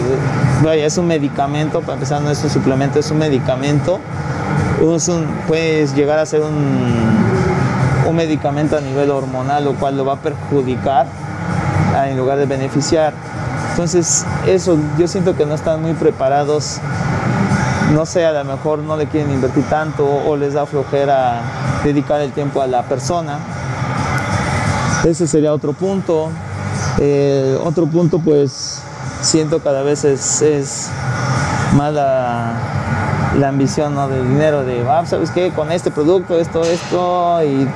vaya, 0.63 0.85
es 0.85 0.97
un 0.97 1.07
medicamento, 1.07 1.81
para 1.81 1.93
empezar 1.93 2.21
no 2.21 2.29
es 2.29 2.41
un 2.43 2.49
suplemento, 2.49 2.99
es 2.99 3.11
un 3.11 3.17
medicamento. 3.17 3.99
Es 4.81 5.07
un- 5.07 5.25
puedes 5.47 5.93
llegar 5.95 6.19
a 6.19 6.25
ser 6.25 6.41
un, 6.41 6.55
un 8.07 8.15
medicamento 8.15 8.77
a 8.77 8.81
nivel 8.81 9.09
hormonal, 9.11 9.65
lo 9.65 9.73
cual 9.75 9.97
lo 9.97 10.05
va 10.05 10.13
a 10.13 10.17
perjudicar 10.17 11.05
ah, 11.95 12.07
en 12.09 12.17
lugar 12.17 12.37
de 12.37 12.45
beneficiar. 12.45 13.13
Entonces, 13.71 14.25
eso, 14.47 14.77
yo 14.97 15.07
siento 15.07 15.35
que 15.35 15.45
no 15.45 15.53
están 15.55 15.81
muy 15.81 15.93
preparados 15.93 16.79
no 17.93 18.05
sé, 18.05 18.23
a 18.23 18.31
lo 18.31 18.43
mejor 18.43 18.79
no 18.79 18.95
le 18.95 19.07
quieren 19.07 19.31
invertir 19.31 19.63
tanto 19.63 20.05
o 20.05 20.37
les 20.37 20.53
da 20.53 20.67
flojera 20.67 21.41
dedicar 21.83 22.21
el 22.21 22.31
tiempo 22.31 22.61
a 22.61 22.67
la 22.67 22.83
persona. 22.83 23.39
Ese 25.03 25.25
sería 25.25 25.51
otro 25.53 25.73
punto. 25.73 26.29
Eh, 26.99 27.57
otro 27.63 27.87
punto, 27.87 28.19
pues, 28.19 28.81
siento 29.21 29.59
cada 29.59 29.81
vez 29.81 30.03
es, 30.03 30.41
es 30.43 30.89
más 31.75 31.91
la, 31.91 32.53
la 33.39 33.49
ambición 33.49 33.95
¿no? 33.95 34.07
del 34.07 34.27
dinero, 34.27 34.63
de, 34.63 34.83
ah, 34.89 35.03
¿sabes 35.05 35.31
qué? 35.31 35.51
Con 35.51 35.71
este 35.71 35.91
producto, 35.91 36.37
esto, 36.39 36.63
esto, 36.63 37.43
y 37.43 37.67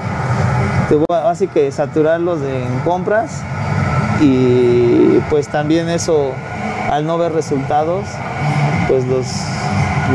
te 0.89 0.95
voy 0.95 1.05
a- 1.09 1.29
así 1.29 1.47
que 1.47 1.71
saturarlos 1.71 2.41
de, 2.41 2.65
en 2.65 2.79
compras 2.79 3.41
y 4.21 5.19
pues 5.29 5.47
también 5.47 5.89
eso, 5.89 6.31
al 6.91 7.05
no 7.05 7.17
ver 7.17 7.31
resultados, 7.33 8.05
pues 8.87 9.05
los, 9.07 9.25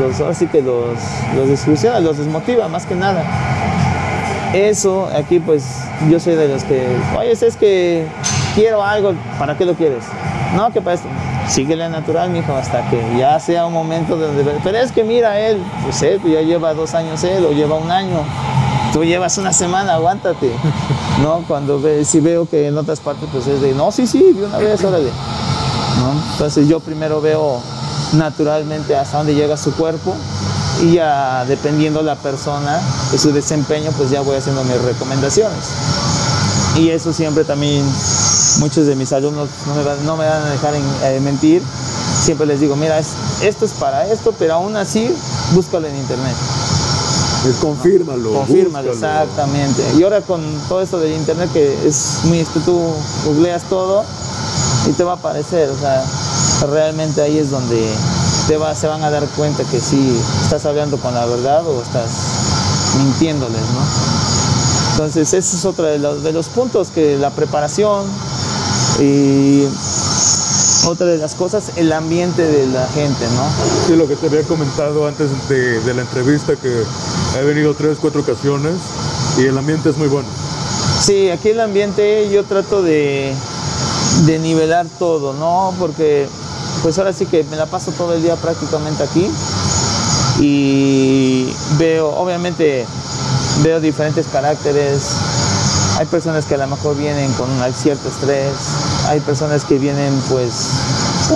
los 0.01 0.21
ahora 0.21 0.35
sí 0.35 0.47
que 0.47 0.63
los, 0.63 0.99
los 1.37 1.49
desilusiona, 1.49 2.01
los 2.01 2.19
desmotiva 2.19 2.69
más 2.69 2.87
que 2.87 2.95
nada. 2.95 3.23
Eso, 4.53 5.11
aquí 5.15 5.41
pues 5.41 5.65
yo 6.11 6.19
soy 6.21 6.35
de 6.35 6.49
los 6.49 6.65
que, 6.65 6.87
oye, 7.19 7.33
es 7.33 7.57
que 7.57 8.07
quiero 8.55 8.83
algo, 8.83 9.13
¿para 9.39 9.57
qué 9.57 9.65
lo 9.67 9.75
quieres? 9.75 10.05
No, 10.57 10.71
que 10.73 10.81
para 10.81 10.95
esto, 10.95 11.09
síguele 11.49 11.89
natural, 11.89 12.31
mijo, 12.31 12.55
hasta 12.55 12.89
que 12.91 13.03
ya 13.19 13.39
sea 13.41 13.67
un 13.67 13.73
momento 13.73 14.17
donde, 14.17 14.45
pero 14.63 14.79
es 14.79 14.93
que 14.93 15.03
mira 15.05 15.39
él, 15.41 15.63
pues 15.83 16.03
él 16.03 16.21
pues, 16.21 16.35
ya 16.35 16.43
lleva 16.43 16.75
dos 16.75 16.95
años 16.95 17.25
él 17.25 17.45
o 17.45 17.53
lleva 17.53 17.77
un 17.77 17.91
año, 17.91 18.23
tú 18.93 19.05
llevas 19.05 19.39
una 19.39 19.53
semana, 19.53 19.95
aguántate. 19.95 20.51
No, 21.19 21.43
cuando 21.49 21.81
ve, 21.81 22.05
si 22.05 22.21
veo 22.21 22.49
que 22.49 22.69
en 22.69 22.79
otras 22.79 23.01
partes 23.01 23.29
pues 23.33 23.45
es 23.49 23.61
de, 23.61 23.75
no, 23.75 23.91
sí, 23.91 24.07
sí, 24.07 24.23
de 24.35 24.47
una 24.47 24.59
vez, 24.59 24.85
órale. 24.85 25.11
¿no? 25.99 26.13
Entonces 26.31 26.69
yo 26.69 26.79
primero 26.79 27.21
veo 27.21 27.61
naturalmente 28.13 28.95
hasta 28.95 29.19
dónde 29.19 29.35
llega 29.35 29.57
su 29.57 29.73
cuerpo 29.75 30.15
y 30.81 30.93
ya 30.93 31.45
dependiendo 31.47 32.03
la 32.03 32.15
persona 32.15 32.81
y 33.13 33.19
su 33.19 33.33
desempeño, 33.33 33.91
pues 33.97 34.11
ya 34.11 34.21
voy 34.21 34.37
haciendo 34.37 34.63
mis 34.63 34.81
recomendaciones. 34.81 35.59
Y 36.77 36.91
eso 36.91 37.13
siempre 37.13 37.43
también 37.43 37.85
muchos 38.59 38.87
de 38.87 38.95
mis 38.97 39.13
alumnos 39.13 39.49
no 39.67 39.75
me 39.75 39.83
van, 39.85 40.07
no 40.07 40.17
me 40.17 40.27
van 40.27 40.43
a 40.43 40.51
dejar 40.51 40.75
en- 40.75 40.83
eh, 41.05 41.21
mentir. 41.21 41.63
Siempre 42.23 42.47
les 42.47 42.61
digo, 42.61 42.75
mira, 42.77 42.99
es- 42.99 43.13
esto 43.43 43.65
es 43.65 43.73
para 43.73 44.07
esto, 44.11 44.35
pero 44.39 44.55
aún 44.55 44.77
así 44.77 45.15
búscalo 45.53 45.87
en 45.87 45.97
internet. 45.97 46.35
Es 47.49 47.57
confírmalo. 47.57 48.33
Confírmalo, 48.33 48.91
búscalo. 48.91 49.23
exactamente. 49.23 49.83
Y 49.99 50.03
ahora 50.03 50.21
con 50.23 50.43
todo 50.69 50.81
esto 50.83 50.99
del 50.99 51.13
internet 51.13 51.49
que 51.53 51.87
es 51.87 52.19
muy, 52.25 52.45
que 52.45 52.61
tú 52.61 52.81
googleas 53.27 53.63
todo 53.65 54.05
y 54.89 54.93
te 54.93 55.05
va 55.05 55.13
a 55.13 55.17
aparecer, 55.17 55.71
o 55.71 55.79
sea, 55.79 56.05
realmente 56.71 57.23
ahí 57.23 57.39
es 57.39 57.51
donde 57.51 57.89
te 58.49 58.57
va, 58.57 58.75
se 58.75 58.87
van 58.89 59.05
a 59.05 59.11
dar 59.11 59.25
cuenta 59.37 59.63
que 59.65 59.79
si 59.81 60.19
estás 60.43 60.65
hablando 60.67 60.97
con 60.97 61.15
la 61.15 61.27
verdad 61.27 61.63
o 61.67 61.81
estás 61.83 62.09
mintiéndoles, 62.99 63.61
¿no? 63.61 64.93
Entonces 64.93 65.33
ese 65.33 65.57
es 65.57 65.65
otro 65.65 65.85
de 65.85 65.99
los, 66.01 66.23
de 66.25 66.33
los 66.33 66.47
puntos 66.49 66.89
que 66.89 67.17
la 67.19 67.31
preparación 67.31 68.05
y 68.99 69.65
otra 70.87 71.07
de 71.07 71.19
las 71.19 71.35
cosas, 71.35 71.73
el 71.77 71.93
ambiente 71.93 72.43
de 72.43 72.67
la 72.67 72.87
gente, 72.89 73.27
¿no? 73.35 73.45
Sí, 73.87 73.97
lo 73.97 74.09
que 74.09 74.17
te 74.17 74.27
había 74.27 74.43
comentado 74.43 75.07
antes 75.07 75.29
de, 75.49 75.81
de 75.81 75.95
la 75.95 76.03
entrevista, 76.03 76.55
que 76.57 76.83
he 77.39 77.45
venido 77.45 77.75
tres, 77.75 77.99
cuatro 78.01 78.23
ocasiones 78.23 78.75
y 79.37 79.45
el 79.45 79.59
ambiente 79.59 79.91
es 79.91 79.97
muy 79.97 80.09
bueno. 80.09 80.29
Sí, 81.01 81.31
aquí 81.31 81.51
el 81.51 81.61
ambiente 81.61 82.29
yo 82.33 82.45
trato 82.45 82.83
de, 82.83 83.35
de 84.27 84.39
nivelar 84.39 84.87
todo, 84.99 85.33
¿no? 85.35 85.75
Porque 85.79 86.29
pues 86.83 86.99
ahora 86.99 87.13
sí 87.13 87.27
que 87.27 87.45
me 87.45 87.57
la 87.57 87.67
paso 87.67 87.91
todo 87.93 88.15
el 88.15 88.23
día 88.23 88.37
prácticamente 88.37 89.03
aquí 89.03 89.31
y 90.41 91.53
veo, 91.79 92.09
obviamente, 92.11 92.87
veo 93.63 93.81
diferentes 93.81 94.27
caracteres. 94.27 95.03
Hay 95.99 96.07
personas 96.07 96.45
que 96.45 96.55
a 96.55 96.59
lo 96.59 96.69
mejor 96.69 96.97
vienen 96.97 97.33
con 97.33 97.51
un 97.51 97.75
cierto 97.75 98.09
estrés, 98.09 98.53
hay 99.09 99.21
personas 99.21 99.65
que 99.65 99.79
vienen 99.79 100.13
pues 100.29 100.53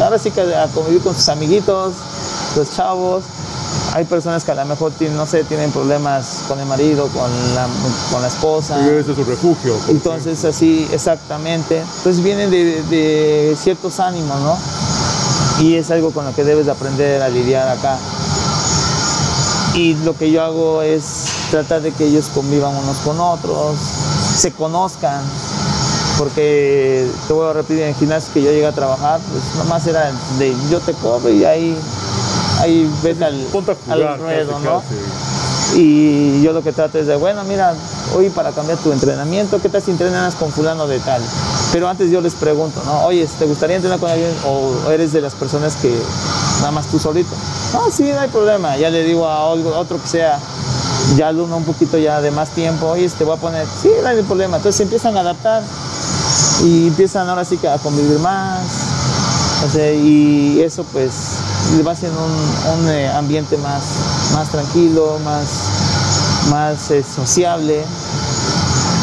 ahora 0.01 0.19
sí 0.19 0.31
que 0.31 0.43
a 0.55 0.69
convivir 0.69 1.03
con 1.03 1.15
sus 1.15 1.29
amiguitos, 1.29 1.95
los 2.55 2.71
chavos, 2.77 3.25
hay 3.95 4.05
personas 4.05 4.45
que 4.45 4.53
a 4.53 4.55
lo 4.55 4.65
mejor 4.67 4.93
tienen, 4.93 5.17
no 5.17 5.27
sé, 5.27 5.45
tienen 5.45 5.71
problemas 5.71 6.45
con 6.49 6.61
el 6.61 6.67
marido, 6.67 7.09
con 7.09 7.31
la, 7.55 7.67
con 8.11 8.23
la 8.23 8.29
esposa. 8.29 8.79
Y 8.81 8.89
ese 8.89 9.11
es 9.11 9.17
su 9.17 9.25
refugio. 9.25 9.77
Entonces 9.89 10.45
así, 10.45 10.87
exactamente. 10.93 11.81
Entonces 11.81 12.23
vienen 12.23 12.51
de, 12.51 12.83
de, 12.85 13.57
ciertos 13.59 14.01
ánimos, 14.01 14.39
¿no? 14.41 14.57
Y 15.63 15.77
es 15.77 15.91
algo 15.91 16.11
con 16.11 16.25
lo 16.25 16.35
que 16.35 16.45
debes 16.45 16.67
de 16.67 16.73
aprender 16.73 17.23
a 17.23 17.29
lidiar 17.29 17.69
acá. 17.69 17.99
Y 19.75 19.95
lo 20.05 20.17
que 20.17 20.31
yo 20.31 20.43
hago 20.43 20.83
es 20.83 21.25
tratar 21.51 21.83
de 21.83 21.93
que 21.93 22.05
ellos 22.05 22.31
convivan 22.35 22.75
unos 22.77 22.97
con 22.99 23.21
otros, 23.21 23.77
se 24.37 24.53
conozcan, 24.53 25.23
porque 26.19 27.09
te 27.27 27.33
voy 27.33 27.49
a 27.49 27.53
repetir 27.53 27.83
en 27.83 27.89
el 27.89 27.95
gimnasio 27.95 28.33
que 28.33 28.43
yo 28.43 28.51
llegué 28.51 28.67
a 28.67 28.73
trabajar, 28.73 29.21
pues 29.31 29.43
nomás 29.57 29.87
era 29.87 30.11
de 30.39 30.55
yo 30.71 30.81
te 30.81 30.93
cobro 30.95 31.31
y 31.31 31.45
ahí, 31.45 31.77
ahí 32.61 32.91
ves 33.03 33.21
al, 33.23 33.47
al 33.89 34.19
ruedo, 34.19 34.59
¿no? 34.61 34.83
Y 35.75 36.43
yo 36.43 36.53
lo 36.53 36.63
que 36.63 36.73
trato 36.73 36.99
es 36.99 37.07
de, 37.07 37.17
bueno, 37.17 37.45
mira, 37.45 37.75
hoy 38.15 38.29
para 38.29 38.53
cambiar 38.53 38.79
tu 38.79 38.93
entrenamiento, 38.93 39.61
¿qué 39.61 39.71
tal 39.71 39.81
si 39.81 39.91
entrenas 39.91 40.35
con 40.35 40.53
fulano 40.53 40.87
de 40.87 40.99
tal? 41.01 41.23
Pero 41.73 41.89
antes 41.89 42.11
yo 42.11 42.21
les 42.21 42.35
pregunto, 42.35 42.83
¿no? 42.85 43.05
Oye, 43.07 43.27
¿te 43.39 43.47
gustaría 43.47 43.77
entrenar 43.77 43.99
con 43.99 44.11
alguien 44.11 44.31
o 44.47 44.91
eres 44.91 45.13
de 45.13 45.23
las 45.23 45.35
personas 45.35 45.77
que 45.77 45.91
nada 46.59 46.73
más 46.73 46.87
tú 46.89 46.99
solito? 46.99 47.35
No, 47.73 47.91
sí, 47.91 48.03
no 48.03 48.21
hay 48.21 48.29
problema. 48.29 48.77
Ya 48.77 48.91
le 48.91 49.03
digo 49.03 49.27
a 49.27 49.47
otro 49.47 50.01
que 50.01 50.09
sea 50.09 50.39
ya 51.17 51.29
alumno 51.29 51.57
un 51.57 51.65
poquito 51.65 51.99
ya 51.99 52.21
de 52.21 52.31
más 52.31 52.51
tiempo, 52.51 52.89
oye, 52.89 53.09
te 53.09 53.25
voy 53.25 53.37
a 53.37 53.41
poner, 53.41 53.67
sí, 53.81 53.91
no 54.03 54.09
hay 54.09 54.23
problema. 54.23 54.59
Entonces 54.59 54.77
se 54.77 54.83
empiezan 54.83 55.17
a 55.17 55.21
adaptar 55.21 55.63
y 56.61 56.89
empiezan 56.89 57.29
ahora 57.29 57.45
sí 57.45 57.59
a 57.67 57.79
convivir 57.79 58.19
más. 58.19 58.63
O 59.65 59.71
sea, 59.71 59.93
y 59.93 60.61
eso 60.61 60.85
pues 60.93 61.13
le 61.77 61.83
va 61.83 61.93
haciendo 61.93 62.19
un, 62.25 62.81
un 62.81 62.89
eh, 62.89 63.09
ambiente 63.09 63.57
más, 63.59 63.83
más 64.35 64.49
tranquilo, 64.51 65.19
más, 65.25 65.47
más 66.51 66.91
eh, 66.91 67.03
sociable. 67.05 67.85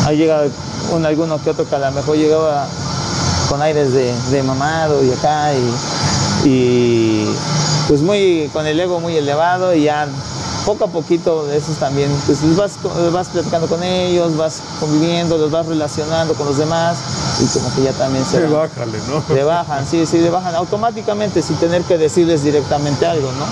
Ahí 0.06 0.18
llega 0.18 0.44
un, 0.92 1.06
alguno 1.06 1.42
que 1.42 1.50
otro 1.50 1.68
que 1.68 1.76
a 1.76 1.80
lo 1.80 1.92
mejor 1.92 2.18
llegaba 2.18 2.68
con 3.48 3.62
aires 3.62 3.94
de, 3.94 4.14
de 4.32 4.44
mamado 4.44 5.04
y 5.04 5.12
acá 5.12 5.54
y, 5.54 6.48
y, 6.50 7.36
pues 7.88 8.02
muy 8.02 8.50
con 8.54 8.68
el 8.68 8.80
ego 8.80 9.00
muy 9.00 9.16
elevado 9.16 9.74
y 9.74 9.84
ya 9.84 10.08
poco 10.70 10.86
a 10.86 10.88
poquito 10.88 11.52
esos 11.52 11.78
también, 11.78 12.12
pues 12.28 12.56
vas, 12.56 12.74
vas 13.12 13.30
platicando 13.30 13.66
con 13.66 13.82
ellos, 13.82 14.38
vas 14.38 14.62
conviviendo, 14.80 15.36
los 15.36 15.50
vas 15.50 15.66
relacionando 15.66 16.36
con 16.36 16.46
los 16.46 16.60
demás 16.60 16.96
y 17.42 17.46
como 17.48 17.74
que 17.74 17.82
ya 17.82 17.92
también 17.94 18.24
se... 18.24 18.42
Le 18.42 18.48
bájale, 18.50 19.00
¿no? 19.08 19.24
Le 19.36 19.44
bajan, 19.44 19.88
sí, 19.88 20.06
sí, 20.06 20.20
le 20.20 20.30
bajan 20.30 20.54
automáticamente 20.54 21.42
sin 21.42 21.56
tener 21.56 21.82
que 21.82 21.98
decirles 21.98 22.44
directamente 22.44 23.08
algo, 23.08 23.32
¿no? 23.32 23.46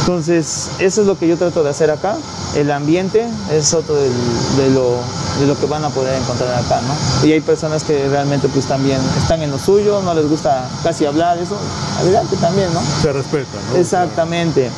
Entonces, 0.00 0.70
eso 0.78 1.00
es 1.02 1.06
lo 1.06 1.18
que 1.18 1.28
yo 1.28 1.36
trato 1.36 1.62
de 1.62 1.68
hacer 1.70 1.90
acá. 1.90 2.16
El 2.54 2.70
ambiente 2.70 3.26
es 3.52 3.74
otro 3.74 3.94
del, 3.94 4.12
de, 4.56 4.70
lo, 4.70 4.96
de 5.40 5.46
lo 5.46 5.58
que 5.58 5.66
van 5.66 5.84
a 5.84 5.90
poder 5.90 6.14
encontrar 6.20 6.54
acá, 6.54 6.80
¿no? 6.80 7.26
Y 7.26 7.32
hay 7.32 7.40
personas 7.40 7.84
que 7.84 8.08
realmente 8.08 8.48
pues 8.48 8.66
también 8.66 9.00
están 9.18 9.42
en 9.42 9.50
lo 9.50 9.58
suyo, 9.58 10.00
no 10.02 10.14
les 10.14 10.28
gusta 10.28 10.68
casi 10.82 11.04
hablar, 11.04 11.38
eso, 11.38 11.56
adelante 12.00 12.36
también, 12.36 12.72
¿no? 12.72 12.80
Se 13.02 13.12
respeta, 13.12 13.58
¿no? 13.70 13.78
Exactamente. 13.78 14.70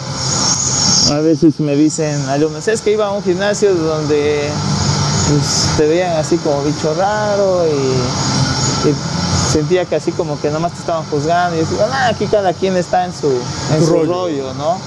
A 1.10 1.20
veces 1.20 1.60
me 1.60 1.76
dicen 1.76 2.28
alumnos, 2.28 2.66
es 2.66 2.80
que 2.80 2.92
iba 2.92 3.06
a 3.06 3.12
un 3.12 3.22
gimnasio 3.22 3.74
donde 3.74 4.48
pues, 5.28 5.68
te 5.76 5.86
veían 5.86 6.16
así 6.16 6.36
como 6.38 6.62
bicho 6.62 6.94
raro 6.94 7.64
y, 7.66 8.88
y, 8.88 8.94
sentía 9.52 9.84
que 9.84 9.94
así 9.94 10.10
como 10.10 10.40
que 10.40 10.50
nomás 10.50 10.72
te 10.72 10.80
estaban 10.80 11.04
juzgando 11.04 11.56
y 11.56 11.60
decía, 11.60 11.86
ah, 11.92 12.08
aquí 12.08 12.26
cada 12.26 12.52
quien 12.52 12.76
está 12.76 13.04
en 13.04 13.14
su, 13.14 13.30
en 13.72 13.84
su 13.84 13.92
rollo. 13.92 14.12
rollo, 14.12 14.54
¿no? 14.54 14.78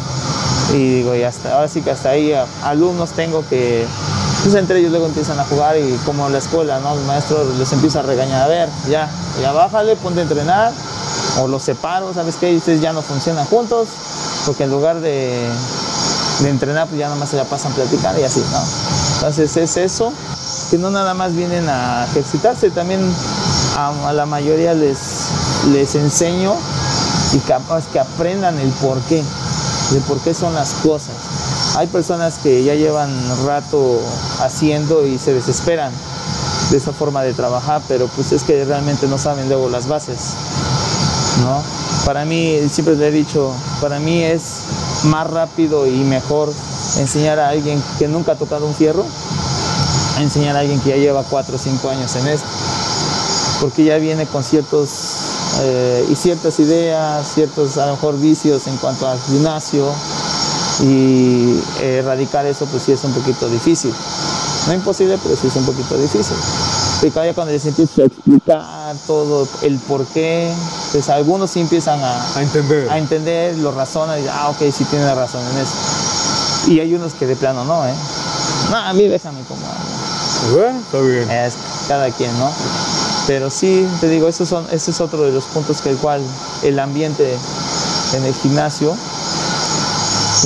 Y 0.73 0.95
digo, 0.95 1.15
y 1.15 1.23
hasta 1.23 1.55
ahora 1.55 1.67
sí 1.67 1.81
que 1.81 1.91
hasta 1.91 2.09
ahí 2.09 2.33
alumnos 2.63 3.11
tengo 3.11 3.43
que, 3.49 3.85
pues 4.43 4.55
entre 4.55 4.79
ellos 4.79 4.91
luego 4.91 5.07
empiezan 5.07 5.39
a 5.39 5.45
jugar 5.45 5.77
y 5.77 5.97
como 6.05 6.27
en 6.27 6.33
la 6.33 6.39
escuela, 6.39 6.79
¿no? 6.79 6.93
El 6.93 7.05
maestro 7.05 7.45
les 7.57 7.71
empieza 7.71 7.99
a 7.99 8.03
regañar, 8.03 8.43
a 8.43 8.47
ver, 8.47 8.69
ya, 8.89 9.09
ya 9.41 9.53
bájale, 9.53 9.95
ponte 9.95 10.19
a 10.19 10.23
entrenar, 10.23 10.73
o 11.39 11.47
los 11.47 11.63
separo, 11.63 12.13
¿sabes 12.13 12.35
qué? 12.35 12.51
Y 12.51 12.57
ustedes 12.57 12.81
ya 12.81 12.93
no 12.93 13.01
funcionan 13.01 13.45
juntos, 13.45 13.87
porque 14.45 14.65
en 14.65 14.71
lugar 14.71 14.99
de, 14.99 15.49
de 16.39 16.49
entrenar, 16.49 16.87
pues 16.87 16.99
ya 16.99 17.07
nada 17.07 17.19
más 17.19 17.29
se 17.29 17.37
la 17.37 17.45
pasan 17.45 17.73
platicando 17.73 18.21
y 18.21 18.23
así, 18.23 18.41
¿no? 18.51 18.59
Entonces 19.15 19.57
es 19.57 19.77
eso, 19.77 20.13
que 20.69 20.77
no 20.77 20.89
nada 20.89 21.13
más 21.13 21.35
vienen 21.35 21.67
a 21.67 22.05
ejercitarse, 22.05 22.69
también 22.69 23.01
a, 23.77 24.13
la 24.13 24.25
mayoría 24.25 24.73
les, 24.73 24.97
les 25.71 25.95
enseño 25.95 26.55
y 27.33 27.39
capaz 27.39 27.85
que 27.87 27.99
aprendan 27.99 28.57
el 28.59 28.69
por 28.73 28.99
qué, 29.01 29.23
de 29.91 29.99
por 30.01 30.19
qué 30.19 30.33
son 30.33 30.53
las 30.53 30.73
cosas. 30.75 31.15
Hay 31.75 31.87
personas 31.87 32.39
que 32.39 32.63
ya 32.63 32.73
llevan 32.75 33.11
rato 33.45 33.99
haciendo 34.41 35.05
y 35.05 35.17
se 35.17 35.33
desesperan 35.33 35.91
de 36.71 36.77
esa 36.77 36.93
forma 36.93 37.23
de 37.23 37.33
trabajar, 37.33 37.81
pero 37.87 38.07
pues 38.07 38.31
es 38.31 38.43
que 38.43 38.63
realmente 38.63 39.07
no 39.07 39.17
saben 39.17 39.47
luego 39.49 39.69
las 39.69 39.87
bases, 39.87 40.33
¿no? 41.41 41.61
Para 42.05 42.25
mí, 42.25 42.57
siempre 42.71 42.95
le 42.95 43.07
he 43.07 43.11
dicho, 43.11 43.51
para 43.81 43.99
mí 43.99 44.23
es 44.23 44.61
más 45.05 45.29
rápido 45.29 45.87
y 45.87 45.91
mejor 45.91 46.51
enseñar 46.97 47.39
a 47.39 47.49
alguien 47.49 47.81
que 47.97 48.07
nunca 48.07 48.33
ha 48.33 48.35
tocado 48.35 48.65
un 48.65 48.75
fierro 48.75 49.05
enseñar 50.21 50.55
a 50.55 50.59
alguien 50.59 50.79
que 50.79 50.89
ya 50.89 50.97
lleva 50.97 51.23
4 51.23 51.55
o 51.55 51.59
5 51.59 51.89
años 51.89 52.15
en 52.15 52.27
esto. 52.27 52.47
Porque 53.61 53.83
ya 53.83 53.97
viene 53.97 54.25
con 54.25 54.43
ciertos 54.43 54.89
eh, 55.61 56.07
y 56.09 56.15
ciertas 56.15 56.59
ideas, 56.59 57.27
ciertos 57.33 57.77
a 57.77 57.87
lo 57.87 57.93
mejor 57.93 58.17
vicios 58.19 58.67
en 58.67 58.77
cuanto 58.77 59.07
al 59.07 59.19
gimnasio 59.21 59.85
y 60.81 61.59
eh, 61.81 61.97
erradicar 61.99 62.45
eso 62.45 62.65
pues 62.67 62.83
sí 62.83 62.93
es 62.93 63.03
un 63.03 63.13
poquito 63.13 63.49
difícil. 63.49 63.93
No 64.67 64.73
imposible, 64.73 65.17
pero 65.21 65.35
sí 65.35 65.47
es 65.47 65.55
un 65.55 65.65
poquito 65.65 65.97
difícil. 65.97 66.37
Y 67.01 67.11
cada 67.11 67.33
cuando 67.33 67.53
les 67.53 67.65
empiezo 67.65 68.01
a 68.01 68.05
explicar 68.05 68.95
todo 69.07 69.47
el 69.61 69.77
por 69.79 70.05
qué, 70.07 70.51
pues 70.91 71.07
algunos 71.09 71.49
sí 71.51 71.61
empiezan 71.61 72.01
a, 72.03 72.35
a 72.35 72.41
entender, 72.41 72.89
a 72.89 72.97
entender 72.97 73.57
lo 73.57 73.71
razonan 73.71 74.21
y 74.21 74.27
ah, 74.27 74.49
ok, 74.49 74.69
sí 74.71 74.83
tiene 74.85 75.13
razón 75.15 75.41
en 75.53 75.61
eso. 75.61 75.73
Y 76.67 76.79
hay 76.81 76.93
unos 76.93 77.13
que 77.13 77.25
de 77.25 77.37
plano 77.37 77.63
no, 77.63 77.87
¿eh? 77.87 77.93
No, 78.69 78.77
a 78.77 78.93
mí 78.93 79.07
déjame 79.07 79.41
como... 79.43 79.61
Bueno, 80.51 80.79
está 80.79 80.99
bien. 80.99 81.29
Es 81.31 81.53
cada 81.87 82.11
quien, 82.11 82.37
¿no? 82.37 82.51
Pero 83.27 83.49
sí, 83.49 83.87
te 84.01 84.09
digo, 84.09 84.27
esos 84.27 84.49
son, 84.49 84.65
ese 84.71 84.91
es 84.91 84.99
otro 84.99 85.23
de 85.23 85.31
los 85.31 85.45
puntos 85.45 85.81
que 85.81 85.91
el 85.91 85.97
cual 85.97 86.21
el 86.63 86.79
ambiente 86.79 87.37
en 88.13 88.25
el 88.25 88.33
gimnasio. 88.33 88.95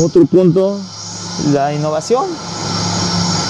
Otro 0.03 0.25
punto, 0.25 0.79
la 1.51 1.73
innovación. 1.73 2.25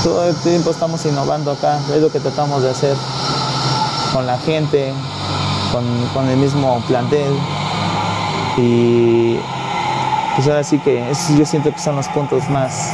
Todo 0.03 0.27
el 0.27 0.35
tiempo 0.35 0.71
estamos 0.71 1.05
innovando 1.05 1.51
acá, 1.51 1.79
es 1.93 2.01
lo 2.01 2.11
que 2.11 2.19
tratamos 2.19 2.61
de 2.61 2.69
hacer 2.69 2.97
con 4.13 4.27
la 4.27 4.37
gente, 4.37 4.91
con, 5.71 5.83
con 6.13 6.29
el 6.29 6.35
mismo 6.35 6.83
plantel. 6.87 7.33
Y 8.57 9.37
pues 10.35 10.47
ahora 10.47 10.63
sí 10.63 10.77
que 10.79 11.09
esos 11.09 11.37
yo 11.37 11.45
siento 11.45 11.71
que 11.71 11.79
son 11.79 11.95
los 11.95 12.07
puntos 12.09 12.49
más, 12.49 12.91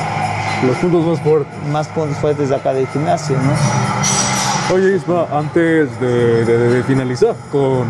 los 0.63 0.77
puntos 0.77 1.03
más 1.03 1.19
fuertes. 1.21 1.67
Más 1.71 1.87
puntos 1.87 2.17
fuertes 2.17 2.49
de 2.49 2.55
acá 2.55 2.73
del 2.73 2.87
gimnasio, 2.87 3.35
¿no? 3.37 4.75
Oye, 4.75 4.95
Isma, 4.95 5.25
antes 5.31 5.99
de, 5.99 6.45
de, 6.45 6.57
de 6.57 6.83
finalizar 6.83 7.35
con, 7.51 7.87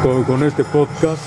con, 0.00 0.22
con, 0.22 0.44
este 0.44 0.62
podcast, 0.62 1.18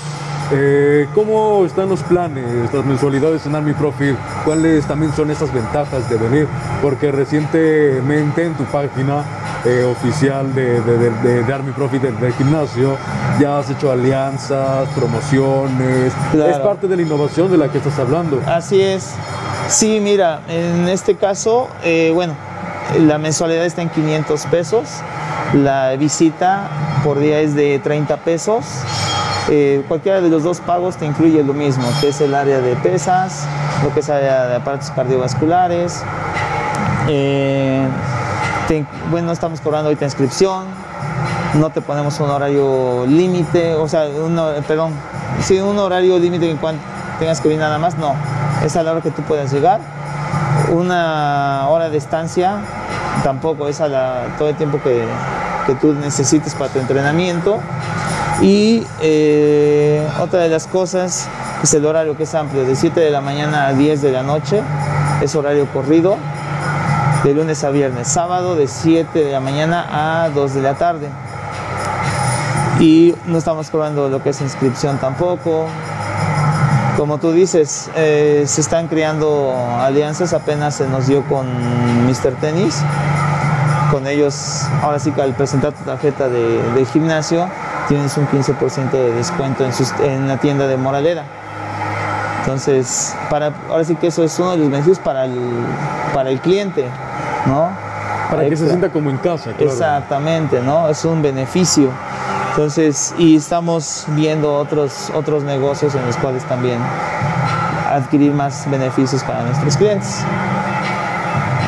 eh, 0.52 1.08
¿cómo 1.14 1.64
están 1.64 1.88
los 1.88 2.02
planes, 2.02 2.72
las 2.72 2.84
mensualidades 2.84 3.46
en 3.46 3.54
Army 3.54 3.72
Profit? 3.72 4.16
¿Cuáles 4.44 4.84
también 4.86 5.12
son 5.14 5.30
esas 5.30 5.52
ventajas 5.52 6.08
de 6.10 6.16
venir? 6.16 6.46
Porque 6.82 7.10
recientemente 7.10 8.44
en 8.44 8.54
tu 8.54 8.64
página 8.64 9.24
eh, 9.64 9.84
oficial 9.84 10.54
de, 10.54 10.80
de, 10.82 11.52
Army 11.52 11.72
Profit 11.72 12.02
del, 12.02 12.32
gimnasio, 12.34 12.96
ya 13.40 13.58
has 13.58 13.70
hecho 13.70 13.90
alianzas, 13.90 14.88
promociones, 14.90 16.12
es 16.34 16.58
parte 16.58 16.86
de 16.86 16.96
la 16.96 17.02
innovación 17.02 17.50
de 17.50 17.56
la 17.56 17.68
que 17.68 17.78
estás 17.78 17.98
hablando. 17.98 18.40
Así 18.46 18.80
es. 18.80 19.14
Sí, 19.68 20.00
mira, 20.00 20.40
en 20.48 20.88
este 20.88 21.16
caso, 21.16 21.68
eh, 21.82 22.10
bueno, 22.12 22.34
la 23.00 23.18
mensualidad 23.18 23.64
está 23.64 23.80
en 23.82 23.88
500 23.88 24.46
pesos, 24.46 24.84
la 25.54 25.96
visita 25.96 26.68
por 27.02 27.18
día 27.18 27.40
es 27.40 27.54
de 27.54 27.78
30 27.78 28.18
pesos. 28.18 28.64
Eh, 29.50 29.84
cualquiera 29.88 30.20
de 30.20 30.30
los 30.30 30.42
dos 30.42 30.60
pagos 30.60 30.96
te 30.96 31.04
incluye 31.04 31.42
lo 31.44 31.52
mismo, 31.52 31.84
que 32.00 32.08
es 32.08 32.20
el 32.20 32.34
área 32.34 32.60
de 32.60 32.76
pesas, 32.76 33.46
lo 33.82 33.92
que 33.92 34.00
es 34.00 34.08
área 34.08 34.46
de 34.46 34.56
aparatos 34.56 34.90
cardiovasculares. 34.90 36.02
Eh, 37.08 37.86
bueno, 39.10 39.32
estamos 39.32 39.60
cobrando 39.60 39.88
ahorita 39.88 40.06
inscripción, 40.06 40.64
no 41.54 41.70
te 41.70 41.82
ponemos 41.82 42.18
un 42.20 42.30
horario 42.30 43.04
límite, 43.06 43.74
o 43.74 43.86
sea, 43.86 44.06
perdón, 44.66 44.92
sí, 45.40 45.60
un 45.60 45.78
horario 45.78 46.18
límite 46.18 46.50
en 46.50 46.56
cuanto 46.56 46.82
tengas 47.18 47.40
que 47.40 47.48
venir 47.48 47.62
nada 47.62 47.78
más, 47.78 47.98
no, 47.98 48.14
es 48.64 48.74
a 48.76 48.82
la 48.82 48.92
hora 48.92 49.00
que 49.02 49.10
tú 49.10 49.22
puedas 49.22 49.52
llegar. 49.52 49.80
Una 50.72 51.68
hora 51.68 51.90
de 51.90 51.98
estancia 51.98 52.56
tampoco 53.22 53.68
es 53.68 53.80
a 53.80 54.26
todo 54.38 54.48
el 54.48 54.56
tiempo 54.56 54.80
que 54.82 55.06
tú 55.80 55.92
necesites 55.92 56.54
para 56.54 56.70
tu 56.70 56.78
entrenamiento. 56.78 57.60
Y 58.42 58.84
eh, 59.00 60.06
otra 60.20 60.40
de 60.40 60.48
las 60.48 60.66
cosas 60.66 61.28
es 61.62 61.74
el 61.74 61.86
horario 61.86 62.16
que 62.16 62.24
es 62.24 62.34
amplio, 62.34 62.64
de 62.64 62.74
7 62.74 63.00
de 63.00 63.10
la 63.10 63.20
mañana 63.20 63.68
a 63.68 63.72
10 63.72 64.02
de 64.02 64.12
la 64.12 64.22
noche, 64.22 64.60
es 65.22 65.34
horario 65.34 65.66
corrido, 65.72 66.16
de 67.22 67.32
lunes 67.32 67.64
a 67.64 67.70
viernes, 67.70 68.08
sábado 68.08 68.56
de 68.56 68.66
7 68.66 69.18
de 69.18 69.32
la 69.32 69.40
mañana 69.40 70.24
a 70.24 70.28
2 70.30 70.54
de 70.54 70.62
la 70.62 70.74
tarde. 70.74 71.08
Y 72.80 73.14
no 73.26 73.38
estamos 73.38 73.70
cobrando 73.70 74.08
lo 74.08 74.22
que 74.22 74.30
es 74.30 74.40
inscripción 74.40 74.98
tampoco. 74.98 75.66
Como 76.96 77.18
tú 77.18 77.32
dices, 77.32 77.88
eh, 77.94 78.44
se 78.46 78.60
están 78.60 78.88
creando 78.88 79.54
alianzas, 79.78 80.32
apenas 80.32 80.74
se 80.74 80.88
nos 80.88 81.06
dio 81.06 81.24
con 81.24 81.46
Mr. 82.06 82.32
Tennis. 82.40 82.82
Con 83.90 84.06
ellos, 84.08 84.62
ahora 84.82 84.98
sí 84.98 85.12
que 85.12 85.22
al 85.22 85.34
presentar 85.34 85.72
tu 85.72 85.84
tarjeta 85.84 86.28
de 86.28 86.84
gimnasio, 86.92 87.48
tienes 87.88 88.16
un 88.16 88.26
15% 88.28 88.90
de 88.90 89.12
descuento 89.12 89.64
en, 89.64 89.72
en, 90.10 90.28
la 90.28 90.36
tienda 90.38 90.66
de 90.66 90.76
Moraleda. 90.76 91.24
Entonces, 92.40 93.14
para, 93.30 93.52
ahora 93.70 93.84
sí 93.84 93.96
que 93.96 94.08
eso 94.08 94.22
es 94.22 94.38
uno 94.38 94.52
de 94.52 94.58
los 94.58 94.70
beneficios 94.70 94.98
para 94.98 95.24
el, 95.24 95.38
para 96.12 96.30
el 96.30 96.40
cliente, 96.40 96.84
¿no? 97.46 97.70
Para 98.30 98.48
que 98.48 98.56
se 98.56 98.66
sienta 98.66 98.90
como 98.90 99.10
en 99.10 99.16
casa, 99.18 99.52
claro. 99.52 99.72
Exactamente, 99.72 100.60
¿no? 100.60 100.88
Es 100.88 101.04
un 101.04 101.22
beneficio. 101.22 101.90
Entonces, 102.50 103.14
y 103.18 103.36
estamos 103.36 104.06
viendo 104.08 104.54
otros, 104.54 105.10
otros 105.14 105.42
negocios 105.42 105.94
en 105.94 106.06
los 106.06 106.16
cuales 106.16 106.44
también 106.44 106.78
adquirir 107.90 108.32
más 108.32 108.70
beneficios 108.70 109.22
para 109.24 109.42
nuestros 109.42 109.76
clientes. 109.76 110.20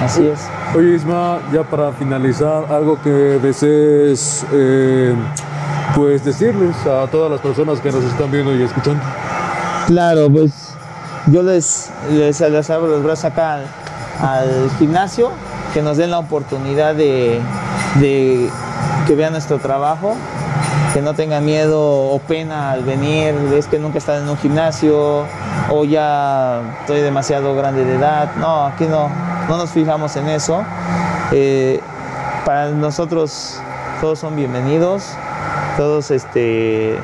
Así 0.04 0.26
es. 0.26 0.48
Oye, 0.76 0.94
Isma, 0.94 1.38
ya 1.52 1.62
para 1.62 1.90
finalizar, 1.92 2.64
algo 2.70 3.00
que 3.02 3.10
desees 3.10 4.46
eh, 4.52 5.14
pues 5.94 6.24
decirles 6.24 6.76
a 6.86 7.06
todas 7.06 7.30
las 7.30 7.40
personas 7.40 7.80
que 7.80 7.90
nos 7.90 8.04
están 8.04 8.30
viendo 8.30 8.54
y 8.54 8.62
escuchando. 8.62 9.02
Claro, 9.86 10.28
pues 10.30 10.74
yo 11.26 11.42
les, 11.42 11.90
les, 12.10 12.70
abro 12.70 12.88
los 12.88 13.02
brazos 13.02 13.26
acá 13.26 13.60
al, 14.20 14.70
gimnasio, 14.78 15.30
que 15.74 15.82
nos 15.82 15.96
den 15.96 16.10
la 16.10 16.18
oportunidad 16.18 16.94
de, 16.94 17.40
que 17.98 19.14
vean 19.14 19.32
nuestro 19.32 19.58
trabajo, 19.58 20.16
que 20.92 21.02
no 21.02 21.14
tengan 21.14 21.44
miedo 21.44 21.80
o 21.80 22.18
pena 22.20 22.72
al 22.72 22.82
venir, 22.82 23.34
es 23.54 23.66
que 23.66 23.78
nunca 23.78 23.98
están 23.98 24.22
en 24.22 24.28
un 24.28 24.36
gimnasio 24.38 25.24
o 25.70 25.84
ya 25.84 26.62
estoy 26.80 27.00
demasiado 27.00 27.54
grande 27.54 27.84
de 27.84 27.96
edad. 27.96 28.30
No, 28.36 28.66
aquí 28.66 28.84
no, 28.84 29.08
no 29.48 29.56
nos 29.56 29.70
fijamos 29.70 30.16
en 30.16 30.28
eso. 30.28 30.64
Eh, 31.32 31.80
para 32.44 32.70
nosotros 32.70 33.60
todos 34.00 34.18
son 34.18 34.36
bienvenidos 34.36 35.16
todos 35.76 36.10
este, 36.10 36.96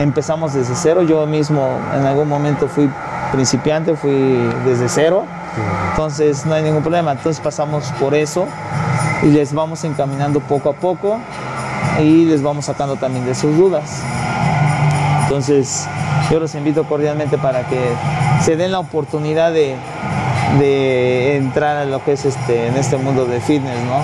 empezamos 0.00 0.54
desde 0.54 0.74
cero. 0.74 1.02
Yo 1.02 1.26
mismo 1.26 1.78
en 1.94 2.06
algún 2.06 2.28
momento 2.28 2.68
fui 2.68 2.90
principiante, 3.32 3.96
fui 3.96 4.50
desde 4.64 4.88
cero. 4.88 5.24
Entonces 5.90 6.44
no 6.46 6.54
hay 6.54 6.62
ningún 6.62 6.82
problema. 6.82 7.12
Entonces 7.12 7.40
pasamos 7.40 7.92
por 8.00 8.14
eso 8.14 8.46
y 9.22 9.26
les 9.26 9.52
vamos 9.52 9.84
encaminando 9.84 10.40
poco 10.40 10.70
a 10.70 10.72
poco 10.74 11.18
y 12.00 12.26
les 12.26 12.42
vamos 12.42 12.66
sacando 12.66 12.96
también 12.96 13.24
de 13.24 13.34
sus 13.34 13.56
dudas. 13.56 14.02
Entonces 15.24 15.88
yo 16.30 16.40
los 16.40 16.54
invito 16.54 16.84
cordialmente 16.84 17.38
para 17.38 17.66
que 17.66 17.80
se 18.42 18.56
den 18.56 18.72
la 18.72 18.80
oportunidad 18.80 19.52
de, 19.52 19.76
de 20.58 21.36
entrar 21.36 21.76
a 21.76 21.84
lo 21.84 22.02
que 22.04 22.12
es 22.12 22.24
este, 22.24 22.68
en 22.68 22.76
este 22.76 22.96
mundo 22.96 23.26
de 23.26 23.40
fitness, 23.40 23.78
¿no? 23.84 24.02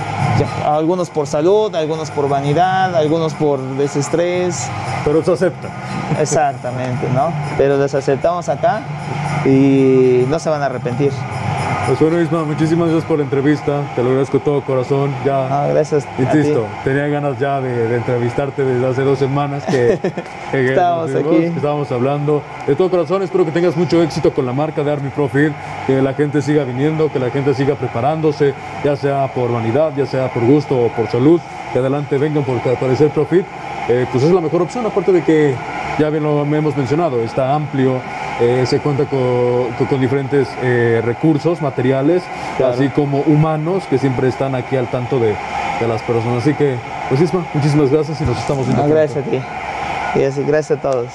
algunos 0.66 1.10
por 1.10 1.26
salud, 1.26 1.74
algunos 1.74 2.10
por 2.10 2.28
vanidad, 2.28 2.94
algunos 2.94 3.34
por 3.34 3.60
desestrés. 3.76 4.68
Pero 5.04 5.24
se 5.24 5.32
acepta. 5.32 5.68
Exactamente, 6.20 7.08
¿no? 7.14 7.32
Pero 7.56 7.76
les 7.76 7.94
aceptamos 7.94 8.48
acá 8.48 8.82
y 9.44 10.24
no 10.28 10.38
se 10.38 10.50
van 10.50 10.62
a 10.62 10.66
arrepentir. 10.66 11.12
Pues 11.86 11.98
bueno, 11.98 12.20
Isma, 12.20 12.44
muchísimas 12.44 12.88
gracias 12.88 13.04
por 13.08 13.18
la 13.18 13.24
entrevista. 13.24 13.82
Te 13.96 14.02
lo 14.02 14.10
agradezco 14.10 14.38
de 14.38 14.44
todo 14.44 14.60
corazón. 14.62 15.12
Ya, 15.24 15.64
ah, 15.64 15.66
gracias. 15.66 16.06
Insisto, 16.16 16.64
tenía 16.84 17.08
ganas 17.08 17.38
ya 17.40 17.60
de, 17.60 17.96
entrevistarte 17.96 18.64
desde 18.64 18.86
hace 18.86 19.02
dos 19.02 19.18
semanas 19.18 19.64
que, 19.64 19.98
estábamos 20.52 21.12
aquí. 21.12 21.44
estábamos 21.44 21.90
hablando. 21.90 22.40
De 22.68 22.76
todo 22.76 22.88
corazón, 22.88 23.22
espero 23.22 23.44
que 23.44 23.50
tengas 23.50 23.76
mucho 23.76 24.00
éxito 24.00 24.32
con 24.32 24.46
la 24.46 24.52
marca 24.52 24.84
de 24.84 24.92
Army 24.92 25.10
Profit, 25.10 25.52
que 25.86 26.00
la 26.00 26.14
gente 26.14 26.40
siga 26.40 26.62
viniendo, 26.62 27.10
que 27.12 27.18
la 27.18 27.30
gente 27.30 27.52
siga 27.52 27.74
preparándose, 27.74 28.54
ya 28.84 28.94
sea 28.94 29.26
por 29.34 29.50
vanidad, 29.52 29.92
ya 29.96 30.06
sea 30.06 30.32
por 30.32 30.44
gusto 30.44 30.78
o 30.78 30.88
por 30.88 31.08
salud. 31.08 31.40
Que 31.72 31.80
adelante 31.80 32.16
vengan 32.16 32.44
porque 32.44 32.70
aparecer 32.70 33.10
Profit, 33.10 33.44
eh, 33.88 34.06
pues 34.12 34.22
es 34.22 34.30
la 34.30 34.40
mejor 34.40 34.62
opción, 34.62 34.86
aparte 34.86 35.10
de 35.10 35.22
que 35.24 35.54
ya 35.98 36.10
bien 36.10 36.22
lo 36.22 36.42
hemos 36.44 36.76
mencionado, 36.76 37.20
está 37.22 37.54
amplio, 37.54 38.00
eh, 38.40 38.64
se 38.66 38.80
cuenta 38.80 39.04
con, 39.04 40.00
diferentes 40.00 40.48
eh, 40.62 41.00
recursos 41.04 41.60
materiales, 41.60 42.22
así 42.64 42.88
como 42.88 43.20
humanos 43.20 43.84
que 43.88 43.98
siempre 43.98 44.28
están 44.28 44.54
aquí 44.54 44.76
al 44.76 44.88
tanto 44.88 45.18
de, 45.18 45.34
las 45.86 46.00
personas. 46.02 46.42
Así 46.42 46.54
que, 46.54 46.76
pues 47.08 47.20
Isma, 47.20 47.44
muchísimas 47.52 47.90
gracias 47.90 48.20
y 48.20 48.24
nos 48.24 48.38
estamos 48.38 48.66
viendo. 48.66 48.86
gracias 48.86 49.26
a 49.26 49.28
ti. 49.28 49.40
Y 50.14 50.22
así, 50.22 50.44
gracias 50.44 50.78
a 50.78 50.82
todos. 50.82 51.08